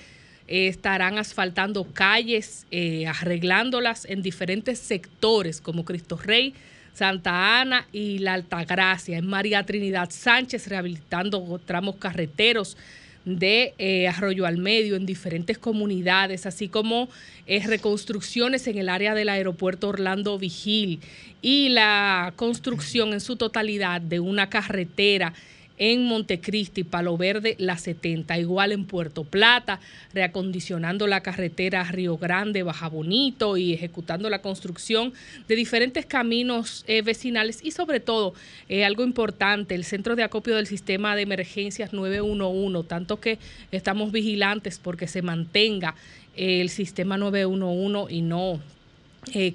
[0.49, 6.55] eh, estarán asfaltando calles, eh, arreglándolas en diferentes sectores como Cristo Rey,
[7.01, 9.17] Santa Ana y la Altagracia.
[9.17, 12.77] En María Trinidad Sánchez rehabilitando tramos carreteros
[13.25, 17.09] de eh, Arroyo al Medio en diferentes comunidades, así como
[17.47, 21.01] eh, reconstrucciones en el área del aeropuerto Orlando Vigil
[21.41, 25.33] y la construcción en su totalidad de una carretera
[25.81, 29.81] en Montecristi, Palo Verde, la 70, igual en Puerto Plata,
[30.13, 35.15] reacondicionando la carretera Río Grande, Baja Bonito y ejecutando la construcción
[35.49, 38.35] de diferentes caminos eh, vecinales y sobre todo,
[38.69, 43.39] eh, algo importante, el centro de acopio del sistema de emergencias 911, tanto que
[43.73, 45.95] estamos vigilantes porque se mantenga
[46.37, 48.61] eh, el sistema 911 y no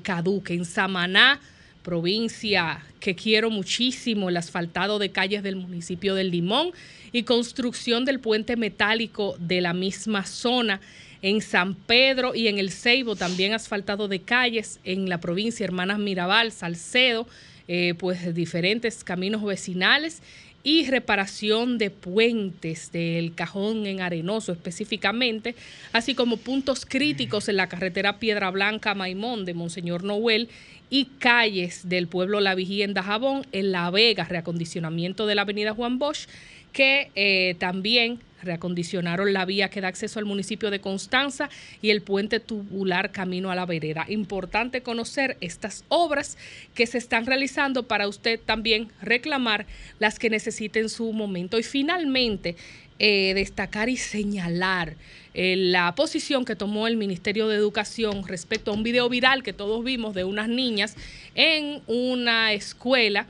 [0.02, 0.56] caduque.
[0.56, 1.40] En Samaná,
[1.86, 6.72] provincia que quiero muchísimo, el asfaltado de calles del municipio del Limón
[7.12, 10.82] y construcción del puente metálico de la misma zona
[11.22, 16.00] en San Pedro y en el Ceibo, también asfaltado de calles en la provincia Hermanas
[16.00, 17.28] Mirabal, Salcedo,
[17.68, 20.24] eh, pues diferentes caminos vecinales
[20.66, 25.56] y reparación de puentes del cajón en Arenoso específicamente,
[25.94, 30.50] así como puntos críticos en la carretera Piedra Blanca Maimón de Monseñor Noel
[30.90, 35.76] y calles del pueblo La Vigía en Dajabón, en La Vega, reacondicionamiento de la avenida
[35.76, 36.28] Juan Bosch,
[36.76, 41.50] que eh, también reacondicionaron la vía que da acceso al municipio de Constanza
[41.82, 44.06] y el puente tubular camino a la vereda.
[44.10, 46.38] Importante conocer estas obras
[46.76, 49.66] que se están realizando para usted también reclamar
[50.00, 51.58] las que necesite en su momento.
[51.58, 52.58] Y finalmente,
[53.00, 54.96] eh, destacar y señalar
[55.34, 59.54] eh, la posición que tomó el Ministerio de Educación respecto a un video viral que
[59.54, 60.98] todos vimos de unas niñas
[61.36, 63.28] en una escuela,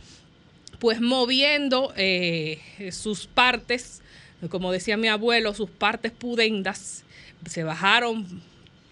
[0.79, 2.59] pues moviendo eh,
[2.91, 4.01] sus partes,
[4.49, 7.03] como decía mi abuelo, sus partes pudendas,
[7.45, 8.41] se bajaron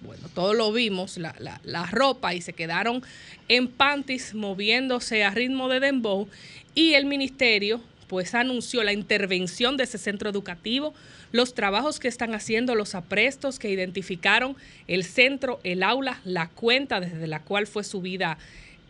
[0.02, 1.34] bueno, todos lo vimos, la,
[1.64, 3.02] la, ropa y se quedaron
[3.48, 6.28] en panties moviéndose a ritmo de dembow
[6.76, 10.94] y el ministerio pues anunció la intervención de ese centro educativo,
[11.32, 14.56] los trabajos que están haciendo, los aprestos que identificaron
[14.88, 18.38] el centro, el aula, la cuenta desde la cual fue subida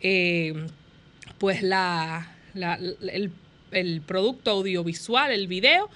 [0.00, 0.66] eh,
[1.38, 3.30] pues la, el,
[3.72, 5.90] el producto audiovisual, el video,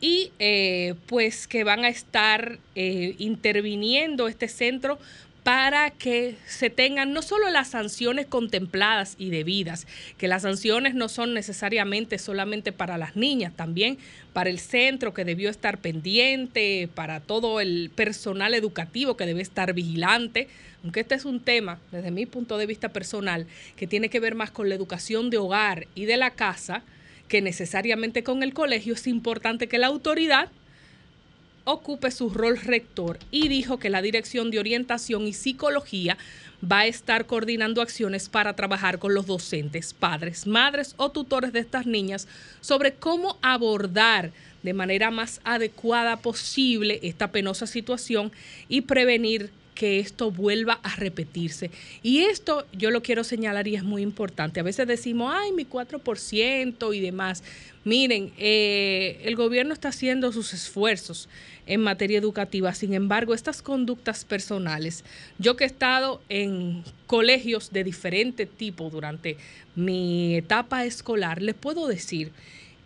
[0.00, 4.98] y eh, pues que van a estar eh, interviniendo este centro
[5.42, 9.86] para que se tengan no solo las sanciones contempladas y debidas,
[10.18, 13.98] que las sanciones no son necesariamente solamente para las niñas, también
[14.32, 19.72] para el centro que debió estar pendiente, para todo el personal educativo que debe estar
[19.72, 20.48] vigilante,
[20.82, 23.46] aunque este es un tema, desde mi punto de vista personal,
[23.76, 26.82] que tiene que ver más con la educación de hogar y de la casa,
[27.28, 30.48] que necesariamente con el colegio, es importante que la autoridad
[31.64, 36.16] ocupe su rol rector y dijo que la Dirección de Orientación y Psicología
[36.64, 41.60] va a estar coordinando acciones para trabajar con los docentes, padres, madres o tutores de
[41.60, 42.28] estas niñas
[42.60, 44.32] sobre cómo abordar
[44.62, 48.30] de manera más adecuada posible esta penosa situación
[48.68, 49.50] y prevenir
[49.80, 51.70] que esto vuelva a repetirse.
[52.02, 54.60] Y esto yo lo quiero señalar y es muy importante.
[54.60, 57.42] A veces decimos, ay, mi 4% y demás.
[57.84, 61.30] Miren, eh, el gobierno está haciendo sus esfuerzos
[61.64, 62.74] en materia educativa.
[62.74, 65.02] Sin embargo, estas conductas personales,
[65.38, 69.38] yo que he estado en colegios de diferente tipo durante
[69.76, 72.32] mi etapa escolar, les puedo decir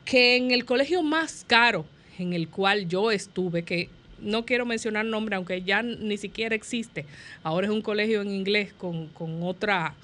[0.05, 1.87] que en el colegio más caro
[2.21, 3.89] en el cual yo estuve, que
[4.21, 7.07] no quiero mencionar nombre, aunque ya ni siquiera existe,
[7.43, 9.95] ahora es un colegio en inglés con, con otra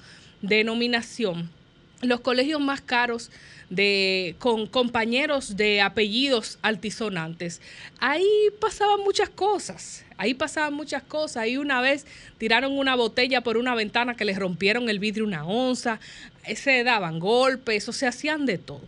[0.41, 1.49] denominación,
[2.01, 3.29] los colegios más caros
[3.71, 7.61] de, con compañeros de apellidos altisonantes.
[7.99, 8.27] Ahí
[8.59, 11.37] pasaban muchas cosas, ahí pasaban muchas cosas.
[11.37, 12.05] Ahí una vez
[12.37, 15.99] tiraron una botella por una ventana que les rompieron el vidrio una onza,
[16.55, 18.81] se daban golpes, o se hacían de todo.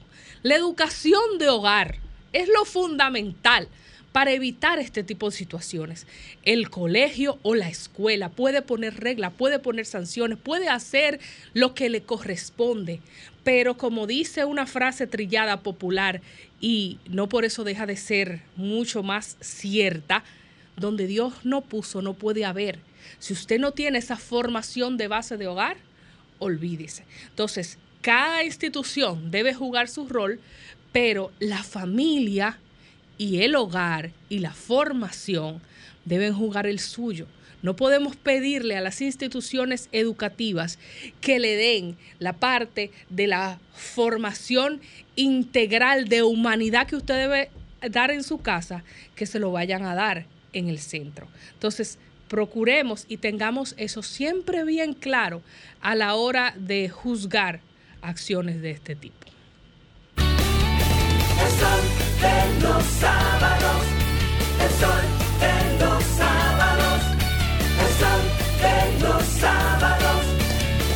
[0.43, 1.95] La educación de hogar
[2.33, 3.69] es lo fundamental
[4.13, 6.07] para evitar este tipo de situaciones.
[6.43, 11.19] El colegio o la escuela puede poner reglas, puede poner sanciones, puede hacer
[11.53, 13.01] lo que le corresponde,
[13.43, 16.21] pero como dice una frase trillada popular
[16.61, 20.23] y no por eso deja de ser mucho más cierta,
[20.77, 22.79] donde Dios no puso no puede haber.
[23.17, 25.77] Si usted no tiene esa formación de base de hogar,
[26.37, 27.03] olvídese.
[27.29, 30.39] Entonces, cada institución debe jugar su rol,
[30.91, 32.59] pero la familia
[33.17, 35.61] y el hogar y la formación
[36.05, 37.27] deben jugar el suyo.
[37.61, 40.79] No podemos pedirle a las instituciones educativas
[41.21, 44.81] que le den la parte de la formación
[45.15, 47.49] integral de humanidad que usted debe
[47.89, 48.83] dar en su casa,
[49.15, 51.27] que se lo vayan a dar en el centro.
[51.53, 55.41] Entonces, procuremos y tengamos eso siempre bien claro
[55.81, 57.61] a la hora de juzgar
[58.01, 59.27] acciones de este tipo.
[62.23, 63.83] De los sábados,
[64.63, 65.03] el sol
[65.43, 67.01] de los sábados,
[67.83, 68.23] el sol
[68.63, 70.21] de los sábados,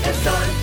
[0.07, 0.56] el sol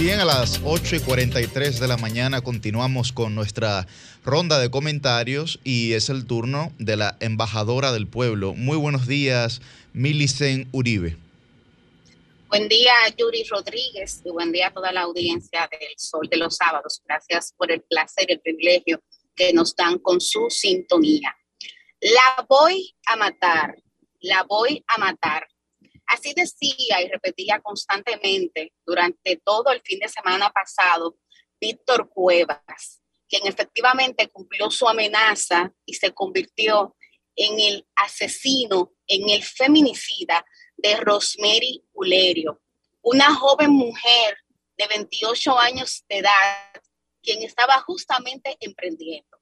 [0.00, 3.86] Bien, a las 8 y 43 de la mañana continuamos con nuestra
[4.24, 8.54] ronda de comentarios y es el turno de la embajadora del pueblo.
[8.54, 9.60] Muy buenos días,
[9.92, 11.18] Milicen Uribe.
[12.48, 16.56] Buen día, Yuri Rodríguez, y buen día a toda la audiencia del Sol de los
[16.56, 17.02] Sábados.
[17.04, 19.02] Gracias por el placer y el privilegio
[19.36, 21.36] que nos dan con su sintonía.
[22.00, 23.76] La voy a matar,
[24.20, 25.46] la voy a matar.
[26.10, 31.16] Así decía y repetía constantemente durante todo el fin de semana pasado
[31.60, 36.96] Víctor Cuevas, quien efectivamente cumplió su amenaza y se convirtió
[37.36, 40.44] en el asesino, en el feminicida
[40.76, 42.60] de Rosemary Ulerio,
[43.02, 44.36] una joven mujer
[44.76, 46.72] de 28 años de edad,
[47.22, 49.38] quien estaba justamente emprendiendo.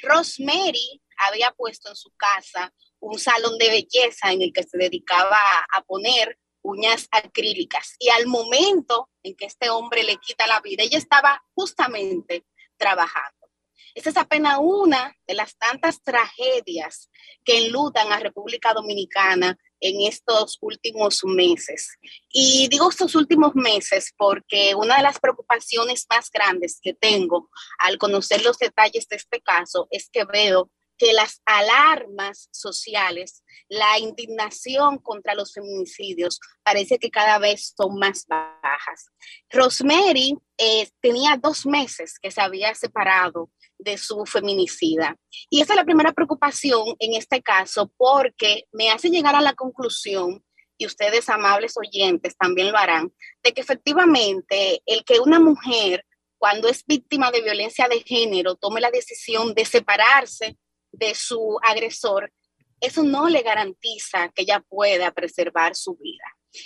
[0.00, 5.38] Rosemary había puesto en su casa un salón de belleza en el que se dedicaba
[5.72, 7.94] a, poner uñas acrílicas.
[7.98, 12.44] Y al momento en que este hombre le quita la vida, ella estaba justamente
[12.76, 13.38] trabajando.
[13.94, 17.10] Esta es apenas una de las tantas tragedias
[17.44, 21.96] que enlutan a República Dominicana en estos últimos meses.
[22.30, 27.98] Y digo estos últimos meses porque una de las preocupaciones más grandes que tengo al
[27.98, 34.98] conocer los detalles de este caso es que veo que las alarmas sociales, la indignación
[34.98, 39.06] contra los feminicidios, parece que cada vez son más bajas.
[39.50, 45.16] Rosemary eh, tenía dos meses que se había separado de su feminicida.
[45.48, 49.54] Y esa es la primera preocupación en este caso porque me hace llegar a la
[49.54, 50.44] conclusión
[50.76, 53.12] y ustedes amables oyentes también lo harán,
[53.42, 56.04] de que efectivamente el que una mujer
[56.38, 60.56] cuando es víctima de violencia de género tome la decisión de separarse
[60.98, 62.32] de su agresor,
[62.80, 66.24] eso no le garantiza que ella pueda preservar su vida.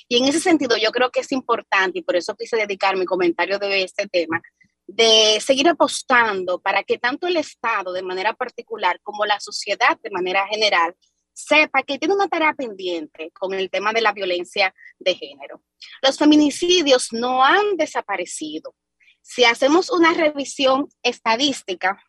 [0.08, 3.04] Y en ese sentido yo creo que es importante, y por eso quise dedicar mi
[3.04, 4.40] comentario de este tema,
[4.86, 10.10] de seguir apostando para que tanto el Estado de manera particular como la sociedad de
[10.10, 10.94] manera general
[11.32, 15.62] sepa que tiene una tarea pendiente con el tema de la violencia de género.
[16.02, 18.74] Los feminicidios no han desaparecido.
[19.22, 22.02] Si hacemos una revisión estadística,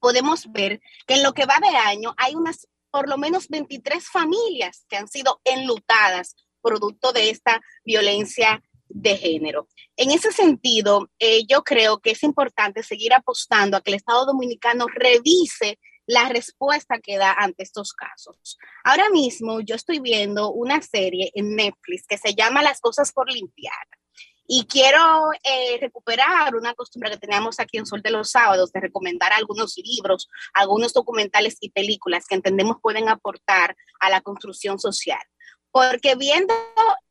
[0.00, 4.06] podemos ver que en lo que va de año hay unas por lo menos 23
[4.08, 9.68] familias que han sido enlutadas producto de esta violencia de género.
[9.96, 14.26] En ese sentido, eh, yo creo que es importante seguir apostando a que el Estado
[14.26, 18.56] Dominicano revise la respuesta que da ante estos casos.
[18.82, 23.30] Ahora mismo yo estoy viendo una serie en Netflix que se llama Las cosas por
[23.30, 23.86] limpiar.
[24.50, 28.80] Y quiero eh, recuperar una costumbre que teníamos aquí en Sol de los Sábados de
[28.80, 35.20] recomendar algunos libros, algunos documentales y películas que entendemos pueden aportar a la construcción social.
[35.70, 36.54] Porque viendo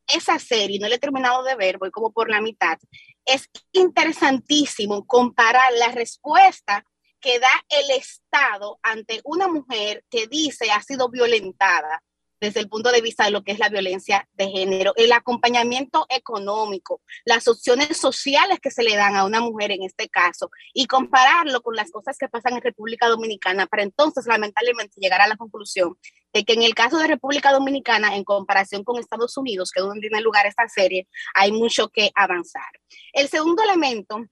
[0.08, 2.76] esa serie, no la he terminado de ver, voy como por la mitad,
[3.24, 6.84] es interesantísimo comparar la respuesta
[7.20, 12.02] que da el Estado ante una mujer que dice ha sido violentada
[12.40, 16.06] desde el punto de vista de lo que es la violencia de género, el acompañamiento
[16.08, 20.86] económico, las opciones sociales que se le dan a una mujer en este caso y
[20.86, 25.36] compararlo con las cosas que pasan en República Dominicana para entonces lamentablemente llegar a la
[25.36, 25.96] conclusión
[26.32, 29.86] de que en el caso de República Dominicana, en comparación con Estados Unidos, que es
[29.86, 32.62] donde tiene lugar esta serie, hay mucho que avanzar.
[33.12, 34.26] El segundo elemento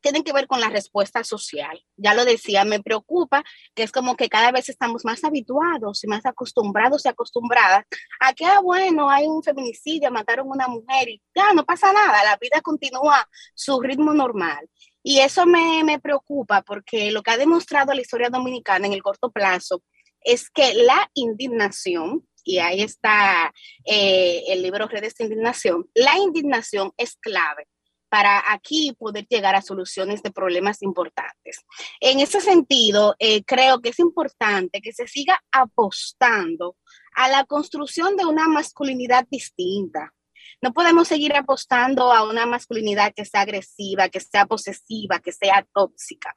[0.00, 1.82] tienen que ver con la respuesta social.
[1.96, 3.44] Ya lo decía, me preocupa
[3.74, 7.84] que es como que cada vez estamos más habituados y más acostumbrados y acostumbradas
[8.20, 12.24] a que, ah, bueno, hay un feminicidio, mataron una mujer y ya no pasa nada,
[12.24, 14.68] la vida continúa su ritmo normal.
[15.02, 19.02] Y eso me, me preocupa porque lo que ha demostrado la historia dominicana en el
[19.02, 19.82] corto plazo
[20.24, 23.52] es que la indignación, y ahí está
[23.84, 27.66] eh, el libro Redes de Indignación, la indignación es clave
[28.12, 31.64] para aquí poder llegar a soluciones de problemas importantes.
[31.98, 36.76] En ese sentido, eh, creo que es importante que se siga apostando
[37.14, 40.12] a la construcción de una masculinidad distinta.
[40.60, 45.66] No podemos seguir apostando a una masculinidad que sea agresiva, que sea posesiva, que sea
[45.72, 46.34] tóxica.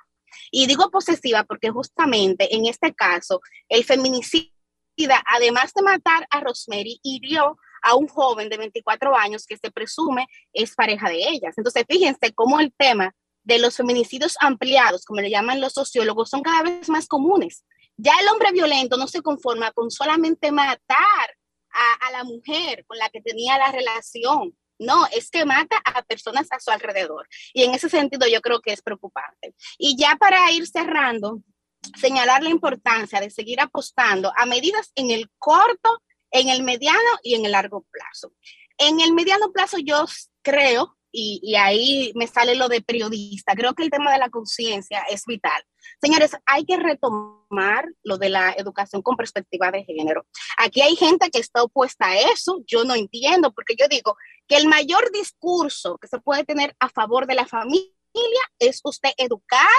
[0.52, 4.49] Y digo posesiva porque justamente en este caso el feminicida,
[5.26, 10.27] además de matar a Rosemary, hirió a un joven de 24 años que se presume
[10.51, 11.53] es pareja de ellas.
[11.57, 13.13] Entonces, fíjense cómo el tema
[13.43, 17.63] de los feminicidios ampliados, como le llaman los sociólogos, son cada vez más comunes.
[17.95, 21.37] Ya el hombre violento no se conforma con solamente matar
[22.01, 26.47] a, la mujer con la que tenía la relación, no, es que mata a personas
[26.51, 27.27] a su alrededor.
[27.53, 29.53] Y en ese sentido yo creo que es preocupante.
[29.77, 31.41] Y ya para ir cerrando,
[31.99, 36.01] señalar la importancia de seguir apostando a medidas en el corto
[36.31, 38.34] en el mediano y en el largo plazo.
[38.77, 40.06] En el mediano plazo yo
[40.41, 45.02] creo, y, ahí me sale lo de periodista, creo que el tema de la conciencia
[45.10, 45.64] es vital.
[46.02, 50.26] Señores, hay que retomar lo de la educación con perspectiva de género.
[50.57, 54.57] Aquí hay gente que está opuesta a eso, yo no entiendo, porque yo digo que
[54.57, 57.91] el mayor discurso que se puede tener a favor de la familia
[58.60, 59.69] es usted educar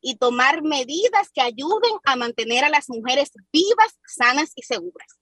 [0.00, 5.19] y tomar medidas que ayuden a mantener a las mujeres vivas, sanas y seguras.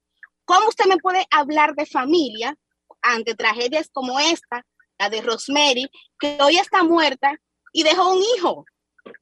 [0.49, 2.57] ¿Cómo usted me puede hablar de familia
[3.03, 4.65] ante tragedias como esta,
[4.97, 7.37] la de Rosemary, que hoy está muerta
[7.71, 8.65] y dejó un hijo?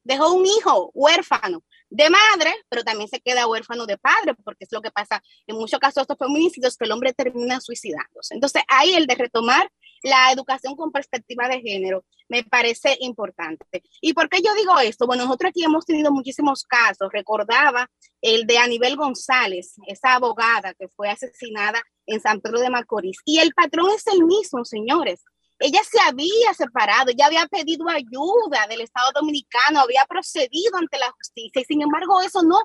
[0.04, 4.72] Dejó un hijo huérfano de madre, pero también se queda huérfano de padre, porque es
[4.72, 8.32] lo que pasa en muchos casos estos feminicidios, que el hombre termina suicidándose.
[8.32, 9.70] Entonces, ahí el de retomar
[10.02, 13.82] la educación con perspectiva de género me parece importante.
[14.00, 15.06] ¿Y por qué yo digo esto?
[15.06, 17.08] Bueno, nosotros aquí hemos tenido muchísimos casos.
[17.12, 23.18] Recordaba el de Anibel González, esa abogada que fue asesinada en San Pedro de Macorís.
[23.24, 25.24] Y el patrón es el mismo, señores.
[25.60, 31.10] Ella se había separado, ya había pedido ayuda del Estado Dominicano, había procedido ante la
[31.10, 32.58] justicia y sin embargo eso no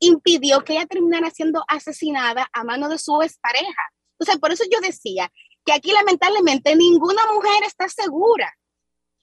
[0.00, 3.82] impidió que ella terminara siendo asesinada a mano de su expareja.
[4.18, 5.30] Entonces, por eso yo decía
[5.68, 8.50] que aquí lamentablemente ninguna mujer está segura.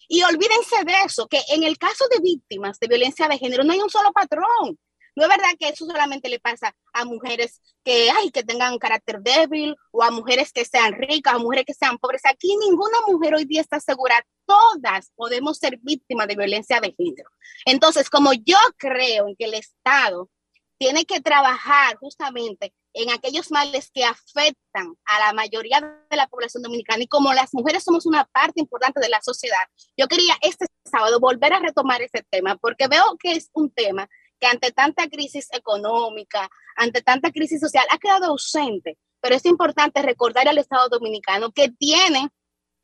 [0.08, 3.74] Y olvídense de eso, que en el caso de víctimas de violencia de género no
[3.74, 4.78] hay un solo patrón.
[5.16, 9.22] No es verdad que eso solamente le pasa a mujeres que, ay, que tengan carácter
[9.22, 12.22] débil o a mujeres que sean ricas, a mujeres que sean pobres.
[12.26, 14.24] Aquí ninguna mujer hoy día está segura.
[14.46, 17.32] Todas podemos ser víctimas de violencia de género.
[17.66, 20.30] Entonces, como yo creo en que el Estado
[20.78, 26.64] tiene que trabajar justamente en aquellos males que afectan a la mayoría de la población
[26.64, 29.58] dominicana y como las mujeres somos una parte importante de la sociedad,
[29.98, 34.10] yo quería este sábado volver a retomar ese tema porque veo que es un tema
[34.40, 38.98] que ante tanta crisis económica, ante tanta crisis social, ha quedado ausente.
[39.22, 42.30] Pero es importante recordar al Estado dominicano que tiene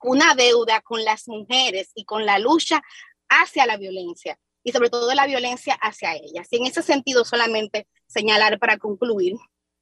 [0.01, 2.81] una deuda con las mujeres y con la lucha
[3.29, 6.47] hacia la violencia y sobre todo la violencia hacia ellas.
[6.51, 9.38] Y en ese sentido solamente señalar para concluir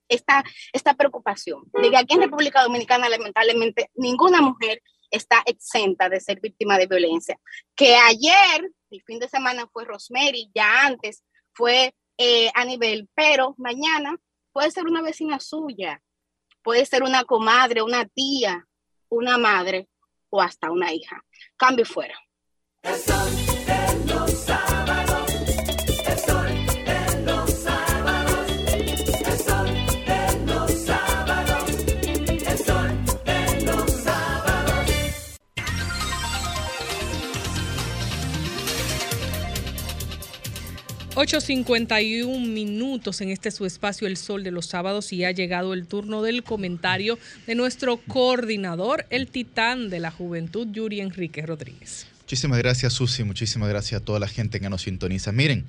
[0.10, 4.82] esta, esta preocupación de que aquí en República Dominicana lamentablemente ninguna mujer
[5.12, 7.40] está exenta de ser víctima de violencia.
[7.76, 11.24] Que ayer, el fin de semana fue Rosemary, ya antes
[11.54, 14.18] fue eh, a nivel, pero mañana
[14.52, 16.02] puede ser una vecina suya,
[16.64, 18.68] puede ser una comadre, una tía,
[19.10, 19.88] una madre
[20.30, 21.24] o hasta una hija.
[21.56, 22.16] Cambio fuera.
[22.84, 24.59] El sol de
[41.20, 45.86] 8.51 minutos en este su espacio El Sol de los Sábados y ha llegado el
[45.86, 52.08] turno del comentario de nuestro coordinador, el titán de la juventud, Yuri Enrique Rodríguez.
[52.22, 53.26] Muchísimas gracias, Susi.
[53.26, 55.34] Muchísimas gracias a toda la gente que nos sintoniza.
[55.34, 55.66] Miren,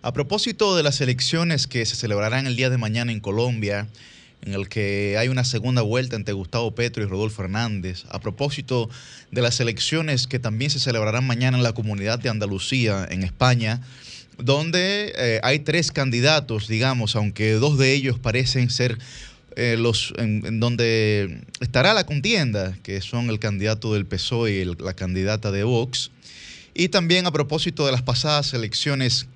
[0.00, 3.88] a propósito de las elecciones que se celebrarán el día de mañana en Colombia,
[4.40, 8.88] en el que hay una segunda vuelta entre Gustavo Petro y Rodolfo Hernández, a propósito
[9.30, 13.82] de las elecciones que también se celebrarán mañana en la comunidad de Andalucía, en España,
[14.42, 18.98] donde eh, hay tres candidatos, digamos, aunque dos de ellos parecen ser
[19.56, 24.94] eh, los en, donde estará la contienda, que son el candidato del PSOE y la
[24.94, 26.10] candidata de Vox.
[26.74, 29.26] Y también a propósito de las pasadas elecciones,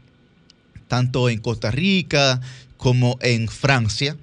[0.89, 2.41] tanto en Costa Rica
[2.77, 4.17] como en Francia,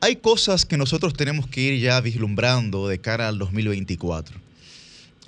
[0.00, 4.43] hay cosas que nosotros tenemos que ir ya vislumbrando de cara al 2024.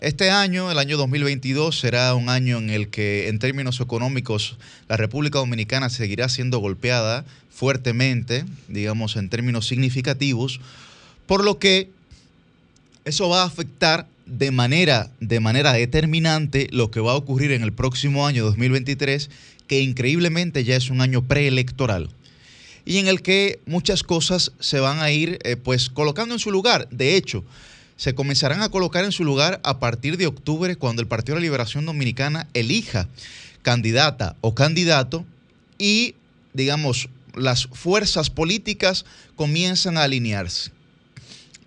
[0.01, 4.59] Este año, el año 2022, será un año en el que en términos económicos
[4.91, 10.61] la República Dominicana seguirá siendo golpeada fuertemente, digamos en términos significativos,
[11.27, 11.89] por lo que
[13.07, 17.63] eso va a afectar de manera, de manera determinante lo que va a ocurrir en
[17.63, 19.31] el próximo año 2023,
[19.67, 22.11] que increíblemente ya es un año preelectoral
[22.85, 26.51] y en el que muchas cosas se van a ir eh, pues colocando en su
[26.51, 26.87] lugar.
[26.91, 27.45] De hecho,
[27.97, 31.41] se comenzarán a colocar en su lugar a partir de octubre cuando el Partido de
[31.41, 33.09] la Liberación Dominicana elija
[33.63, 35.25] candidata o candidato
[35.79, 36.15] y,
[36.53, 39.05] digamos, las fuerzas políticas
[39.35, 40.71] comienzan a alinearse.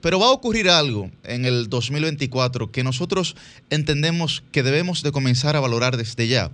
[0.02, 3.36] Pero va a ocurrir algo en el 2024 que nosotros
[3.70, 6.52] entendemos que debemos de comenzar a valorar desde ya,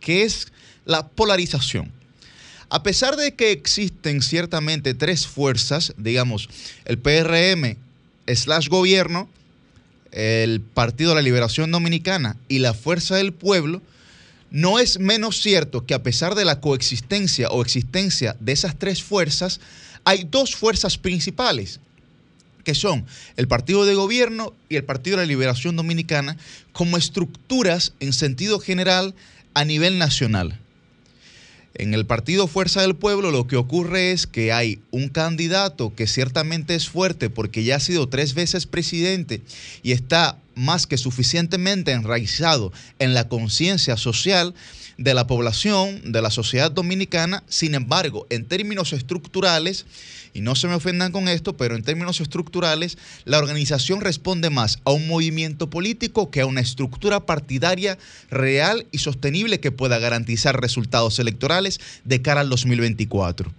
[0.00, 0.48] que es
[0.84, 1.92] la polarización.
[2.70, 6.48] A pesar de que existen ciertamente tres fuerzas, digamos,
[6.84, 7.76] el PRM
[8.34, 9.28] slash gobierno,
[10.12, 13.82] el Partido de la Liberación Dominicana y la Fuerza del Pueblo,
[14.50, 19.02] no es menos cierto que a pesar de la coexistencia o existencia de esas tres
[19.02, 19.60] fuerzas,
[20.04, 21.80] hay dos fuerzas principales,
[22.64, 23.06] que son
[23.36, 26.36] el Partido de Gobierno y el Partido de la Liberación Dominicana,
[26.72, 29.14] como estructuras en sentido general
[29.54, 30.58] a nivel nacional.
[31.74, 36.06] En el partido Fuerza del Pueblo lo que ocurre es que hay un candidato que
[36.06, 39.42] ciertamente es fuerte porque ya ha sido tres veces presidente
[39.82, 44.54] y está más que suficientemente enraizado en la conciencia social
[44.98, 47.44] de la población, de la sociedad dominicana.
[47.48, 49.86] Sin embargo, en términos estructurales,
[50.34, 54.78] y no se me ofendan con esto, pero en términos estructurales, la organización responde más
[54.84, 57.96] a un movimiento político que a una estructura partidaria
[58.30, 63.52] real y sostenible que pueda garantizar resultados electorales de cara al 2024.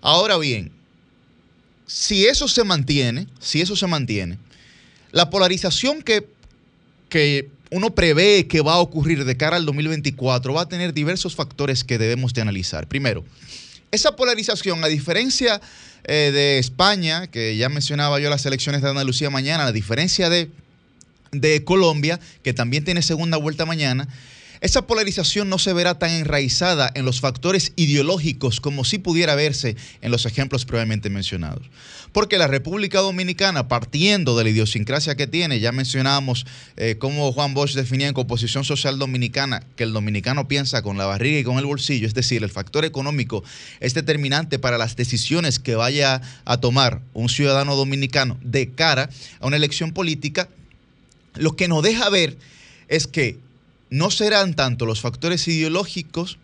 [0.00, 0.72] Ahora bien,
[1.86, 4.38] si eso se mantiene, si eso se mantiene,
[5.12, 6.26] la polarización que,
[7.08, 11.34] que uno prevé que va a ocurrir de cara al 2024 va a tener diversos
[11.34, 12.86] factores que debemos de analizar.
[12.88, 13.24] Primero,
[13.90, 15.60] esa polarización, a diferencia
[16.04, 20.50] eh, de España, que ya mencionaba yo las elecciones de Andalucía mañana, a diferencia de,
[21.30, 24.08] de Colombia, que también tiene segunda vuelta mañana,
[24.62, 29.76] esa polarización no se verá tan enraizada en los factores ideológicos como si pudiera verse
[30.00, 31.66] en los ejemplos previamente mencionados.
[32.12, 37.54] Porque la República Dominicana, partiendo de la idiosincrasia que tiene, ya mencionábamos eh, cómo Juan
[37.54, 41.58] Bosch definía en composición social dominicana que el dominicano piensa con la barriga y con
[41.58, 43.42] el bolsillo, es decir, el factor económico
[43.80, 49.10] es determinante para las decisiones que vaya a tomar un ciudadano dominicano de cara
[49.40, 50.48] a una elección política,
[51.34, 52.38] lo que nos deja ver
[52.86, 53.38] es que
[53.92, 56.38] no serán tanto los factores ideológicos,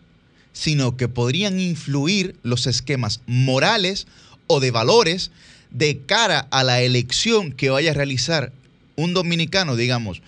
[0.53, 4.05] sino que podrían influir los esquemas morales
[4.45, 5.31] o de valores
[5.71, 8.51] de cara a la elección que vaya a realizar
[8.95, 10.21] un dominicano, digamos,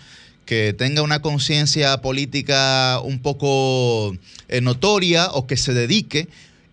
[0.47, 4.17] que tenga una conciencia política un poco
[4.47, 6.27] eh, notoria o que se dedique,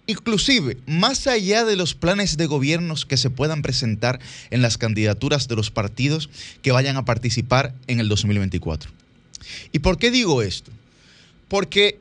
[0.06, 4.18] inclusive más allá de los planes de gobiernos que se puedan presentar
[4.50, 6.30] en las candidaturas de los partidos
[6.62, 8.97] que vayan a participar en el 2024.
[9.72, 10.70] ¿Y por qué digo esto?
[11.48, 11.98] Porque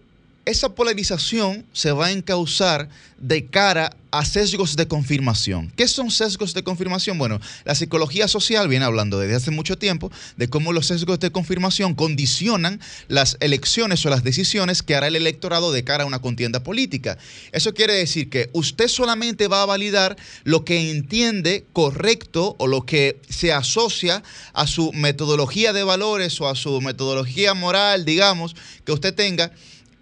[0.48, 2.88] esa polarización se va a encauzar
[3.19, 5.74] de cara a sesgos de confirmación.
[5.76, 7.18] ¿Qué son sesgos de confirmación?
[7.18, 11.32] Bueno, la psicología social viene hablando desde hace mucho tiempo de cómo los sesgos de
[11.32, 12.80] confirmación condicionan
[13.10, 17.18] las elecciones o las decisiones que hará el electorado de cara a una contienda política.
[17.52, 20.15] Eso quiere decir que usted solamente va a validar
[20.45, 26.48] lo que entiende correcto o lo que se asocia a su metodología de valores o
[26.48, 28.56] a su metodología moral, digamos,
[28.86, 29.52] que usted tenga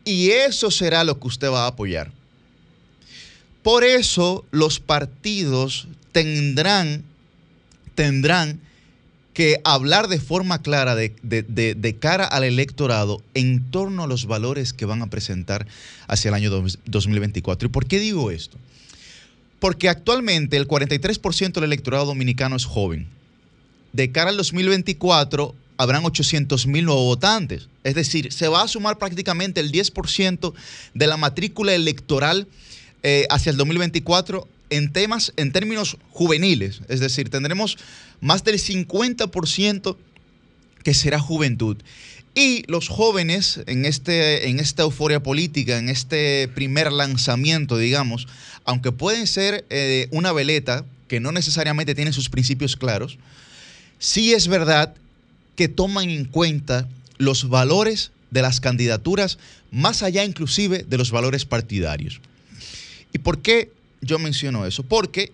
[0.05, 2.11] y eso será lo que usted va a apoyar.
[3.63, 7.03] Por eso los partidos tendrán,
[7.95, 8.61] tendrán
[9.33, 14.07] que hablar de forma clara de, de, de, de, cara al electorado en torno a
[14.07, 15.67] los valores que van a presentar
[16.07, 16.51] hacia el año
[16.85, 17.67] 2024.
[17.67, 18.57] ¿Y por qué digo esto?
[19.59, 23.07] Porque actualmente el 43% del electorado dominicano es joven.
[23.93, 27.67] De cara al 2024 habrán 800 mil nuevos votantes.
[27.83, 30.53] Es decir, se va a sumar prácticamente el 10%
[30.93, 32.47] de la matrícula electoral
[33.03, 36.81] eh, hacia el 2024 en temas, en términos juveniles.
[36.87, 37.77] Es decir, tendremos
[38.21, 39.97] más del 50%
[40.83, 41.77] que será juventud.
[42.33, 48.27] Y los jóvenes en, este, en esta euforia política, en este primer lanzamiento, digamos,
[48.65, 53.17] aunque pueden ser eh, una veleta que no necesariamente tiene sus principios claros,
[53.99, 54.95] sí es verdad
[55.55, 56.87] que toman en cuenta
[57.17, 59.37] los valores de las candidaturas,
[59.71, 62.19] más allá inclusive de los valores partidarios.
[63.13, 63.71] ¿Y por qué
[64.01, 64.83] yo menciono eso?
[64.83, 65.31] Porque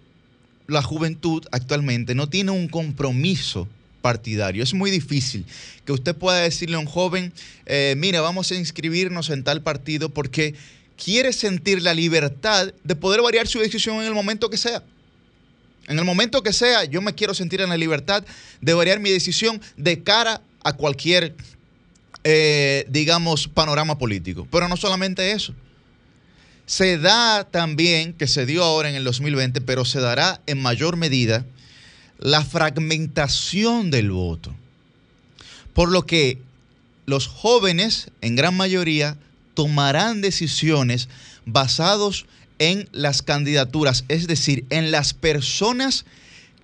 [0.68, 3.68] la juventud actualmente no tiene un compromiso
[4.02, 4.64] partidario.
[4.64, 5.46] Es muy difícil
[5.86, 7.34] que usted pueda decirle a un joven,
[7.66, 10.56] eh, mira, vamos a inscribirnos en tal partido porque
[11.04, 14.84] quiere sentir la libertad de poder variar su decisión en el momento que sea.
[15.88, 18.24] En el momento que sea, yo me quiero sentir en la libertad
[18.62, 21.36] de variar mi decisión de cara a cualquier,
[22.24, 24.48] eh, digamos, panorama político.
[24.52, 25.54] Pero no solamente eso.
[26.66, 30.96] Se da también, que se dio ahora en el 2020, pero se dará en mayor
[30.96, 31.46] medida,
[32.20, 34.56] la fragmentación del voto.
[35.74, 36.38] Por lo que
[37.06, 39.18] los jóvenes, en gran mayoría,
[39.54, 41.10] tomarán decisiones
[41.46, 42.32] basados en
[42.92, 46.06] las candidaturas, es decir, en las personas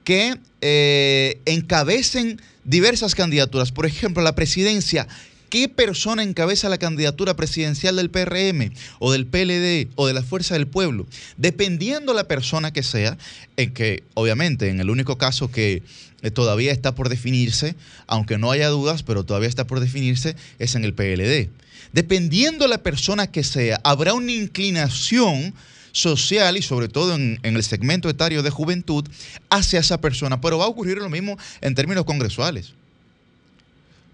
[0.03, 3.71] que eh, encabecen diversas candidaturas.
[3.71, 5.07] Por ejemplo, la presidencia.
[5.49, 10.55] ¿Qué persona encabeza la candidatura presidencial del PRM o del PLD o de la Fuerza
[10.55, 11.07] del Pueblo?
[11.37, 13.17] Dependiendo la persona que sea,
[13.55, 15.83] en que obviamente en el único caso que
[16.21, 17.75] eh, todavía está por definirse,
[18.07, 21.49] aunque no haya dudas, pero todavía está por definirse, es en el PLD.
[21.93, 25.53] Dependiendo la persona que sea, habrá una inclinación
[25.91, 29.07] social y sobre todo en, el segmento etario de juventud
[29.49, 30.41] hacia esa persona.
[30.41, 32.73] Pero va a ocurrir lo mismo en términos congresuales.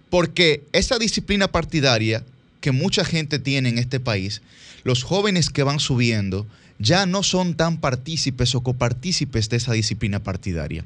[0.10, 2.24] Porque esa disciplina partidaria
[2.62, 4.42] que mucha gente tiene en este país,
[4.84, 6.46] los jóvenes que van subiendo
[6.80, 10.86] ya no son tan partícipes o copartícipes de esa disciplina partidaria.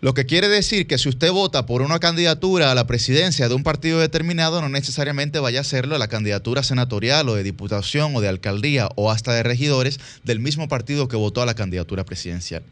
[0.00, 3.54] Lo que quiere decir que si usted vota por una candidatura a la presidencia de
[3.54, 8.16] un partido determinado, no necesariamente vaya a hacerlo a la candidatura senatorial o de diputación
[8.16, 12.04] o de alcaldía o hasta de regidores del mismo partido que votó a la candidatura
[12.04, 12.62] presidencial.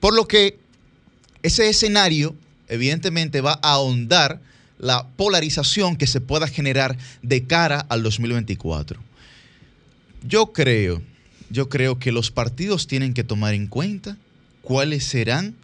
[0.00, 0.58] Por lo que
[1.42, 2.34] ese escenario
[2.68, 4.40] evidentemente va a ahondar
[4.78, 9.00] la polarización que se pueda generar de cara al 2024.
[10.24, 11.00] Yo creo,
[11.48, 14.18] yo creo que los partidos tienen que tomar en cuenta
[14.60, 15.54] cuáles serán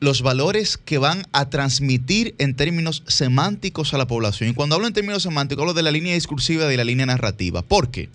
[0.00, 4.50] los valores que van a transmitir en términos semánticos a la población.
[4.50, 7.06] Y cuando hablo en términos semánticos, hablo de la línea discursiva y de la línea
[7.06, 7.62] narrativa.
[7.62, 8.08] ¿Por qué?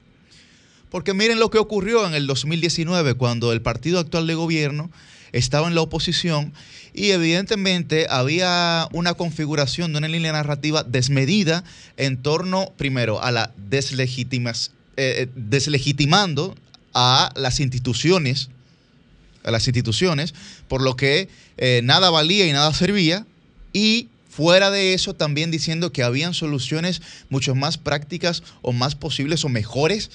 [0.90, 4.92] Porque miren lo que ocurrió en el 2019, cuando el partido actual de gobierno
[5.32, 6.54] estaba en la oposición
[6.94, 11.64] y evidentemente había una configuración de una línea narrativa desmedida
[11.98, 16.56] en torno, primero, a la deslegitimas, eh, deslegitimando
[16.94, 18.50] a las instituciones
[19.44, 20.34] a las instituciones,
[20.68, 23.26] por lo que eh, nada valía y nada servía,
[23.74, 29.46] y fuera de eso también diciendo que habían soluciones mucho más prácticas o más posibles
[29.46, 30.10] o mejores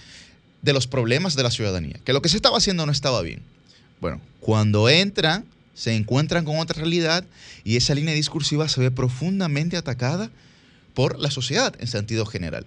[0.63, 3.43] de los problemas de la ciudadanía, que lo que se estaba haciendo no estaba bien.
[4.01, 5.45] Bueno, cuando entran,
[5.75, 7.25] se encuentran con otra realidad
[7.63, 10.31] y esa línea discursiva se ve profundamente atacada
[10.95, 12.67] por la sociedad en sentido general.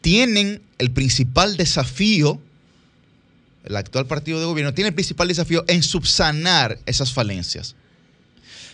[0.00, 2.38] tienen el principal desafío,
[3.64, 7.74] el actual partido de gobierno tiene el principal desafío en subsanar esas falencias.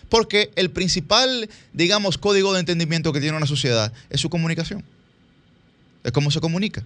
[0.09, 4.85] Porque el principal, digamos, código de entendimiento que tiene una sociedad es su comunicación.
[6.03, 6.85] Es cómo se comunica.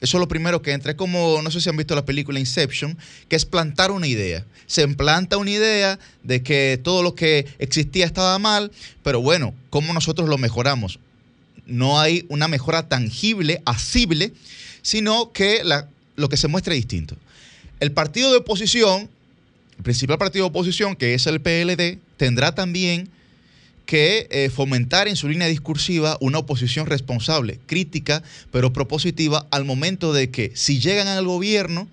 [0.00, 0.92] Eso es lo primero que entra.
[0.92, 2.98] Es como, no sé si han visto la película Inception,
[3.28, 4.44] que es plantar una idea.
[4.66, 9.92] Se implanta una idea de que todo lo que existía estaba mal, pero bueno, ¿cómo
[9.92, 10.98] nosotros lo mejoramos?
[11.66, 14.32] No hay una mejora tangible, asible,
[14.82, 15.62] sino que
[16.16, 17.16] lo que se muestra es distinto.
[17.82, 19.10] El partido de oposición,
[19.76, 23.08] el principal partido de oposición, que es el PLD, tendrá también
[23.86, 28.22] que eh, fomentar en su línea discursiva una oposición responsable, crítica,
[28.52, 31.88] pero propositiva al momento de que si llegan al gobierno,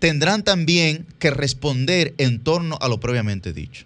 [0.00, 3.84] tendrán también que responder en torno a lo previamente dicho.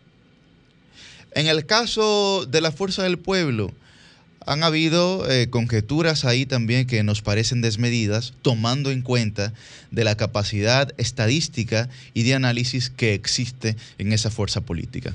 [1.33, 3.71] En el caso de la Fuerza del Pueblo,
[4.47, 9.53] han habido eh, conjeturas ahí también que nos parecen desmedidas, tomando en cuenta
[9.91, 15.15] de la capacidad estadística y de análisis que existe en esa fuerza política.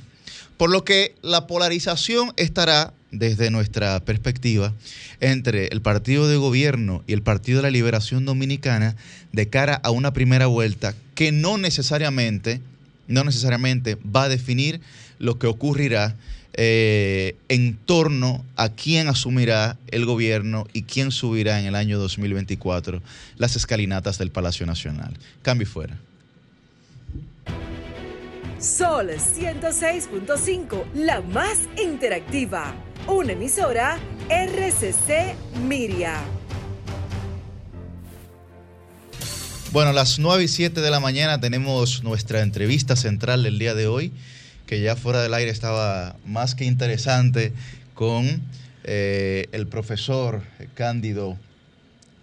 [0.57, 4.73] Por lo que la polarización estará, desde nuestra perspectiva,
[5.19, 8.95] entre el partido de gobierno y el Partido de la Liberación Dominicana
[9.31, 12.61] de cara a una primera vuelta que no necesariamente,
[13.07, 14.81] no necesariamente va a definir
[15.19, 16.15] lo que ocurrirá
[16.57, 23.01] eh, en torno a quién asumirá el gobierno y quién subirá en el año 2024
[23.37, 25.17] las escalinatas del Palacio Nacional.
[25.41, 25.97] Cambio fuera.
[28.59, 32.73] Sol 106.5, la más interactiva.
[33.07, 33.99] Una emisora
[34.29, 35.35] RCC
[35.67, 36.23] Miria.
[39.71, 43.75] Bueno, a las 9 y 7 de la mañana tenemos nuestra entrevista central del día
[43.75, 44.13] de hoy,
[44.65, 47.53] que ya fuera del aire estaba más que interesante
[47.93, 48.41] con
[48.83, 50.41] eh, el profesor
[50.73, 51.37] Cándido,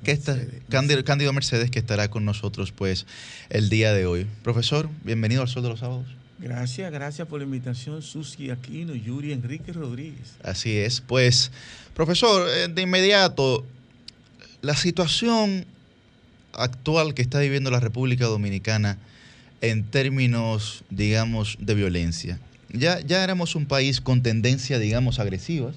[0.05, 0.39] que está,
[0.69, 3.06] Cándido, Cándido Mercedes, que estará con nosotros pues
[3.51, 4.27] el día de hoy.
[4.43, 6.06] Profesor, bienvenido al Sol de los Sábados.
[6.39, 10.35] Gracias, gracias por la invitación, Susi Aquino, Yuri Enrique Rodríguez.
[10.43, 11.01] Así es.
[11.01, 11.52] Pues,
[11.94, 13.64] profesor, eh, de inmediato,
[14.60, 15.66] la situación
[16.52, 18.98] actual que está viviendo la República Dominicana
[19.62, 22.39] en términos, digamos, de violencia.
[22.68, 25.76] Ya, ya éramos un país con tendencia, digamos, agresivas,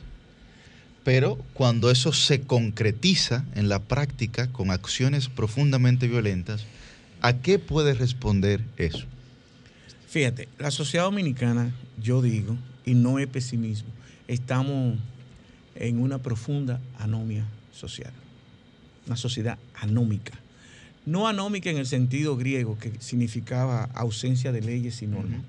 [1.03, 6.65] pero cuando eso se concretiza en la práctica con acciones profundamente violentas,
[7.21, 9.05] ¿a qué puede responder eso?
[10.07, 11.71] Fíjate, la sociedad dominicana,
[12.01, 13.89] yo digo, y no es pesimismo,
[14.27, 14.97] estamos
[15.75, 18.13] en una profunda anomia social.
[19.05, 20.33] Una sociedad anómica.
[21.05, 25.41] No anómica en el sentido griego, que significaba ausencia de leyes y normas.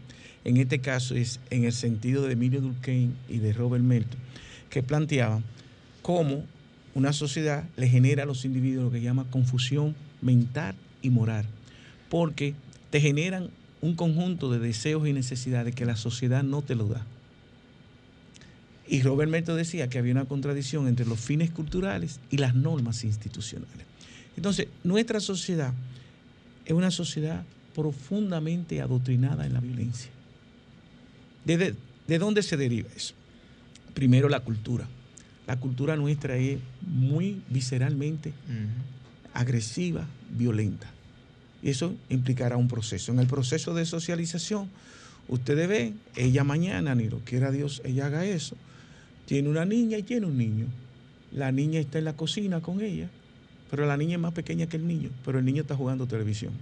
[0.45, 4.21] En este caso es en el sentido de Emilio Durkheim y de Robert Melton,
[4.71, 5.43] que planteaban
[6.03, 6.45] cómo
[6.95, 11.47] una sociedad le genera a los individuos lo que llama confusión mental y moral,
[12.09, 12.55] porque
[12.91, 13.51] te generan
[13.81, 17.05] un conjunto de deseos y necesidades que la sociedad no te lo da.
[18.89, 23.05] Y Robert Melton decía que había una contradicción entre los fines culturales y las normas
[23.05, 23.87] institucionales.
[24.37, 25.73] Entonces, nuestra sociedad
[26.65, 27.45] es una sociedad
[27.75, 30.11] profundamente adoctrinada en la violencia.
[31.45, 31.75] ¿De,
[32.07, 33.15] de dónde se deriva eso?
[33.95, 34.87] Primero la cultura.
[35.47, 38.33] La cultura nuestra es muy visceralmente
[39.33, 40.91] agresiva, violenta.
[41.63, 43.13] Y eso implicará un proceso.
[43.13, 44.69] En el proceso de socialización,
[45.29, 48.57] ustedes ven, ella mañana, ni lo quiera Dios, ella haga eso.
[49.27, 50.67] Tiene una niña y tiene un niño.
[51.33, 53.09] La niña está en la cocina con ella,
[53.71, 56.53] pero la niña es más pequeña que el niño, pero el niño está jugando televisión.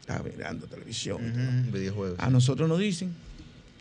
[0.00, 1.70] Está mirando televisión.
[1.72, 2.18] videojuegos.
[2.18, 3.12] A nosotros nos dicen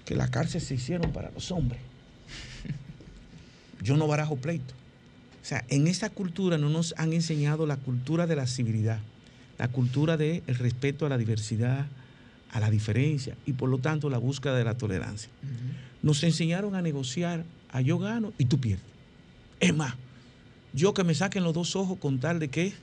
[0.06, 1.82] que las cárceles se hicieron para los hombres.
[3.82, 4.74] Yo no barajo pleito.
[5.42, 9.00] O sea, en esa cultura no nos han enseñado la cultura de la civilidad,
[9.58, 11.88] la cultura del respeto a la diversidad,
[12.52, 15.30] a la diferencia y por lo tanto la búsqueda de la tolerancia.
[16.02, 18.86] Nos enseñaron a negociar, a yo gano y tú pierdes.
[19.60, 19.96] Es más,
[20.74, 22.74] yo que me saquen los dos ojos con tal de que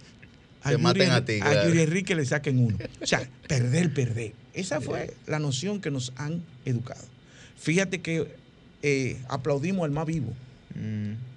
[0.62, 1.66] a, Yuri, maten a ti, a.
[1.66, 2.78] Yuri Enrique le saquen uno.
[3.00, 4.32] O sea, perder, perder.
[4.54, 7.04] Esa fue la noción que nos han educado.
[7.56, 8.26] Fíjate que
[8.82, 10.32] eh, aplaudimos al más vivo,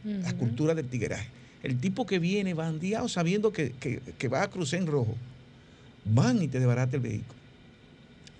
[0.04, 1.28] la cultura del tigueraje.
[1.64, 5.16] El tipo que viene bandeado sabiendo que, que- que va a cruzar en rojo,
[6.06, 7.40] van y te desbarata el vehículo.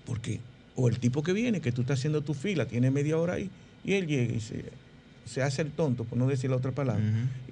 [0.06, 0.40] ¿Por qué?
[0.74, 3.50] O el tipo que viene, que tú estás haciendo tu fila, tiene media hora ahí,
[3.84, 4.64] y él llega y se,
[5.24, 7.02] se hace el tonto, por no decir la otra palabra,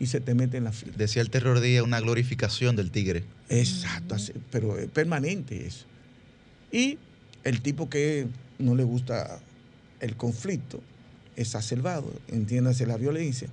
[0.01, 0.93] y se te mete en la fila.
[0.97, 3.24] Decía el terror día una glorificación del tigre.
[3.49, 5.86] Exacto, así, pero es permanente eso.
[6.73, 6.99] Y
[7.45, 8.27] el tipo que
[8.59, 9.40] no le gusta
[10.01, 10.81] el conflicto,
[11.36, 13.49] exacerbado, entiéndase la violencia,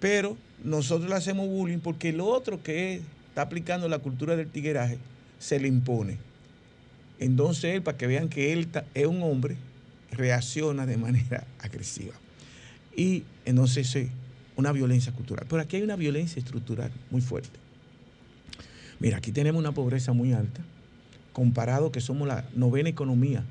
[0.00, 4.98] pero nosotros le hacemos bullying porque el otro que está aplicando la cultura del tigueraje
[5.38, 6.18] se le impone.
[7.20, 9.56] Entonces él, para que vean que él es un hombre,
[10.10, 12.14] reacciona de manera agresiva.
[12.98, 14.08] Y entonces es
[14.56, 15.46] una violencia cultural.
[15.48, 17.56] Pero aquí hay una violencia estructural muy fuerte.
[18.98, 20.60] Mira, aquí tenemos una pobreza muy alta,
[21.32, 23.44] comparado que somos la novena economía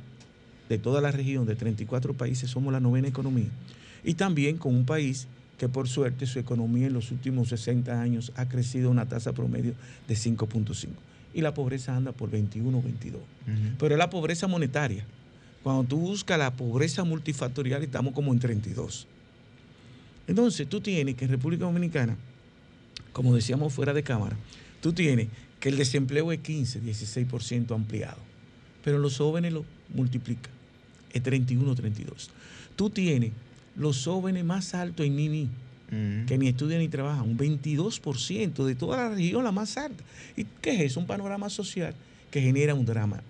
[0.67, 3.47] de toda la región, de 34 países, somos la novena economía.
[4.03, 8.33] Y también con un país que por suerte su economía en los últimos 60 años
[8.35, 9.75] ha crecido a una tasa promedio
[10.09, 10.89] de 5.5.
[11.33, 13.21] Y la pobreza anda por 21, 22.
[13.79, 15.05] Pero es la pobreza monetaria.
[15.63, 19.07] Cuando tú buscas la pobreza multifactorial, estamos como en 32.
[20.27, 22.17] Entonces, tú tienes que en República Dominicana,
[23.13, 24.35] como decíamos fuera de cámara,
[24.81, 25.27] tú tienes
[25.59, 28.17] que el desempleo es 15, 16% ampliado.
[28.83, 30.51] Pero los jóvenes lo multiplican.
[31.11, 32.29] Es 31, 32.
[32.75, 33.31] Tú tienes
[33.75, 35.49] los jóvenes más altos en Nini,
[36.27, 40.03] que ni estudian ni trabajan, un 22% de toda la región, la más alta.
[40.35, 40.99] ¿Y qué es eso?
[40.99, 41.95] Un panorama social
[42.29, 43.23] que genera un drama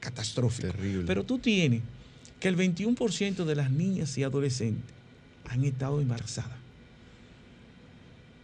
[0.00, 0.72] catastrófico.
[1.06, 1.82] Pero tú tienes
[2.40, 4.97] que el 21% de las niñas y adolescentes
[5.48, 6.58] han estado embarazadas.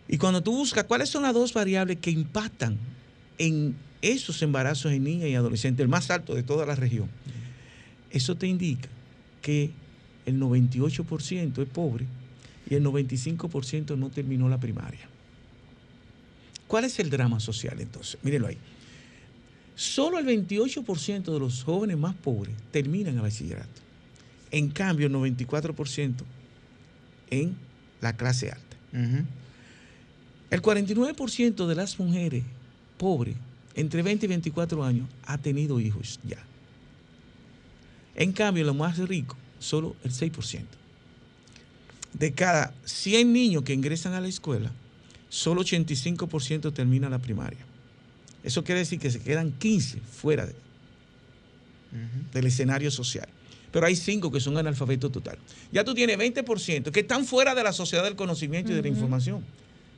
[0.09, 2.78] Y cuando tú buscas cuáles son las dos variables que impactan
[3.39, 7.09] en esos embarazos en niñas y adolescentes, el más alto de toda la región,
[8.10, 8.89] eso te indica
[9.40, 9.70] que
[10.26, 12.06] el 98% es pobre
[12.68, 15.09] y el 95% no terminó la primaria.
[16.66, 18.18] ¿Cuál es el drama social entonces?
[18.22, 18.59] Mírenlo ahí.
[19.74, 23.82] Solo el 28% de los jóvenes más pobres terminan el bachillerato.
[24.51, 26.14] En cambio, el 94%
[27.30, 27.56] en
[28.01, 28.76] la clase alta.
[30.51, 32.44] El 49% de las mujeres
[32.98, 33.34] pobres
[33.74, 36.38] entre 20 y 24 años ha tenido hijos ya.
[38.14, 40.62] En cambio, los más ricos, solo el 6%.
[42.12, 44.70] De cada 100 niños que ingresan a la escuela,
[45.28, 47.59] solo 85% termina la primaria.
[48.44, 50.55] Eso quiere decir que se quedan 15 fuera de-
[52.32, 53.28] del escenario social.
[53.74, 55.36] Pero hay 5 que son analfabetos total.
[55.72, 58.86] Ya tú tienes 20% que están fuera de la sociedad del conocimiento y de la
[58.86, 59.42] información.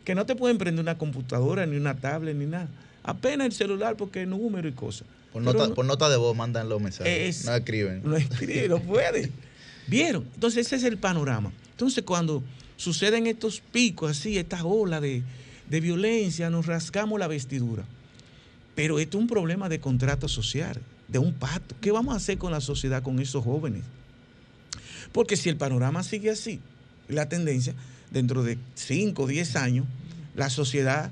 [0.03, 2.69] Que no te pueden prender una computadora, ni una tablet, ni nada.
[3.03, 5.07] Apenas el celular porque es número y cosas.
[5.31, 7.41] Por nota, no- por nota de voz mandan los mensajes.
[7.41, 8.01] Es- no escriben.
[8.03, 9.31] no escribe, no puede.
[9.89, 10.25] ¿Vieron?
[10.35, 11.53] Entonces ese es el panorama.
[11.73, 12.43] Entonces cuando
[12.79, 15.23] suceden estos picos así, estas olas de,
[15.69, 17.85] de violencia, nos rascamos la vestidura.
[18.75, 21.75] Pero esto es un problema de contrato social, de un pacto.
[21.81, 23.83] ¿Qué vamos a hacer con la sociedad, con esos jóvenes?
[25.13, 26.61] Porque si el panorama sigue así,
[27.09, 27.75] la tendencia,
[28.11, 29.87] dentro de 5 o 10 años,
[30.35, 31.11] la sociedad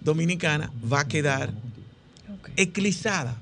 [0.00, 1.52] dominicana va a quedar
[2.56, 3.36] eclipsada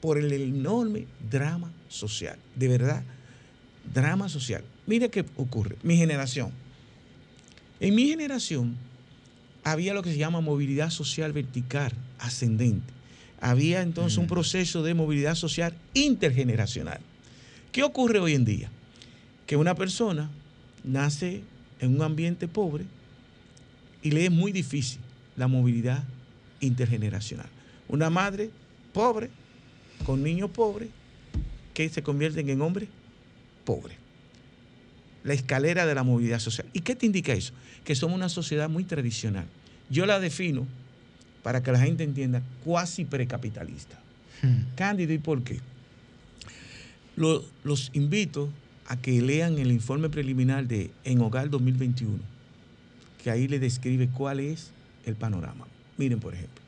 [0.00, 2.38] por el enorme drama social.
[2.56, 3.02] De verdad,
[3.92, 4.64] drama social.
[4.86, 5.76] Mire qué ocurre.
[5.82, 6.50] Mi generación.
[7.80, 8.76] En mi generación
[9.62, 12.99] había lo que se llama movilidad social vertical, ascendente.
[13.40, 17.00] Había entonces un proceso de movilidad social intergeneracional.
[17.72, 18.70] ¿Qué ocurre hoy en día?
[19.46, 20.30] Que una persona
[20.84, 21.42] nace
[21.80, 22.84] en un ambiente pobre
[24.02, 25.00] y le es muy difícil
[25.36, 26.04] la movilidad
[26.60, 27.48] intergeneracional.
[27.88, 28.50] Una madre
[28.92, 29.30] pobre
[30.04, 30.88] con niños pobres
[31.74, 32.88] que se convierten en hombres
[33.64, 33.96] pobres.
[35.24, 36.66] La escalera de la movilidad social.
[36.72, 37.52] ¿Y qué te indica eso?
[37.84, 39.46] Que somos una sociedad muy tradicional.
[39.90, 40.66] Yo la defino,
[41.42, 43.98] para que la gente entienda, cuasi precapitalista.
[44.76, 45.60] Cándido, ¿y por qué?
[47.16, 48.48] Lo- los invito
[48.86, 52.18] a que lean el informe preliminar de En Hogar 2021,
[53.22, 54.70] que ahí le describe cuál es
[55.06, 55.66] el panorama.
[55.96, 56.60] Miren, por ejemplo,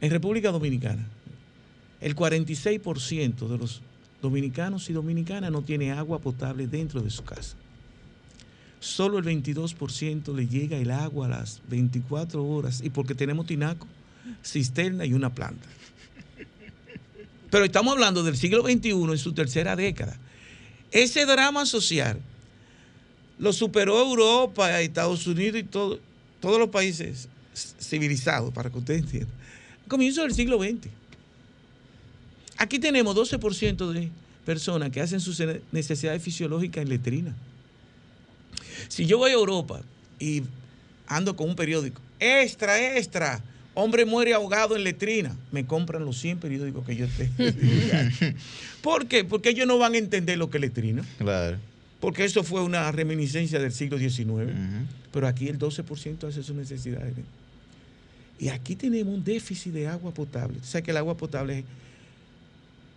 [0.00, 1.06] en República Dominicana,
[2.00, 3.80] el 46% de los
[4.20, 7.56] dominicanos y dominicanas no tiene agua potable dentro de su casa.
[8.82, 13.86] Solo el 22% le llega el agua a las 24 horas y porque tenemos tinaco,
[14.44, 15.68] cisterna y una planta.
[17.48, 20.18] Pero estamos hablando del siglo XXI en su tercera década.
[20.90, 22.18] Ese drama social
[23.38, 26.00] lo superó Europa, Estados Unidos y todo,
[26.40, 29.32] todos los países civilizados, para que ustedes entiendan.
[29.86, 30.88] Comienzo del siglo XX.
[32.56, 34.10] Aquí tenemos 12% de
[34.44, 35.40] personas que hacen sus
[35.70, 37.36] necesidades fisiológicas en letrina.
[38.88, 39.80] Si yo voy a Europa
[40.18, 40.42] y
[41.06, 43.42] ando con un periódico, extra, extra,
[43.74, 47.34] hombre muere ahogado en letrina, me compran los 100 periódicos que yo tengo.
[48.82, 49.24] ¿Por qué?
[49.24, 51.04] Porque ellos no van a entender lo que es letrina.
[51.18, 51.58] Claro.
[52.00, 54.52] Porque eso fue una reminiscencia del siglo XIX.
[55.12, 57.14] Pero aquí el 12% hace sus necesidades.
[58.40, 60.58] Y aquí tenemos un déficit de agua potable.
[60.60, 61.64] O sea que el agua potable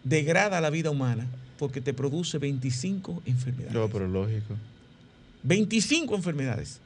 [0.03, 1.27] degrada la vida humana
[1.59, 3.73] porque te produce 25 enfermedades.
[3.73, 4.55] No, pero lógico.
[5.45, 6.79] 25 enfermedades.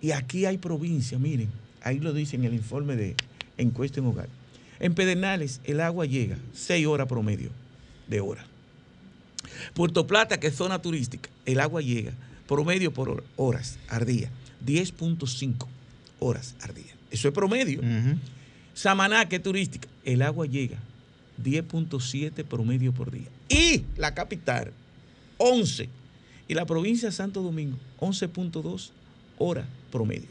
[0.00, 1.48] Y aquí hay provincia, miren,
[1.82, 3.14] ahí lo dice en el informe de
[3.58, 4.28] encuesta en hogar.
[4.80, 7.50] En Pedernales el agua llega 6 horas promedio
[8.08, 8.44] de hora.
[9.74, 12.12] Puerto Plata, que es zona turística, el agua llega
[12.48, 14.30] promedio por hor- horas al día,
[14.66, 15.66] 10.5
[16.18, 16.92] horas al día.
[17.10, 17.80] Eso es promedio.
[18.74, 20.76] Samaná, que es turística, el agua llega
[21.42, 23.28] 10.7 promedio por día.
[23.48, 24.72] Y la capital,
[25.38, 25.88] 11.
[26.48, 28.90] Y la provincia de Santo Domingo, 11.2
[29.38, 30.28] horas promedio.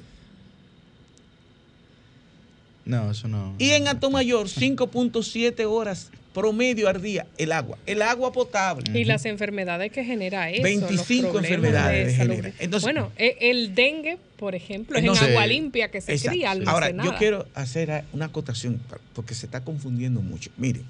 [2.86, 3.56] No, eso no.
[3.60, 7.78] Y en Atomayor, 5.7 horas promedio al día el agua.
[7.86, 9.00] El agua potable.
[9.00, 10.64] Y las enfermedades que genera eso.
[10.64, 12.52] 25 los problemas enfermedades de genera.
[12.60, 16.32] Entonces- bueno, e- el dengue, por ejemplo, es Entonces- en agua limpia que se Exacto.
[16.32, 17.12] cría Ahora, almacenada.
[17.12, 18.82] yo quiero hacer una acotación
[19.14, 20.50] porque se está confundiendo mucho.
[20.58, 20.82] Mire,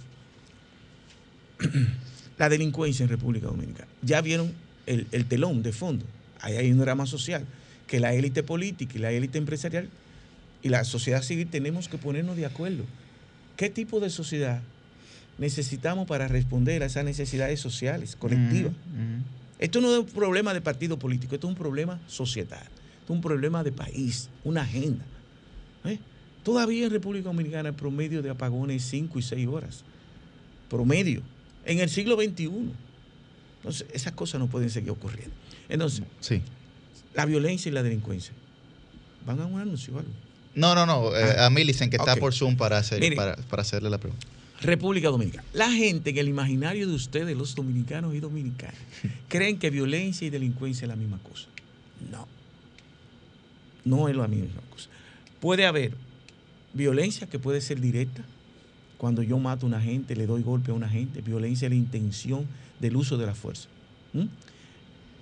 [2.39, 3.87] la delincuencia en República Dominicana.
[4.01, 4.53] Ya vieron
[4.85, 6.05] el, el telón de fondo.
[6.41, 7.45] Ahí hay un drama social
[7.87, 9.89] que la élite política y la élite empresarial
[10.61, 12.83] y la sociedad civil tenemos que ponernos de acuerdo.
[13.57, 14.61] ¿Qué tipo de sociedad
[15.37, 18.73] necesitamos para responder a esas necesidades sociales, colectivas?
[19.59, 23.09] Esto no es un problema de partido político, esto es un problema societal, esto es
[23.09, 25.05] un problema de país, una agenda.
[25.85, 25.99] ¿eh?
[26.43, 29.83] Todavía en República Dominicana el promedio de apagones es 5 y 6 horas.
[30.69, 31.21] Promedio.
[31.65, 32.49] En el siglo XXI.
[33.63, 35.33] Entonces, esas cosas no pueden seguir ocurriendo.
[35.69, 36.41] Entonces, sí.
[37.15, 38.33] la violencia y la delincuencia.
[39.25, 40.11] ¿Van a un anuncio o algo?
[40.53, 41.15] No, no, no.
[41.15, 41.45] eh, Ah.
[41.45, 43.15] a Millicent, que está por Zoom para, hacer, Mire.
[43.15, 44.27] para, para hacerle la pregunta.
[44.61, 45.43] República Dominicana.
[45.53, 48.75] La gente en el imaginario de ustedes, los dominicanos y dominicanas,
[49.29, 51.47] creen que violencia y delincuencia es la misma cosa.
[52.11, 52.27] No.
[53.85, 54.89] No es la misma cosa.
[55.39, 55.93] Puede haber
[56.73, 58.23] violencia que puede ser directa.
[58.97, 61.21] Cuando yo mato a una gente, le doy golpe a una gente.
[61.21, 62.45] Violencia es la intención
[62.83, 63.67] del uso de la fuerza.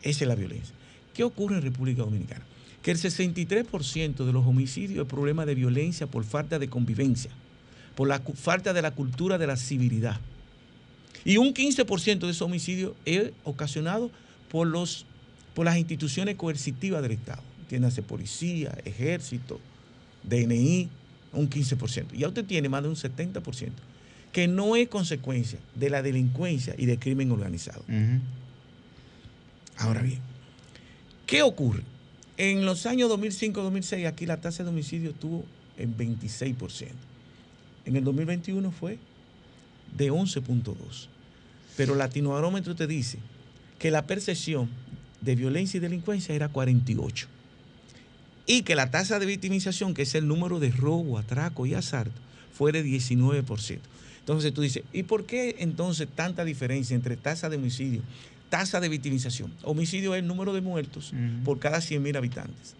[0.01, 0.75] Esa es la violencia.
[1.13, 2.43] ¿Qué ocurre en República Dominicana?
[2.81, 7.31] Que el 63% de los homicidios es problema de violencia por falta de convivencia
[7.95, 10.19] por la falta de la cultura de la civilidad.
[11.23, 14.09] Y un 15% de esos homicidios es ocasionado
[14.49, 15.05] por, los,
[15.53, 17.43] por las instituciones coercitivas del Estado.
[17.61, 19.59] Entiéndase, policía, ejército,
[20.23, 20.89] DNI,
[21.33, 22.13] un 15%.
[22.13, 23.71] Ya usted tiene más de un 70%,
[24.31, 27.83] que no es consecuencia de la delincuencia y del crimen organizado.
[29.77, 30.19] Ahora bien,
[31.25, 31.83] ¿qué ocurre?
[32.37, 35.45] En los años 2005-2006 aquí la tasa de homicidio estuvo
[35.77, 36.87] en 26%.
[37.85, 38.99] En el 2021 fue
[39.97, 40.75] de 11.2.
[41.75, 43.17] Pero Latinobarómetro te dice
[43.79, 44.69] que la percepción
[45.21, 47.27] de violencia y delincuencia era 48.
[48.45, 52.19] Y que la tasa de victimización, que es el número de robo, atraco y asalto,
[52.53, 53.79] fue de 19%.
[54.31, 58.01] Entonces tú dices, ¿y por qué entonces tanta diferencia entre tasa de homicidio,
[58.49, 59.53] tasa de victimización?
[59.63, 61.11] Homicidio es el número de muertos
[61.43, 62.75] por cada 100.000 habitantes.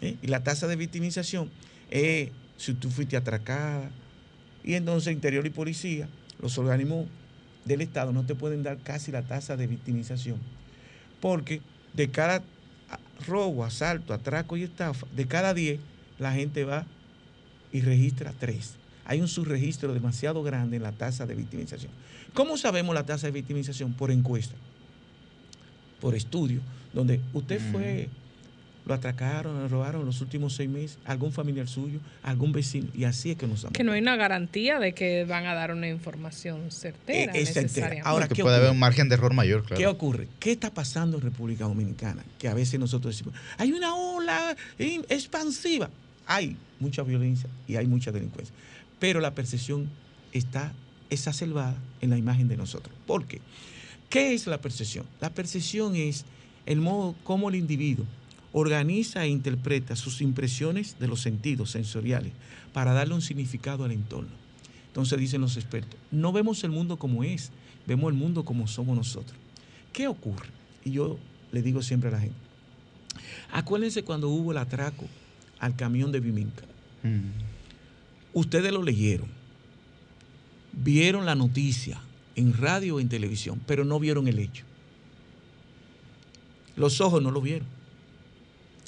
[0.00, 0.16] ¿eh?
[0.22, 1.50] Y la tasa de victimización
[1.90, 3.90] es si tú fuiste atracada.
[4.64, 6.08] Y entonces Interior y Policía,
[6.40, 7.06] los organismos
[7.66, 10.38] del Estado no te pueden dar casi la tasa de victimización.
[11.20, 11.60] Porque
[11.92, 12.42] de cada
[13.26, 15.78] robo, asalto, atraco y estafa, de cada 10,
[16.18, 16.86] la gente va
[17.70, 18.85] y registra 3.
[19.06, 21.92] Hay un subregistro demasiado grande en la tasa de victimización.
[22.34, 23.92] ¿Cómo sabemos la tasa de victimización?
[23.92, 24.54] Por encuesta,
[26.00, 26.60] por estudio,
[26.92, 28.08] donde usted fue,
[28.84, 33.04] lo atracaron, lo robaron en los últimos seis meses, algún familiar suyo, algún vecino, y
[33.04, 35.88] así es que nos Que no hay una garantía de que van a dar una
[35.88, 37.32] información certera.
[37.32, 37.62] Eh, es certera.
[37.62, 38.08] necesariamente.
[38.08, 39.78] Ahora, que ¿qué puede haber un margen de error mayor, claro.
[39.78, 40.28] ¿Qué ocurre?
[40.40, 42.24] ¿Qué está pasando en República Dominicana?
[42.38, 45.90] Que a veces nosotros decimos, hay una ola expansiva.
[46.26, 48.54] Hay mucha violencia y hay mucha delincuencia.
[48.98, 49.88] Pero la percepción
[50.32, 50.72] está
[51.10, 52.94] exacerbada en la imagen de nosotros.
[53.06, 53.40] ¿Por qué?
[54.08, 55.06] ¿Qué es la percepción?
[55.20, 56.24] La percepción es
[56.64, 58.06] el modo como el individuo
[58.58, 62.32] organiza e interpreta sus impresiones de los sentidos sensoriales
[62.72, 64.30] para darle un significado al entorno.
[64.86, 67.50] Entonces dicen los expertos, no vemos el mundo como es,
[67.86, 69.36] vemos el mundo como somos nosotros.
[69.92, 70.48] ¿Qué ocurre?
[70.86, 71.18] Y yo
[71.52, 72.36] le digo siempre a la gente,
[73.52, 75.04] acuérdense cuando hubo el atraco
[75.58, 76.64] al camión de Viminca.
[78.36, 79.28] Ustedes lo leyeron,
[80.74, 81.98] vieron la noticia
[82.34, 84.66] en radio o en televisión, pero no vieron el hecho.
[86.76, 87.66] Los ojos no lo vieron.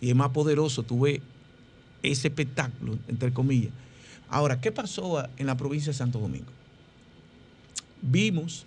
[0.02, 1.22] Y es más poderoso, tuve
[2.02, 3.72] ese espectáculo, entre comillas.
[4.28, 6.52] Ahora, ¿qué pasó en la provincia de Santo Domingo?
[8.02, 8.66] Vimos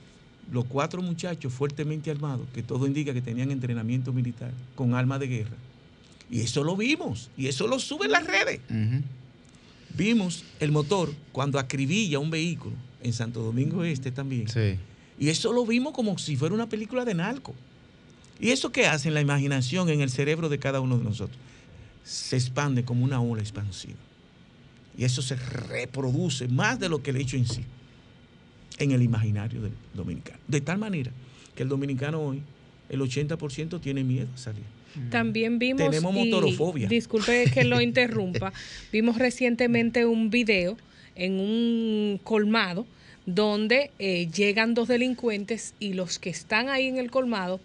[0.51, 5.27] los cuatro muchachos fuertemente armados, que todo indica que tenían entrenamiento militar con armas de
[5.27, 5.57] guerra.
[6.31, 8.61] Y eso lo vimos, y eso lo sube las redes.
[9.95, 14.47] Vimos el motor cuando acribilla un vehículo en Santo Domingo Este también.
[15.19, 17.53] Y eso lo vimos como si fuera una película de narco.
[18.39, 21.38] ¿Y eso qué hace en la imaginación, en el cerebro de cada uno de nosotros?
[22.03, 23.99] Se expande como una ola expansiva.
[24.97, 27.63] Y eso se reproduce más de lo que el hecho en sí,
[28.80, 30.39] en el imaginario del dominicano.
[30.47, 31.11] De tal manera
[31.55, 32.41] que el dominicano hoy,
[32.89, 34.63] el 80% tiene miedo a salir.
[35.09, 35.89] También vimos.
[35.89, 36.88] Tenemos y motorofobia.
[36.88, 38.53] disculpe que lo interrumpa.
[38.91, 40.77] vimos recientemente un video
[41.15, 42.85] en un colmado
[43.26, 47.59] donde eh, llegan dos delincuentes y los que están ahí en el colmado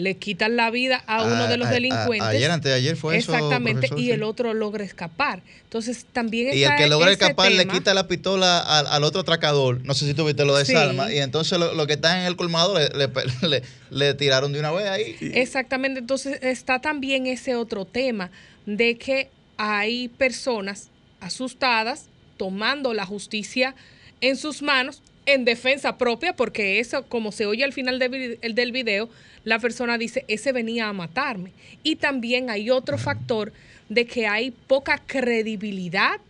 [0.00, 2.26] le quitan la vida a uno A- de los a- a- delincuentes.
[2.28, 4.10] ayer, antes de ayer fue eso, Exactamente, profesor, y sí.
[4.12, 5.42] el otro logra escapar.
[5.64, 9.20] Entonces también Y el está que logra escapar le quita la pistola al, al otro
[9.20, 9.80] atracador.
[9.84, 10.72] No sé si tuviste lo de Sí.
[10.72, 11.12] Salma.
[11.12, 13.08] Y entonces lo, lo que está en el colmado le, le-
[13.48, 15.16] le- le tiraron de una vez ahí.
[15.20, 18.30] Exactamente, entonces está también ese otro tema
[18.66, 20.88] de que hay personas
[21.20, 22.06] asustadas
[22.36, 23.74] tomando la justicia
[24.20, 25.02] en sus manos
[25.34, 29.08] en defensa propia, porque eso, como se oye al final de vi- el del video,
[29.44, 31.52] la persona dice, ese venía a matarme.
[31.82, 33.52] Y también hay otro factor
[33.88, 36.20] de que hay poca credibilidad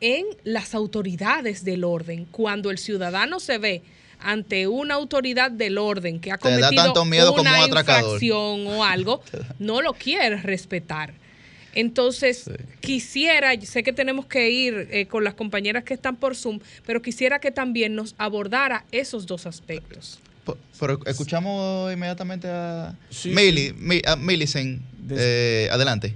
[0.00, 2.26] en las autoridades del orden.
[2.30, 3.82] Cuando el ciudadano se ve
[4.20, 7.70] ante una autoridad del orden que ha cometido tanto miedo como una un
[8.20, 9.22] infracción o algo,
[9.58, 11.14] no lo quiere respetar.
[11.74, 12.50] Entonces,
[12.80, 17.00] quisiera, sé que tenemos que ir eh, con las compañeras que están por Zoom, pero
[17.02, 20.18] quisiera que también nos abordara esos dos aspectos.
[20.78, 24.82] Pero escuchamos inmediatamente a Sí, Mili, a Millicent.
[25.10, 26.14] Eh, adelante.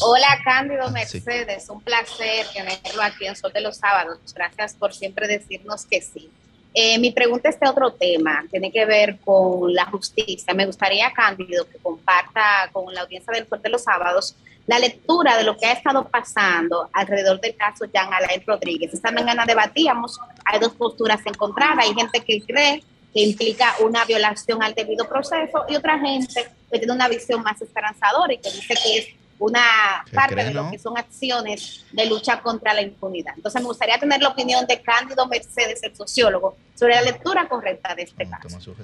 [0.00, 1.20] Hola Cándido Ah, sí.
[1.24, 4.18] Mercedes, un placer tenerlo aquí en Sol de los Sábados.
[4.34, 6.30] Gracias por siempre decirnos que sí.
[6.72, 10.54] Eh, mi pregunta es de otro tema, tiene que ver con la justicia.
[10.54, 14.36] Me gustaría, Cándido, que comparta con la audiencia del de los Sábados
[14.66, 18.94] la lectura de lo que ha estado pasando alrededor del caso Jean Alain Rodríguez.
[18.94, 24.62] Esta mañana debatíamos, hay dos posturas encontradas, hay gente que cree que implica una violación
[24.62, 28.74] al debido proceso y otra gente que tiene una visión más esperanzadora y que dice
[28.80, 29.08] que es
[29.40, 30.70] una ¿Qué parte cree, de lo no?
[30.70, 33.32] que son acciones de lucha contra la impunidad.
[33.36, 37.94] Entonces me gustaría tener la opinión de Cándido Mercedes, el sociólogo, sobre la lectura correcta
[37.94, 38.74] de este caso.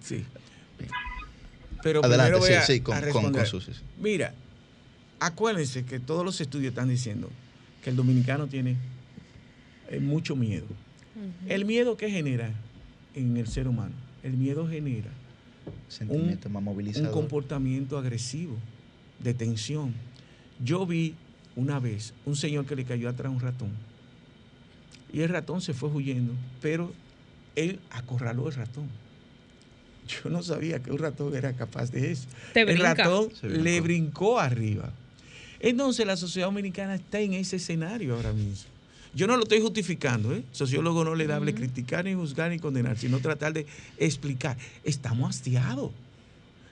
[0.00, 0.24] Sí.
[1.82, 3.34] Pero Adelante, primero voy sí, a- sí, con- a con-.
[3.98, 4.34] Mira,
[5.20, 7.30] acuérdense que todos los estudios están diciendo
[7.82, 8.76] que el dominicano tiene
[9.88, 10.66] eh, mucho miedo.
[11.48, 12.50] El miedo que genera
[13.14, 15.08] en el ser humano, el miedo genera
[15.88, 16.62] Sentimiento más
[16.96, 18.56] un comportamiento agresivo,
[19.20, 19.94] de tensión.
[20.62, 21.14] Yo vi
[21.56, 23.70] una vez un señor que le cayó atrás un ratón
[25.12, 26.92] y el ratón se fue huyendo, pero
[27.56, 28.88] él acorraló el ratón.
[30.06, 32.28] Yo no sabía que un ratón era capaz de eso.
[32.54, 32.94] Te el brinca.
[32.94, 33.62] ratón brincó.
[33.62, 34.92] le brincó arriba.
[35.60, 38.70] Entonces la sociedad dominicana está en ese escenario ahora mismo.
[39.14, 40.44] Yo no lo estoy justificando, ¿eh?
[40.52, 43.66] Sociólogo no le da hable criticar, ni juzgar, ni condenar, sino tratar de
[43.96, 44.56] explicar.
[44.84, 45.90] Estamos hastiados.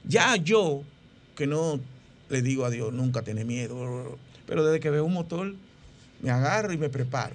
[0.04, 0.82] Ya yo,
[1.34, 1.80] que no
[2.28, 5.54] le digo a Dios, nunca tiene miedo, pero desde que veo un motor,
[6.22, 7.34] me agarro y me preparo.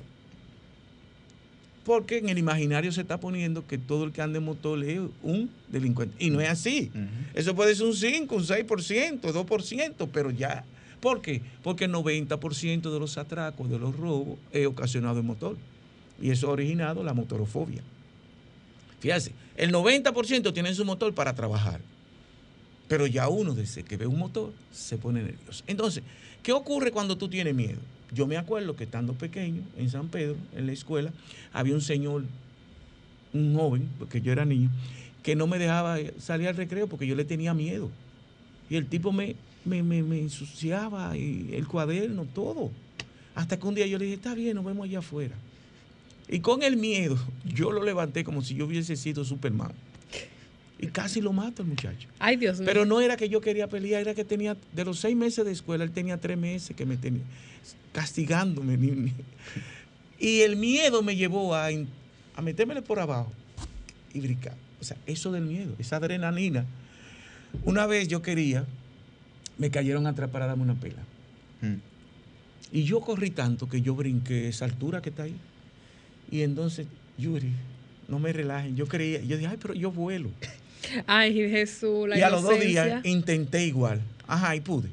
[1.83, 4.99] Porque en el imaginario se está poniendo que todo el que anda en motor es
[5.23, 6.15] un delincuente.
[6.19, 6.91] Y no es así.
[7.33, 10.63] Eso puede ser un 5, un 6%, 2%, pero ya.
[10.99, 11.41] ¿Por qué?
[11.63, 15.57] Porque el 90% de los atracos, de los robos, es ocasionado en motor.
[16.21, 17.81] Y eso ha originado la motorofobia.
[18.99, 21.81] Fíjate, el 90% tiene su motor para trabajar.
[22.91, 25.63] Pero ya uno desde que ve un motor se pone nervioso.
[25.65, 26.03] Entonces,
[26.43, 27.79] ¿qué ocurre cuando tú tienes miedo?
[28.13, 31.13] Yo me acuerdo que estando pequeño en San Pedro, en la escuela,
[31.53, 32.25] había un señor,
[33.31, 34.69] un joven, porque yo era niño,
[35.23, 37.89] que no me dejaba salir al recreo porque yo le tenía miedo.
[38.69, 42.71] Y el tipo me, me, me- ensuciaba y el cuaderno, todo.
[43.35, 45.35] Hasta que un día yo le dije, está bien, nos vemos allá afuera.
[46.27, 49.71] Y con el miedo, yo lo levanté como si yo hubiese sido Superman.
[50.81, 52.09] Y casi lo mato el muchacho.
[52.19, 52.65] Ay, Dios mío.
[52.65, 55.51] Pero no era que yo quería pelear, era que tenía, de los seis meses de
[55.51, 57.21] escuela, él tenía tres meses que me tenía
[57.93, 58.77] castigándome.
[58.77, 59.13] ni- ni-
[60.19, 61.67] Y el miedo me llevó a,
[62.35, 63.31] a metérmele por abajo
[64.13, 64.55] y brincar.
[64.79, 66.65] O sea, eso del miedo, esa adrenalina.
[67.63, 68.65] Una vez yo quería,
[69.59, 71.03] me cayeron atrás para darme una pela.
[72.71, 75.35] Y yo corrí tanto que yo brinqué esa altura que está ahí.
[76.31, 76.87] Y entonces,
[77.17, 77.51] Yuri,
[78.07, 78.75] no me relajen.
[78.75, 80.29] Yo creía, yo dije, ay, pero yo vuelo.
[81.07, 84.01] Ay, Jesús, la y a los dos días intenté igual.
[84.27, 84.89] Ajá, y pude.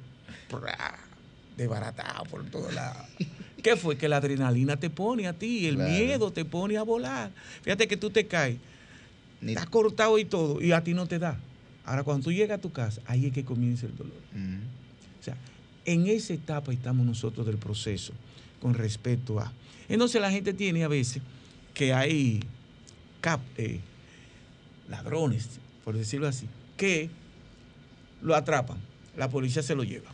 [1.57, 3.05] Desbaratado por todos lados.
[3.63, 3.97] ¿Qué fue?
[3.99, 5.91] Que la adrenalina te pone a ti, el Claro.
[5.91, 7.31] miedo te pone a volar.
[7.63, 8.57] Fíjate que tú te caes,
[9.45, 11.37] estás cortado y todo, y a ti no te da.
[11.85, 14.13] Ahora, cuando tú llegas a tu casa, ahí es que comienza el dolor.
[15.21, 15.37] O sea,
[15.85, 18.13] en esa etapa estamos nosotros del proceso
[18.61, 19.53] con respecto a.
[19.89, 21.23] Entonces la gente tiene a veces
[21.75, 22.41] que hay
[23.21, 23.81] cap, eh,
[24.89, 25.49] ladrones,
[25.89, 26.47] por decirlo así,
[26.77, 27.09] que
[28.21, 28.77] lo atrapan,
[29.17, 30.11] la policía se lo lleva.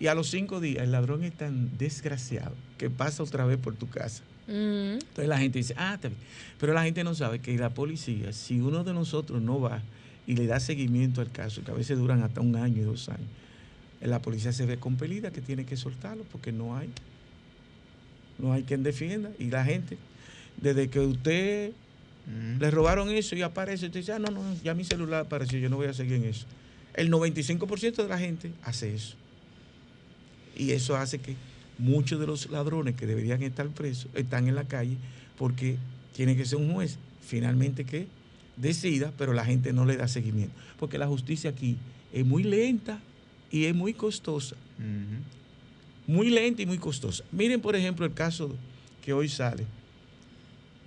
[0.00, 3.76] Y a los cinco días el ladrón es tan desgraciado que pasa otra vez por
[3.76, 4.24] tu casa.
[4.48, 4.94] Mm.
[4.94, 6.20] Entonces la gente dice, ah, está bien.
[6.58, 9.80] Pero la gente no sabe que la policía, si uno de nosotros no va
[10.26, 13.08] y le da seguimiento al caso, que a veces duran hasta un año y dos
[13.10, 13.28] años,
[14.00, 16.90] la policía se ve compelida que tiene que soltarlo porque no hay.
[18.40, 19.30] No hay quien defienda.
[19.38, 19.98] Y la gente,
[20.60, 21.74] desde que usted
[22.58, 25.70] le robaron eso y aparece, usted dice, ah, no, no, ya mi celular apareció, yo
[25.70, 26.46] no voy a seguir en eso.
[26.94, 29.14] El 95% de la gente hace eso.
[30.56, 31.36] Y eso hace que
[31.78, 34.96] muchos de los ladrones que deberían estar presos están en la calle
[35.38, 35.76] porque
[36.14, 38.08] tiene que ser un juez finalmente que
[38.56, 40.54] decida, pero la gente no le da seguimiento.
[40.78, 41.76] Porque la justicia aquí
[42.12, 43.00] es muy lenta
[43.50, 44.56] y es muy costosa.
[46.06, 47.24] Muy lenta y muy costosa.
[47.32, 48.54] Miren, por ejemplo, el caso
[49.04, 49.64] que hoy sale.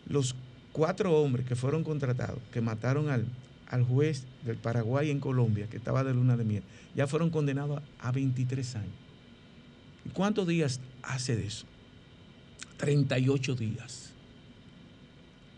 [0.07, 0.35] Los
[0.71, 3.25] cuatro hombres que fueron contratados, que mataron al,
[3.69, 6.63] al juez del Paraguay en Colombia, que estaba de luna de miel,
[6.95, 8.93] ya fueron condenados a, a 23 años.
[10.05, 11.65] ¿Y cuántos días hace de eso?
[12.77, 14.09] 38 días.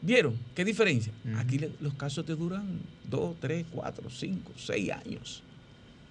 [0.01, 0.35] ¿Vieron?
[0.53, 1.13] ¿Qué diferencia?
[1.37, 2.79] Aquí los casos te duran
[3.09, 5.43] 2, 3, 4, 5, 6 años.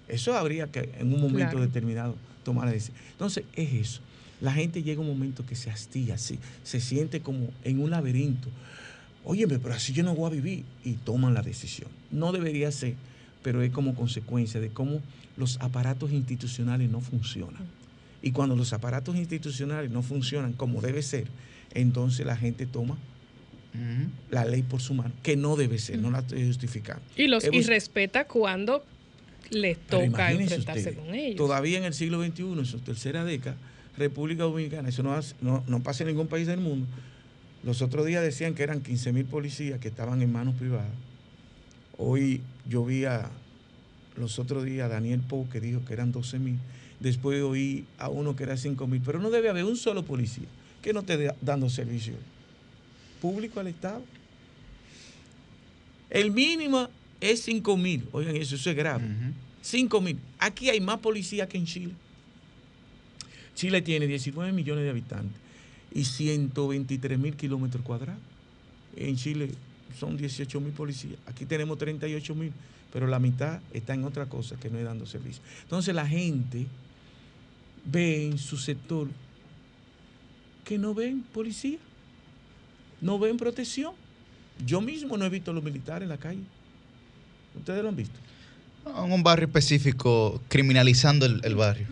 [0.07, 1.61] Eso habría que en un momento Claro.
[1.61, 2.97] determinado tomar la decisión.
[3.11, 4.01] Entonces, es eso.
[4.41, 7.91] La gente llega a un momento que se hastía, se, se siente como en un
[7.91, 8.49] laberinto.
[9.25, 10.63] Óyeme, pero así yo no voy a vivir.
[10.83, 11.89] Y toman la decisión.
[12.11, 12.95] No debería ser,
[13.41, 15.01] pero es como consecuencia de cómo
[15.37, 17.63] los aparatos institucionales no funcionan.
[18.21, 21.27] Y cuando los aparatos institucionales no funcionan como debe ser,
[21.73, 22.97] entonces la gente toma
[24.29, 27.01] la ley por su mano, que no debe ser, no la estoy justificando.
[27.17, 28.85] Y los Hemos- y respeta cuando
[29.49, 31.37] les toca enfrentarse con ellos.
[31.37, 33.57] Todavía en el siglo XXI, en su tercera década,
[33.97, 36.85] República Dominicana, eso no, hace- no, no pasa en ningún país del mundo.
[37.63, 40.91] Los otros días decían que eran 15 mil policías que estaban en manos privadas.
[41.97, 43.29] Hoy yo vi a,
[44.17, 46.57] los otros días a Daniel Pou que dijo que eran 12 mil.
[46.99, 49.01] Después oí a uno que era 5 mil.
[49.05, 50.47] Pero no debe haber un solo policía
[50.81, 52.13] que no esté da- dando servicio
[53.21, 54.03] público al Estado.
[56.09, 56.89] El mínimo
[57.21, 58.03] es 5 mil.
[58.11, 59.05] Oigan, eso, eso es grave.
[59.61, 60.19] 5 mil.
[60.39, 61.93] Aquí hay más policías que en Chile.
[63.55, 65.37] Chile tiene 19 millones de habitantes
[65.93, 68.21] y 123 mil kilómetros cuadrados.
[68.95, 69.51] En Chile
[69.97, 71.19] son 18 mil policías.
[71.25, 72.51] Aquí tenemos 38 mil,
[72.91, 75.41] pero la mitad está en otra cosa que no es dando servicio.
[75.63, 76.65] Entonces la gente
[77.85, 79.07] ve en su sector
[80.63, 81.77] que no ven policía,
[83.01, 83.93] no ven protección.
[84.65, 86.41] Yo mismo no he visto a los militares en la calle.
[87.55, 88.17] ¿Ustedes lo han visto?
[88.85, 91.87] En un barrio específico, criminalizando el, el barrio.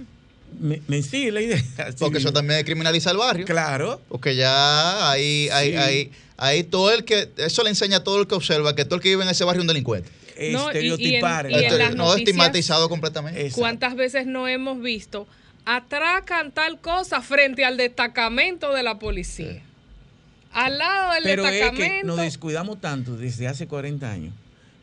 [0.62, 1.62] Me, me sigue la idea.
[2.00, 3.46] Porque eso también es criminalizar el barrio.
[3.46, 4.00] Claro.
[4.10, 5.78] Porque ya ahí, ahí, Sí.
[5.78, 8.96] ahí, ahí todo el que, eso le enseña a todo el que observa que todo
[8.96, 10.10] el que vive en ese barrio es un delincuente.
[10.12, 10.62] No, y- y en-
[10.94, 11.52] Estereotipar.
[11.52, 13.52] y en las no, noticias- estigmatizado completamente.
[13.52, 15.28] ¿Cuántas veces no hemos visto
[15.66, 19.62] atracan tal cosa frente al destacamento de la policía?
[20.54, 22.08] Al lado del Pero es que destacamento.
[22.08, 24.34] nos descuidamos tanto desde hace 40 años.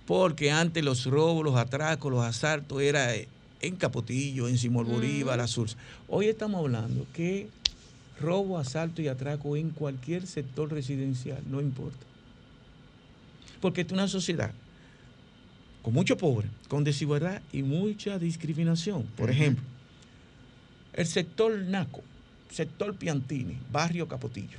[0.06, 3.28] Porque antes los robos, los atracos, los asaltos era eh,
[3.60, 5.68] en Capotillo, en Simón Bolívar, Azul.
[6.08, 7.48] Hoy estamos hablando que
[8.20, 12.06] robo, asalto y atraco en cualquier sector residencial, no importa.
[13.60, 14.52] Porque es una sociedad
[15.82, 19.04] con mucho pobre, con desigualdad y mucha discriminación.
[19.16, 19.64] Por ejemplo,
[20.92, 22.02] el sector Naco,
[22.50, 24.58] sector Piantini, barrio Capotillo.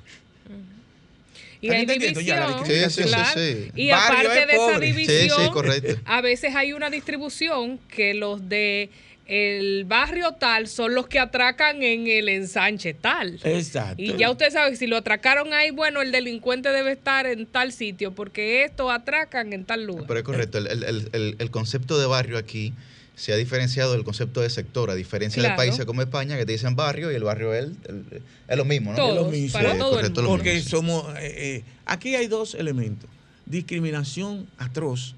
[1.61, 3.29] Y ¿Están hay entendiendo ya la división, claro.
[3.33, 3.71] Sí, sí, sí.
[3.75, 4.87] Y aparte es de esa pobre.
[4.87, 6.01] Sí, sí, división, correcto.
[6.05, 8.89] a veces hay una distribución que los de
[9.25, 13.39] el barrio tal son los que atracan en el ensanche tal.
[13.43, 14.01] Exacto.
[14.01, 17.45] Y ya usted sabe que si lo atracaron ahí, bueno, el delincuente debe estar en
[17.45, 20.05] tal sitio, porque esto atracan en tal lugar.
[20.07, 22.73] Pero es correcto, el- el- el- el concepto de barrio aquí
[23.19, 25.53] se ha diferenciado del concepto de sector, a diferencia Claro.
[25.53, 28.63] de países como España que te dicen barrio y el barrio es, el- es lo
[28.63, 28.97] mismo, ¿no?
[28.97, 29.53] Es lo Todos, mismo.
[29.59, 30.69] para Sí, todo el correcto, lo Porque mismo.
[30.69, 31.05] somos.
[31.17, 33.09] eh, eh, aquí hay dos elementos:
[33.45, 35.15] discriminación atroz.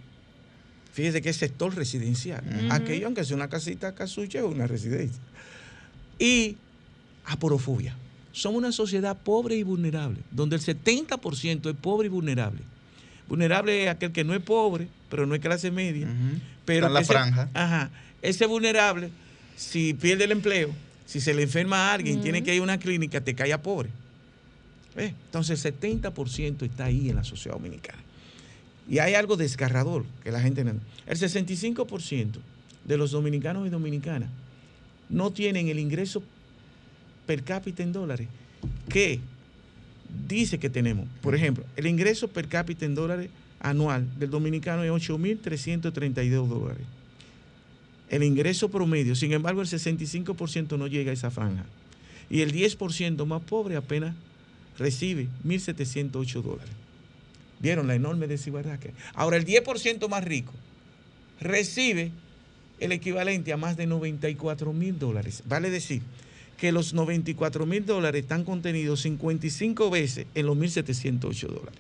[0.94, 2.44] Fíjese que es sector residencial.
[2.72, 5.22] Aquello, aunque sea una casita casucha, es una residencia.
[6.20, 6.58] Y
[7.26, 7.96] aporofobia.
[8.34, 12.62] Somos una sociedad pobre y vulnerable, donde el 70% es pobre y vulnerable.
[13.28, 16.08] Vulnerable es aquel que no es pobre, pero no es clase media.
[16.76, 17.50] Pero Está en la ese- franja.
[17.54, 17.90] Ajá.
[18.22, 19.10] Ese vulnerable,
[19.58, 20.70] si pierde el empleo,
[21.06, 23.62] si se le enferma a alguien, tiene que ir a una clínica, te cae a
[23.62, 23.90] pobre.
[24.96, 25.14] ¿Ves?
[25.26, 28.00] Entonces el 70% está ahí en la sociedad dominicana.
[28.90, 30.74] Y hay algo desgarrador que la gente no...
[31.08, 32.32] El 65%
[32.86, 34.30] de los dominicanos y dominicanas
[35.10, 36.24] no tienen el ingreso
[37.26, 38.28] per cápita en dólares
[38.90, 39.20] que
[40.28, 41.08] dice que tenemos.
[41.22, 43.30] Por ejemplo, el ingreso per cápita en dólares
[43.62, 46.84] anual del dominicano es 8.332 dólares.
[48.10, 51.66] El ingreso promedio, sin embargo, el 65% no llega a esa franja.
[52.30, 54.16] Y el 10% más pobre apenas
[54.78, 56.74] recibe 1.708 dólares.
[57.60, 58.94] ¿Vieron la enorme desigualdad que hay?
[59.14, 60.52] Ahora, el 10% más rico
[61.40, 62.12] recibe
[62.80, 65.44] el equivalente a más de 94 mil dólares.
[65.46, 66.02] Vale decir
[66.58, 71.80] que los 94 mil dólares están contenidos 55 veces en los 1.708 dólares.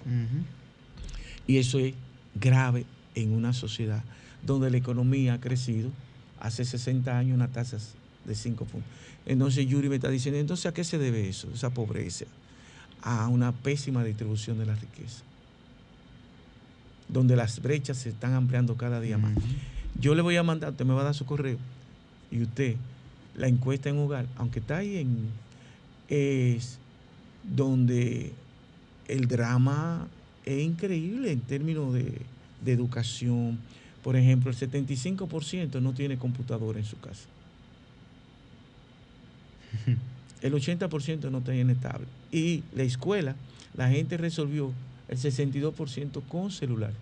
[1.47, 1.93] Y eso es
[2.35, 2.85] grave
[3.15, 4.03] en una sociedad
[4.45, 5.91] donde la economía ha crecido
[6.39, 7.77] hace 60 años una tasa
[8.25, 8.89] de 5 puntos.
[9.25, 12.25] Entonces Yuri me está diciendo, entonces ¿a qué se debe eso, esa pobreza?
[13.01, 15.23] A una pésima distribución de la riqueza,
[17.07, 19.33] donde las brechas se están ampliando cada día más.
[19.99, 21.57] Yo le voy a mandar, usted me va a dar su correo,
[22.31, 22.75] y usted,
[23.35, 25.29] la encuesta en hogar, aunque está ahí en,
[26.09, 26.77] es
[27.43, 28.33] donde
[29.07, 30.07] el drama
[30.45, 32.21] es increíble en términos de,
[32.63, 33.59] de educación.
[34.03, 37.25] Por ejemplo, el 75% no tiene computadora en su casa.
[40.41, 42.09] El 80% no tiene tablet.
[42.31, 43.35] Y la escuela,
[43.75, 44.73] la gente resolvió
[45.07, 46.93] el 62% con celular.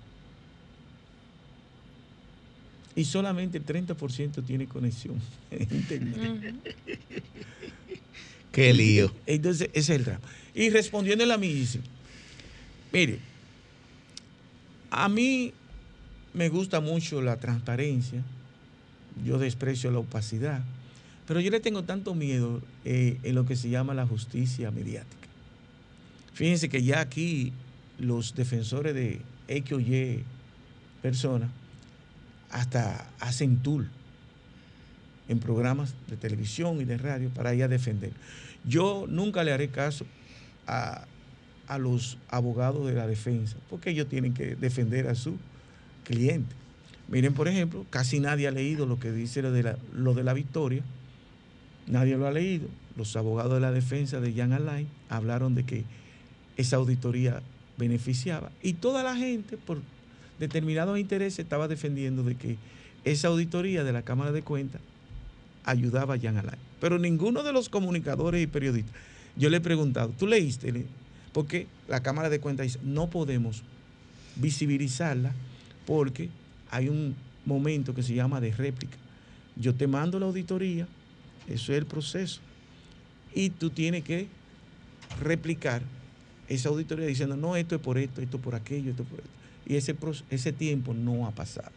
[2.95, 5.21] Y solamente el 30% tiene conexión.
[8.51, 9.09] Qué lío.
[9.25, 10.27] Entonces, ese es el drama.
[10.53, 11.79] Y respondiéndole a mí, dice,
[12.91, 13.19] mire,
[14.91, 15.53] a mí
[16.33, 18.23] me gusta mucho la transparencia,
[19.25, 20.61] yo desprecio la opacidad,
[21.27, 25.27] pero yo le tengo tanto miedo eh, en lo que se llama la justicia mediática.
[26.33, 27.53] Fíjense que ya aquí
[27.97, 30.23] los defensores de X o Y
[31.01, 31.49] personas
[32.49, 33.85] hasta hacen tour
[35.27, 38.11] en programas de televisión y de radio para ir a defender.
[38.65, 40.05] Yo nunca le haré caso
[40.65, 41.05] a,
[41.69, 45.37] a los abogados de la defensa, porque ellos tienen que defender a su
[46.03, 46.55] cliente.
[47.07, 50.23] Miren, por ejemplo, casi nadie ha leído lo que dice lo de la, lo de
[50.23, 50.81] la victoria,
[51.87, 52.67] nadie lo ha leído.
[52.97, 55.85] Los abogados de la defensa de Jan Alain hablaron de que
[56.57, 57.41] esa auditoría
[57.77, 59.79] beneficiaba y toda la gente por
[60.39, 62.57] determinados intereses estaba defendiendo de que
[63.03, 64.81] esa auditoría de la Cámara de Cuentas
[65.65, 66.59] ayudaba a Jan Alain.
[66.81, 68.93] Pero ninguno de los comunicadores y periodistas,
[69.35, 70.85] yo le he preguntado, ¿tú leíste?
[71.33, 73.63] Porque la Cámara de Cuentas dice, no podemos
[74.35, 75.31] visibilizarla
[75.85, 76.29] porque
[76.71, 78.97] hay un momento que se llama de réplica.
[79.55, 80.87] Yo te mando la auditoría,
[81.47, 82.39] eso es el proceso,
[83.33, 84.27] y tú tienes que
[85.19, 85.81] replicar
[86.47, 89.31] esa auditoría diciendo, no, esto es por esto, esto por aquello, esto por esto.
[89.65, 89.95] Y ese,
[90.29, 91.71] ese tiempo no ha pasado.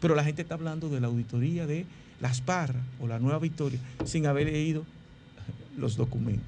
[0.00, 1.86] Pero la gente está hablando de la auditoría de
[2.20, 4.84] Las Parras o la Nueva Victoria sin haber leído
[5.76, 6.46] los documentos.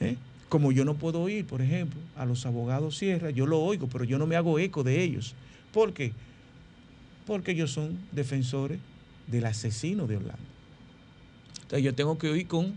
[0.00, 0.16] ¿Eh?
[0.54, 4.04] Como yo no puedo oír, por ejemplo, a los abogados Sierra, yo lo oigo, pero
[4.04, 5.34] yo no me hago eco de ellos.
[5.72, 6.12] ¿Por qué?
[7.26, 8.78] Porque ellos son defensores
[9.26, 10.44] del asesino de Orlando.
[11.62, 12.76] Entonces yo tengo que oír con,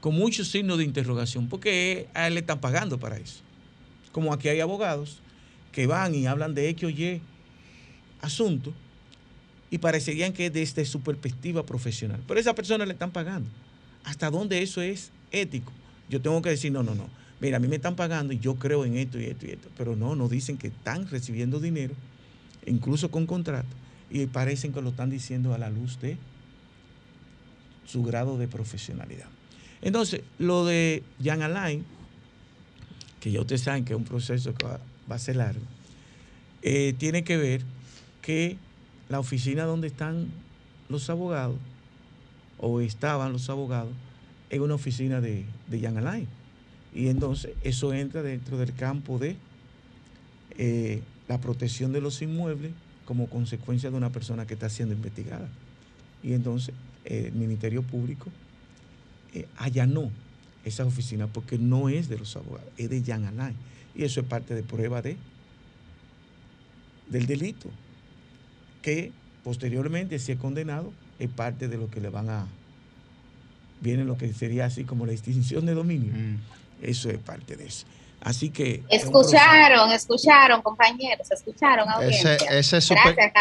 [0.00, 3.40] con muchos signos de interrogación, porque a él le están pagando para eso.
[4.12, 5.18] Como aquí hay abogados
[5.72, 7.20] que van y hablan de X o Y
[8.20, 8.72] asunto
[9.72, 12.22] y parecerían que es desde su perspectiva profesional.
[12.28, 13.50] Pero a esa persona le están pagando.
[14.04, 15.72] ¿Hasta dónde eso es ético?
[16.10, 17.08] Yo tengo que decir, no, no, no.
[17.40, 19.68] Mira, a mí me están pagando y yo creo en esto y esto y esto.
[19.78, 21.94] Pero no, no dicen que están recibiendo dinero,
[22.66, 23.68] incluso con contrato,
[24.10, 26.18] y parecen que lo están diciendo a la luz de
[27.86, 29.26] su grado de profesionalidad.
[29.82, 31.84] Entonces, lo de Jan Alain,
[33.20, 34.80] que ya ustedes saben que es un proceso que va,
[35.10, 35.64] va a ser largo,
[36.62, 37.62] eh, tiene que ver
[38.20, 38.58] que
[39.08, 40.28] la oficina donde están
[40.88, 41.56] los abogados,
[42.58, 43.92] o estaban los abogados,
[44.50, 46.26] es una oficina de, de Jan Alain.
[46.94, 49.36] Y entonces eso entra dentro del campo de
[50.58, 52.72] eh, la protección de los inmuebles
[53.04, 55.48] como consecuencia de una persona que está siendo investigada.
[56.22, 58.30] Y entonces eh, el Ministerio Público
[59.34, 60.10] eh, allanó
[60.64, 63.56] esa oficina porque no es de los abogados, es de Jan Alain.
[63.94, 65.16] Y eso es parte de prueba de,
[67.08, 67.68] del delito,
[68.82, 69.12] que
[69.42, 72.46] posteriormente, si es condenado, es parte de lo que le van a...
[73.80, 76.12] Viene lo que sería así como la extinción de dominio.
[76.82, 77.86] Eso es parte de eso.
[78.20, 78.82] Así que...
[78.90, 82.34] Escucharon, escucharon, compañeros, escucharon audiencia.
[82.34, 83.32] Ese, ese es Gracias,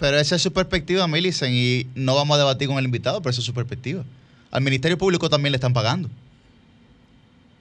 [0.00, 3.30] pero esa es su perspectiva, Milicen, y no vamos a debatir con el invitado, pero
[3.30, 4.02] esa es su perspectiva.
[4.50, 6.10] Al Ministerio Público también le están pagando.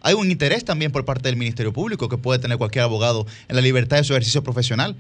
[0.02, 3.56] Hay un interés también por parte del Ministerio Público que puede tener cualquier abogado en
[3.56, 4.96] la libertad de su ejercicio profesional.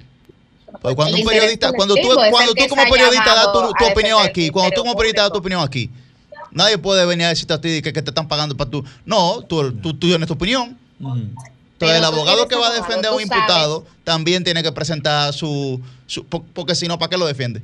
[0.81, 4.49] Porque cuando un periodista, cuando tú, cuando tú como periodista das tu, tu opinión aquí,
[4.49, 5.89] cuando tú como periodista das tu opinión aquí,
[6.55, 8.83] nadie puede venir a decirte a ti que, que te están pagando para tú.
[9.05, 10.75] No, tú, tú, tú tienes tu opinión.
[10.99, 13.25] Entonces, el abogado que va a defender a un sabes.
[13.37, 15.79] imputado también tiene que presentar su.
[16.07, 17.61] su- po- porque si no, ¿para qué lo defiende?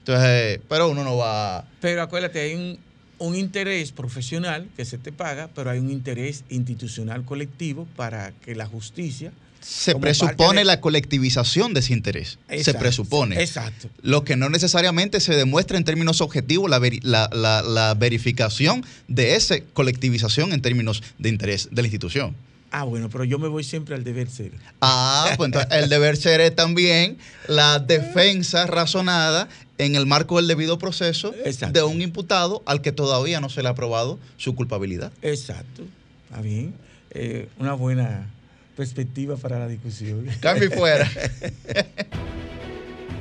[0.00, 1.64] Entonces, pero uno no va.
[1.80, 2.78] Pero acuérdate, hay un,
[3.18, 8.54] un interés profesional que se te paga, pero hay un interés institucional colectivo para que
[8.54, 9.32] la justicia.
[9.66, 12.38] Se presupone de- la colectivización de ese interés.
[12.62, 13.40] se presupone.
[13.40, 13.88] Exacto.
[14.02, 18.84] Lo que no necesariamente se demuestra en términos objetivos la, veri- la- la- la verificación
[19.08, 22.36] de esa colectivización en términos de interés de la institución.
[22.76, 24.50] Ah, bueno, pero yo me voy siempre al deber ser.
[24.80, 30.48] Ah, pues entonces el deber ser es también la defensa razonada en el marco del
[30.48, 31.32] debido proceso
[31.72, 35.12] de un imputado al que todavía no se le ha aprobado su culpabilidad.
[35.22, 35.82] Exacto.
[36.28, 36.74] Está bien.
[37.12, 38.28] Eh, una buena
[38.76, 40.26] perspectiva para la discusión.
[40.40, 41.08] Cambio fuera.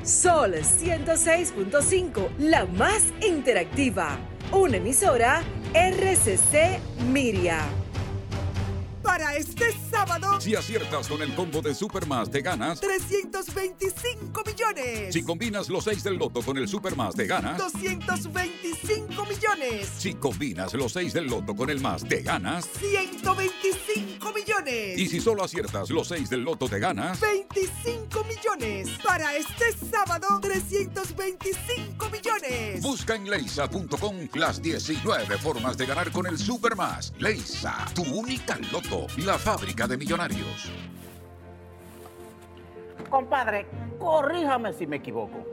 [0.04, 4.18] Sol 106.5, la más interactiva.
[4.52, 5.42] Una emisora
[5.74, 7.83] RCC Miria.
[9.04, 12.80] Para este sábado, Si aciertas con el combo de Supermas, te ganas.
[12.80, 15.14] 325 millones.
[15.14, 17.58] Si combinas los 6 del loto con el Supermas, te ganas.
[17.58, 19.90] 225 millones.
[19.98, 22.66] Si combinas los 6 del loto con el más, te ganas.
[22.80, 24.98] 125 millones.
[24.98, 27.20] Y si solo aciertas los 6 del loto, te ganas.
[27.20, 28.90] 25 millones.
[29.04, 32.82] Para este sábado, 325 millones.
[32.82, 37.14] Busca en leisa.com las 19 formas de ganar con el Supermas.
[37.20, 40.72] Leisa, tu única loto, la fábrica de millonarios.
[43.10, 43.66] Compadre,
[44.00, 45.53] corríjame si me equivoco.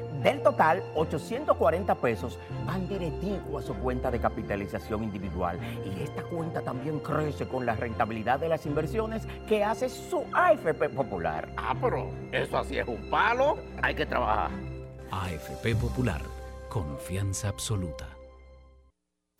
[0.21, 5.59] Del total, 840 pesos van directivo a su cuenta de capitalización individual.
[5.83, 10.89] Y esta cuenta también crece con la rentabilidad de las inversiones que hace su AFP
[10.89, 11.49] Popular.
[11.57, 13.57] Ah, pero eso así es un palo.
[13.81, 14.51] Hay que trabajar.
[15.09, 16.21] AFP Popular,
[16.69, 18.10] confianza absoluta.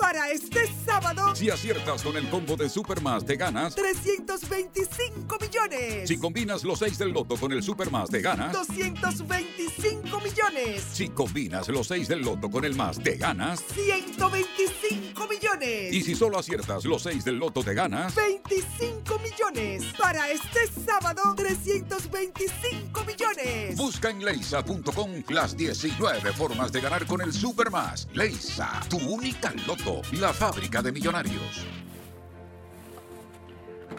[0.01, 3.75] Para este sábado, Si aciertas con el combo de Supermas, te ganas.
[3.75, 6.07] 325 millones.
[6.09, 8.51] Si combinas los 6 del loto con el Supermas, te ganas.
[8.51, 10.83] 225 millones.
[10.91, 13.63] Si combinas los 6 del loto con el más, te ganas.
[13.73, 15.93] 125 millones.
[15.93, 18.15] Y si solo aciertas los 6 del loto, te ganas.
[18.15, 19.83] 25 millones.
[19.99, 23.77] Para este sábado, 325 millones.
[23.77, 28.07] Busca en leisa.com las 19 formas de ganar con el Supermas.
[28.13, 31.65] Leisa, tu única loto, la fábrica de millonarios.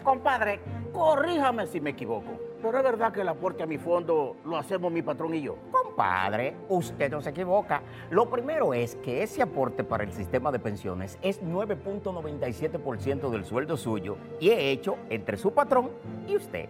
[0.03, 0.59] Compadre,
[0.91, 2.39] corríjame si me equivoco.
[2.61, 5.57] Pero es verdad que el aporte a mi fondo lo hacemos mi patrón y yo.
[5.71, 7.81] Compadre, usted no se equivoca.
[8.09, 13.77] Lo primero es que ese aporte para el sistema de pensiones es 9.97% del sueldo
[13.77, 15.91] suyo y es hecho entre su patrón
[16.27, 16.69] y usted.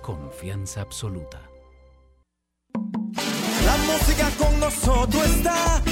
[0.00, 1.40] confianza absoluta.
[3.64, 5.82] La música con nosotros está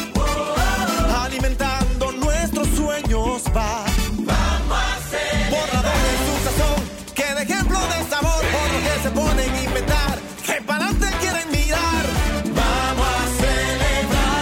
[1.24, 3.84] alimentando nuestros sueños va.
[4.18, 6.80] Vamos a hacer borrador en su sazón
[7.14, 11.16] que de ejemplo de sabor por lo que se ponen a inventar que para adelante
[11.20, 12.06] quieren mirar.
[12.54, 14.38] Vamos a celebrar.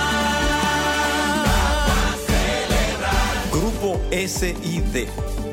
[3.50, 5.08] Grupo SID.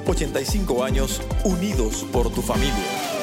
[0.06, 3.23] 85 años unidos por tu familia.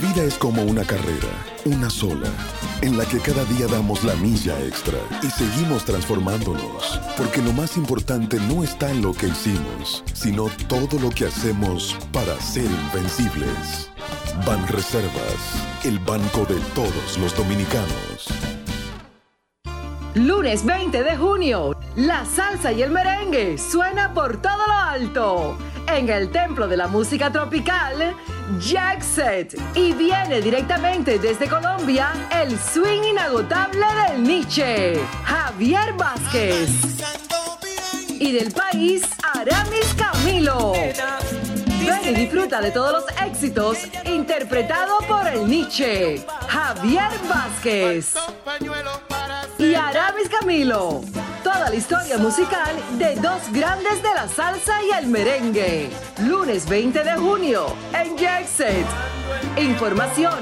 [0.00, 1.28] Vida es como una carrera,
[1.66, 2.28] una sola,
[2.80, 7.76] en la que cada día damos la milla extra y seguimos transformándonos, porque lo más
[7.76, 13.90] importante no está en lo que hicimos, sino todo lo que hacemos para ser invencibles.
[14.46, 18.28] Ban Reservas, el banco de todos los dominicanos.
[20.14, 25.69] Lunes 20 de junio, la salsa y el merengue suena por todo lo alto.
[25.86, 28.14] En el Templo de la Música Tropical,
[28.60, 29.56] Jackset.
[29.74, 36.70] Y viene directamente desde Colombia el swing inagotable del Nietzsche, Javier Vázquez.
[38.08, 39.02] Y del país,
[39.34, 40.72] Aramis Camilo.
[41.86, 48.14] Ven y disfruta de todos los éxitos interpretado por el Nietzsche, Javier Vázquez
[49.58, 51.00] y Aramis Camilo.
[51.42, 55.88] Toda la historia musical de dos grandes de la salsa y el merengue.
[56.26, 58.84] Lunes 20 de junio en Jackset.
[59.56, 60.38] Información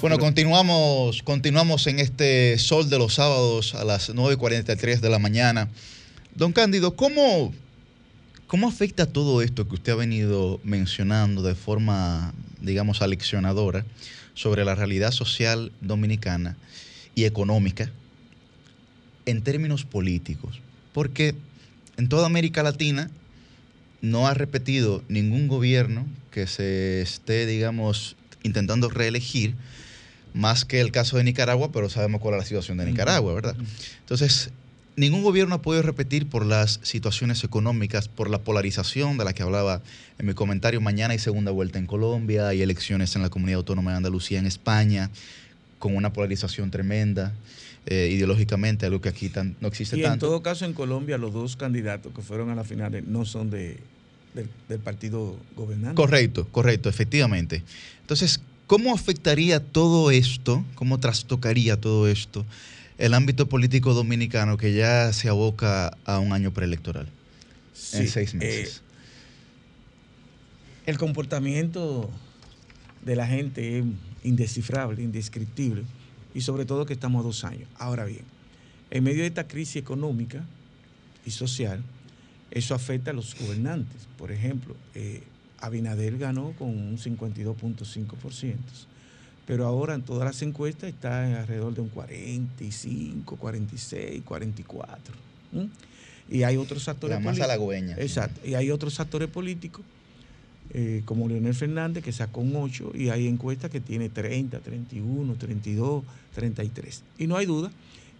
[0.00, 5.68] Bueno, continuamos, continuamos en este sol de los sábados a las 9.43 de la mañana.
[6.36, 7.52] Don Cándido, ¿cómo,
[8.46, 13.84] ¿cómo afecta todo esto que usted ha venido mencionando de forma, digamos, aleccionadora
[14.34, 16.56] sobre la realidad social dominicana
[17.16, 17.90] y económica
[19.26, 20.60] en términos políticos?
[20.92, 21.34] Porque
[21.96, 23.10] en toda América Latina
[24.00, 29.56] no ha repetido ningún gobierno que se esté, digamos, intentando reelegir,
[30.38, 33.56] más que el caso de Nicaragua, pero sabemos cuál es la situación de Nicaragua, ¿verdad?
[34.00, 34.50] Entonces,
[34.96, 39.42] ningún gobierno ha podido repetir por las situaciones económicas, por la polarización de la que
[39.42, 39.82] hablaba
[40.18, 40.80] en mi comentario.
[40.80, 44.46] Mañana hay segunda vuelta en Colombia, hay elecciones en la Comunidad Autónoma de Andalucía, en
[44.46, 45.10] España,
[45.80, 47.32] con una polarización tremenda.
[47.90, 51.32] eh, ideológicamente, algo que aquí tan- no existe Y en todo caso, en Colombia, los
[51.32, 53.78] dos candidatos que fueron a las finales no son de,
[54.34, 55.94] del, del partido gobernante.
[55.94, 57.62] Correcto, correcto, efectivamente.
[58.02, 62.46] Entonces, ¿cómo afectaría todo esto, cómo trastocaría todo esto
[62.98, 67.12] el ámbito político dominicano que ya se aboca a un año preelectoral en
[67.72, 68.82] Sí, seis eh, meses?
[70.86, 72.10] El comportamiento
[73.04, 73.84] de la gente es
[74.22, 75.84] indescifrable, indescriptible,
[76.34, 77.68] y sobre todo que estamos a dos años.
[77.78, 78.22] Ahora bien,
[78.90, 80.44] en medio de esta crisis económica
[81.24, 81.82] y social,
[82.50, 84.08] eso afecta a los gobernantes.
[84.16, 85.22] Por ejemplo, eh,
[85.60, 88.56] Abinader ganó con un 52.5%,
[89.46, 95.14] pero ahora en todas las encuestas está en alrededor de un 45, 46, 44.
[95.52, 95.68] ¿m?
[96.30, 97.98] Y hay otros actores La más políticos-.
[97.98, 98.40] Exacto.
[98.46, 99.84] Y hay otros actores políticos,
[100.70, 105.34] eh, como Leonel Fernández, que sacó un 8, y hay encuestas que tiene 30, 31,
[105.34, 106.04] 32,
[106.34, 107.02] 33.
[107.18, 107.70] Y no hay duda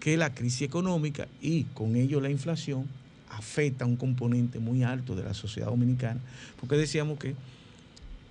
[0.01, 2.87] que la crisis económica y con ello la inflación
[3.31, 6.21] afecta a un componente muy alto de la sociedad dominicana,
[6.61, 7.35] porque decíamos que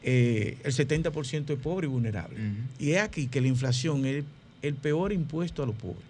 [0.03, 2.37] eh, el 70% es pobre y vulnerable.
[2.79, 4.23] Y es aquí que la inflación es
[4.61, 6.03] el peor impuesto a los pobres.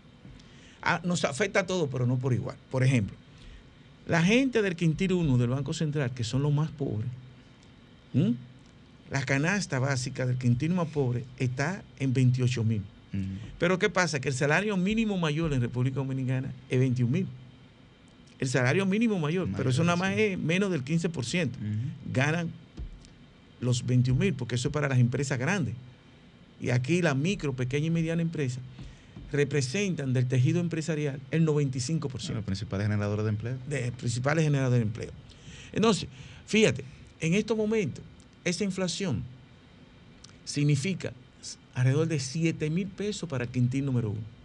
[0.81, 2.55] Ah, nos afecta a todos, pero no por igual.
[2.69, 3.15] Por ejemplo,
[4.07, 7.09] la gente del quintil 1 del Banco Central, que son los más pobres,
[8.13, 8.35] ¿m?
[9.09, 12.83] la canasta básica del quintil más pobre está en 28 mil.
[13.57, 14.19] Pero ¿qué pasa?
[14.19, 17.27] Que el salario mínimo mayor en República Dominicana es 21 mil.
[18.39, 21.49] El salario mínimo mayor, pero eso nada más es menos del 15%.
[22.13, 22.51] Ganan
[23.59, 25.75] los 21 mil, porque eso es para las empresas grandes.
[26.61, 28.59] Y aquí la micro, pequeña y mediana empresa
[29.31, 32.33] representan del tejido empresarial el 95%.
[32.33, 33.57] Los principales generadores de empleo.
[33.67, 35.11] De principales generadores de empleo.
[35.73, 36.07] Entonces,
[36.45, 36.83] fíjate,
[37.19, 38.03] en estos momentos,
[38.45, 39.23] esa inflación
[40.45, 41.11] significa
[41.73, 44.36] alrededor de 7 mil pesos para el quintil número uno.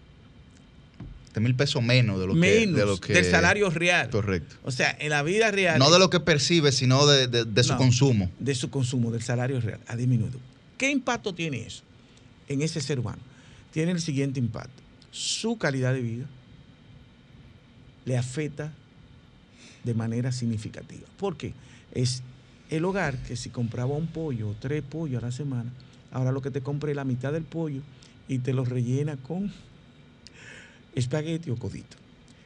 [1.33, 2.67] 7 mil pesos menos de lo que.
[2.67, 4.11] De lo que- del salario real.
[4.11, 4.57] Correcto.
[4.65, 5.79] O sea, en la vida real.
[5.79, 8.31] No de lo que percibe, sino de, de- de su No, consumo.
[8.39, 10.39] De su consumo, del salario real, ha disminuido.
[10.77, 11.83] ¿Qué impacto tiene eso
[12.49, 13.23] en ese ser humano?
[13.73, 14.83] Tiene el siguiente impacto.
[15.11, 16.27] Su calidad de vida
[18.05, 18.73] le afecta
[19.85, 21.07] de manera significativa.
[21.17, 21.55] ¿Por qué?
[21.95, 22.23] Es
[22.69, 25.71] el hogar que si compraba un pollo o tres pollos a la semana,
[26.11, 27.81] ahora lo que te compra es la mitad del pollo
[28.29, 29.51] y te lo rellena con
[30.95, 31.97] espagueti o codito.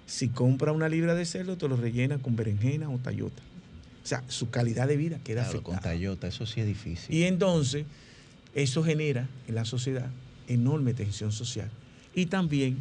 [0.07, 3.43] Si compra una libra de cerdo, te lo rellena con berenjena o tallota.
[4.05, 5.95] O sea, su calidad de vida queda Claro, con afectada.
[5.97, 7.13] Toyota, eso sí es difícil.
[7.15, 7.87] Y entonces,
[8.55, 10.09] eso genera en la sociedad
[10.47, 11.69] enorme tensión social.
[12.15, 12.79] Y también,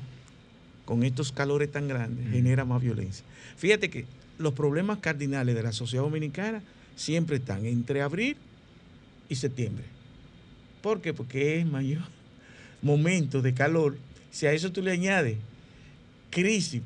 [0.85, 3.25] con estos calores tan grandes, genera más violencia.
[3.57, 4.05] Fíjate que
[4.37, 6.61] los problemas cardinales de la sociedad dominicana
[6.95, 8.37] siempre están entre abril
[9.27, 9.83] y septiembre.
[10.83, 11.11] ¿Por qué?
[11.11, 12.03] Porque es mayor
[12.83, 13.97] momento de calor.
[14.29, 15.37] Si a eso tú le añades
[16.35, 16.81] crisis,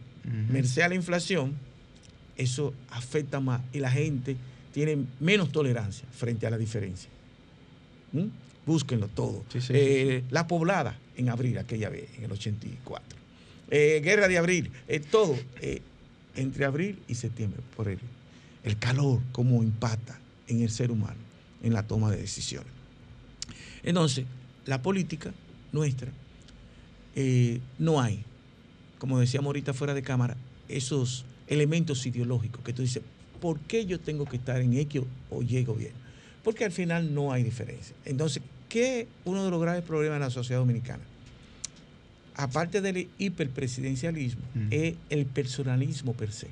[0.52, 1.56] merced a la inflación,
[2.38, 4.38] eso afecta más y la gente
[4.72, 7.10] tiene menos tolerancia frente a la diferencia.
[8.12, 8.28] ¿Mm?
[8.68, 9.44] Búsquenlo todo.
[9.70, 13.18] Eh, La poblada en abril, aquella vez, en el 84.
[13.72, 15.36] Eh, guerra de abril, eh, todo.
[16.36, 17.98] entre abril y septiembre, por el,
[18.64, 21.18] el calor, cómo impacta en el ser humano,
[21.64, 22.72] en la toma de decisiones.
[23.82, 24.26] Entonces,
[24.68, 25.34] la política
[25.72, 26.12] nuestra,
[27.80, 28.24] no hay,
[29.00, 30.38] como decíamos ahorita fuera de cámara,
[30.68, 33.02] esos elementos ideológicos que tú dices,
[33.42, 35.98] ¿por qué yo tengo que estar en X o Y gobierno?
[36.44, 37.96] Porque al final no hay diferencia.
[38.06, 41.04] Entonces, ¿qué es uno de los graves problemas de la sociedad dominicana?
[42.36, 46.48] Aparte del hiperpresidencialismo, es el personalismo per se.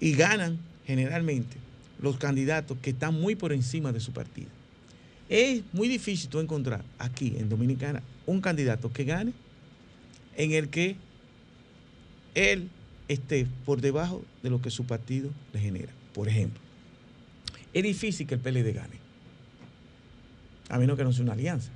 [0.00, 1.56] Y ganan generalmente
[2.00, 4.48] los candidatos que están muy por encima de su partido.
[5.28, 9.32] Es muy difícil tú encontrar aquí en Dominicana un candidato que gane
[10.36, 10.96] en el que
[12.34, 12.68] él
[13.08, 15.92] esté por debajo de lo que su partido le genera.
[16.14, 16.60] Por ejemplo,
[17.72, 18.98] es difícil que el PLD gane,
[20.68, 21.70] a menos que no sea una alianza.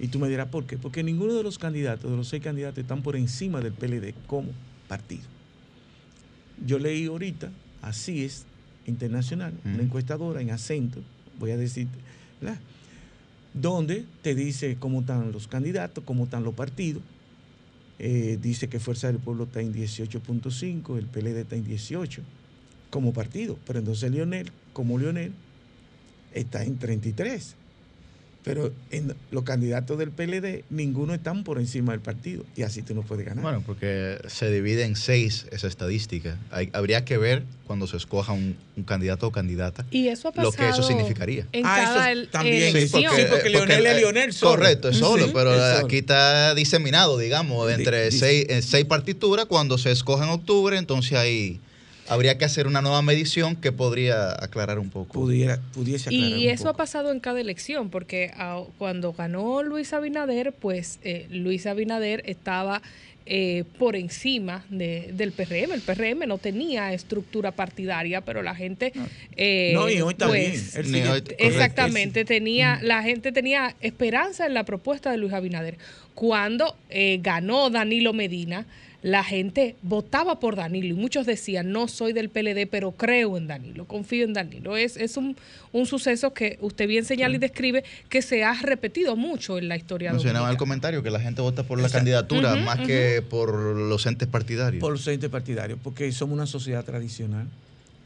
[0.00, 0.76] Y tú me dirás, ¿por qué?
[0.76, 4.50] Porque ninguno de los candidatos, de los seis candidatos, están por encima del PLD como
[4.86, 5.24] partido.
[6.64, 7.50] Yo leí ahorita,
[7.82, 8.44] así es,
[8.86, 11.00] internacional, una encuestadora en acento,
[11.38, 11.88] voy a decir,
[12.40, 12.58] ¿verdad?
[13.54, 17.02] donde te dice cómo están los candidatos, cómo están los partidos.
[17.98, 22.22] Eh, dice que Fuerza del Pueblo está en 18.5, el PLD está en 18
[22.90, 25.32] como partido, pero entonces Lionel, como Lionel,
[26.32, 27.56] está en 33.
[28.48, 32.44] Pero en los candidatos del PLD, ninguno están por encima del partido.
[32.56, 33.42] Y así tú no puedes ganar.
[33.42, 36.36] Bueno, porque se divide en seis esa estadística.
[36.50, 40.42] Hay- habría que ver cuando se escoja un, un candidato o candidata Y eso ha
[40.42, 41.46] lo que eso significaría.
[41.52, 42.74] en Ah, cada eso el- también.
[42.76, 43.14] elección.
[43.14, 44.52] Sí, porque Lionel es eh, Lionel solo.
[44.56, 45.86] Correcto, es solo, Sí, pero es solo.
[45.86, 49.44] aquí está diseminado, digamos, entre seis, en seis partituras.
[49.44, 51.60] Cuando se escoge en octubre, entonces ahí
[52.08, 55.12] habría que hacer una nueva medición que podría aclarar un poco.
[55.12, 56.70] Pudiera, pudiese aclarar Y un eso poco.
[56.70, 58.32] ha pasado en cada elección, porque
[58.78, 62.82] cuando ganó Luis Abinader, pues eh, Luis Abinader estaba
[63.30, 65.72] eh, por encima de- del PRM.
[65.74, 68.90] El PRM no tenía estructura partidaria, pero la gente...
[69.36, 70.52] eh, No, y hoy también.
[70.52, 71.36] pues, sigue-.
[71.38, 72.84] Exactamente, tenía, Mm.
[72.86, 75.76] la gente tenía esperanza en la propuesta de Luis Abinader.
[76.14, 78.64] Cuando eh, ganó Danilo Medina,
[79.02, 83.46] la gente votaba por Danilo y muchos decían, no soy del PLD, pero creo en
[83.46, 84.76] Danilo, confío en Danilo.
[84.76, 85.36] Es, es un,
[85.72, 89.76] un suceso que usted bien señala y describe que se ha repetido mucho en la
[89.76, 91.98] historia Mencionaba el comentario que la gente vota por la Exacto.
[91.98, 94.80] candidatura más que por los entes partidarios.
[94.80, 97.46] Por los entes partidarios, porque somos una sociedad tradicional.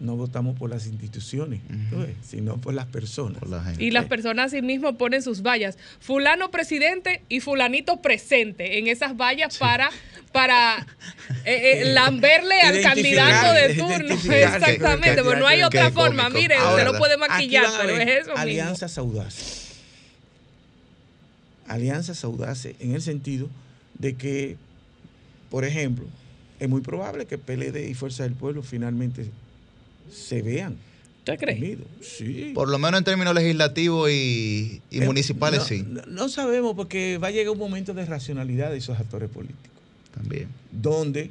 [0.01, 1.61] No votamos por las instituciones,
[2.25, 3.41] sino por las personas.
[3.79, 5.79] Y las personas sí mismo ponen sus vallas.
[6.01, 9.91] Fulano presidente y fulanito presente en esas vallas para,
[10.33, 10.87] para
[11.45, 14.15] eh, eh, lamberle al candidato de turno.
[14.15, 16.25] Exactamente, porque no hay otra forma.
[16.25, 16.41] cómico.
[16.41, 18.39] Mire, Ahora, usted lo puede maquillar, pero es eso mismo.
[18.39, 19.69] Alianzas audaces.
[21.67, 23.49] Alianzas audaces en el sentido
[23.99, 24.57] de que,
[25.51, 26.05] por ejemplo,
[26.59, 29.27] es muy probable que PLD y Fuerza del Pueblo finalmente
[30.13, 30.77] se vean.
[31.21, 31.57] ¿Usted cree?
[31.57, 31.87] unidos.
[32.01, 32.51] Sí.
[32.53, 35.85] Por lo menos en términos legislativos y, y Eh, municipales, no, sí.
[35.87, 39.72] No, no sabemos porque va a llegar un momento de racionalidad de esos actores políticos.
[40.15, 40.49] También.
[40.71, 41.31] Donde,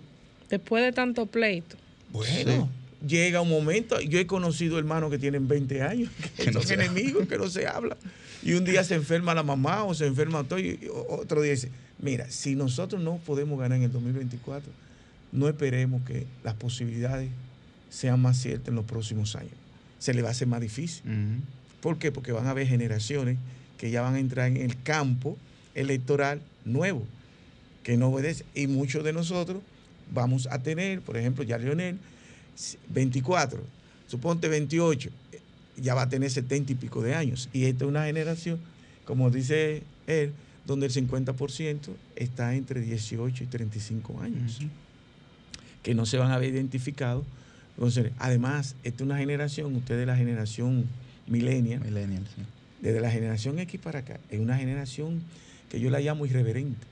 [0.50, 1.78] Después de tanto pleito.
[2.12, 2.70] bueno,
[3.08, 6.68] llega un momento, yo he conocido hermanos que tienen 20 años, que, Que no son
[6.68, 7.98] se enemigos, que no se hablan.
[8.44, 10.80] Y un día se enferma la mamá o se enferma todo, y
[11.10, 11.70] otro día dice,
[12.00, 14.72] mira, si nosotros no podemos ganar en el 2024,
[15.32, 17.30] no esperemos que las posibilidades
[17.90, 19.54] sean más ciertas en los próximos años.
[20.00, 21.04] Se le va a hacer más difícil.
[21.82, 22.12] ¿Por qué?
[22.12, 23.38] Porque van a haber generaciones
[23.78, 25.38] que ya van a entrar en el campo
[25.76, 27.06] electoral nuevo,
[27.84, 28.46] que no obedece.
[28.56, 29.62] Y muchos de nosotros
[30.14, 31.98] vamos a tener, por ejemplo, ya Leonel,
[32.90, 33.60] 24,
[34.08, 35.10] suponte 28,
[35.78, 37.50] ya va a tener 70 y pico de años.
[37.54, 38.60] Y esta es una generación,
[39.06, 40.34] como dice él,
[40.66, 41.80] donde el 50%
[42.16, 44.60] está entre 18 y 35 años,
[45.82, 47.26] que no se van a ver identificados.
[47.76, 50.86] Entonces, además, esta es una generación, usted de la generación
[51.28, 51.82] millennial,
[52.82, 55.22] desde la generación X para acá, es una generación
[55.70, 56.91] que yo la llamo irreverente.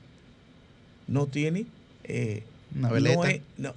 [1.10, 1.66] No tiene...
[2.04, 2.42] eh,
[2.74, 3.30] Una no veleta.
[3.30, 3.74] es- no,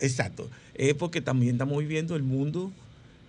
[0.00, 0.50] exacto.
[0.74, 2.70] Es porque también estamos viviendo el mundo,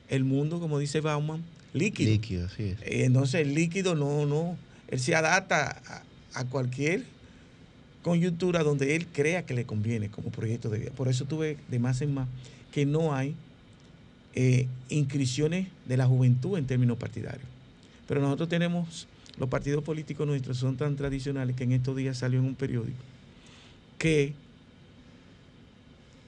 [0.10, 1.42] el mundo, como dice Bauman,
[1.74, 2.12] líquido.
[2.12, 2.80] Líquido, así es.
[2.82, 4.58] Eh, Entonces el líquido no, no,
[4.88, 5.82] él se adapta
[6.34, 7.04] a, a cualquier
[8.02, 10.92] coyuntura donde él crea que le conviene como proyecto de vida.
[10.92, 12.28] Por eso tuve de más en más
[12.72, 13.36] que no hay
[14.36, 17.46] eh, inscripciones de la juventud en términos partidarios.
[18.08, 19.08] Pero nosotros tenemos,
[19.38, 22.98] los partidos políticos nuestros son tan tradicionales que en estos días salió en un periódico
[23.98, 24.34] que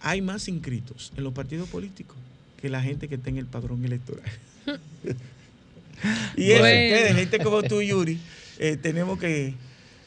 [0.02, 2.16] hay más inscritos en los partidos políticos
[2.61, 4.24] que la gente que está en el padrón electoral.
[6.35, 6.95] y eso, Bueno.
[6.95, 8.19] ustedes, gente como tú, Yuri,
[8.60, 9.53] eh, tenemos que.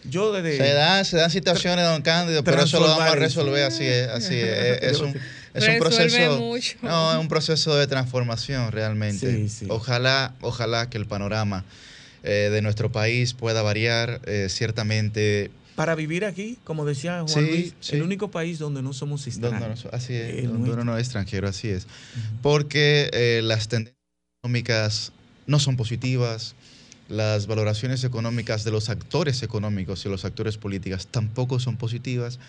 [0.04, 0.56] Yo desde.
[0.56, 4.08] Se dan, se dan situaciones, don Cándido, pero eso lo vamos a resolver así es,
[4.08, 4.82] así es.
[4.82, 5.14] Es un,
[5.54, 6.38] es un proceso.
[6.38, 6.78] mucho.
[6.82, 9.30] No, es un proceso de transformación realmente.
[9.30, 9.66] Sí, sí.
[9.68, 11.64] Ojalá, ojalá que el panorama
[12.22, 14.20] eh, de nuestro país pueda variar.
[14.26, 15.50] eh, ciertamente.
[15.78, 17.94] Para vivir aquí, como decía Juan Sí, Luis, sí.
[17.96, 19.84] el único país donde no somos extranjeros.
[19.84, 21.86] no- así es, El donde uno no es extranjero, así es.
[22.42, 23.94] Porque eh, las tendencias
[24.42, 25.12] económicas
[25.46, 26.56] no son positivas,
[27.08, 32.40] las valoraciones económicas de los actores económicos y los actores políticos tampoco son positivas,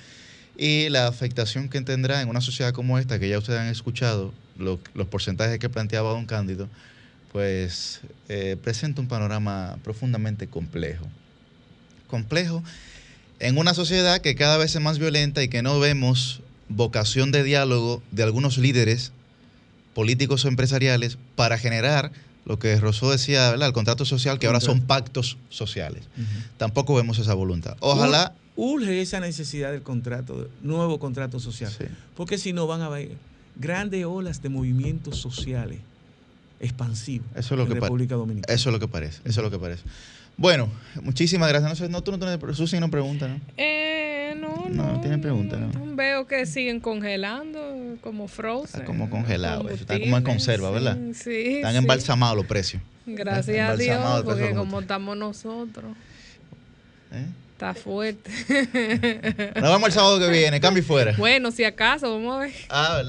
[0.58, 4.34] y la afectación que tendrá en una sociedad como esta, que ya ustedes han escuchado,
[4.58, 6.68] lo- los porcentajes que planteaba don Cándido,
[7.32, 11.06] pues eh, presenta un panorama profundamente complejo.
[12.08, 12.64] Complejo
[13.40, 17.44] en una sociedad que cada vez es más violenta y que no vemos vocación de
[17.44, 19.12] diálogo de algunos líderes
[19.94, 22.12] políticos o empresariales para generar
[22.46, 23.68] lo que Rousseau decía, ¿verdad?
[23.68, 26.04] El contrato social, que ahora son pactos sociales.
[26.58, 27.76] Tampoco vemos esa voluntad.
[27.80, 28.34] Ojalá...
[28.34, 28.40] Ur-
[28.82, 31.72] Urge esa necesidad del contrato, nuevo contrato social.
[32.16, 33.12] Porque si no van a haber
[33.56, 35.80] grandes olas de movimientos sociales
[36.60, 38.54] expansivos Eso es lo en que República Dominicana.
[38.54, 39.84] Eso es lo que parece, eso es lo que parece.
[40.40, 40.70] Bueno,
[41.02, 41.70] muchísimas gracias.
[41.70, 43.42] No sé, no, tú no tienes, Susi no pregunta, ¿no?
[43.58, 45.70] Eh, no, No, no tiene pregunta, ¿no?
[45.98, 48.80] Veo que siguen congelando como frozen.
[48.80, 50.98] Está como congelado, eso, está como en conserva, ¿verdad?
[51.14, 51.78] sí, Están sí.
[51.78, 52.82] embalsamados los precios.
[53.06, 55.92] Gracias a Dios, porque como estamos nosotros.
[57.12, 57.26] ¿Eh?
[57.52, 58.32] Está fuerte.
[59.60, 61.14] Nos vemos el sábado que viene, cambio y fuera.
[61.18, 62.54] bueno, si acaso, vamos a ver.
[62.70, 63.08] Ah, ¿verdad?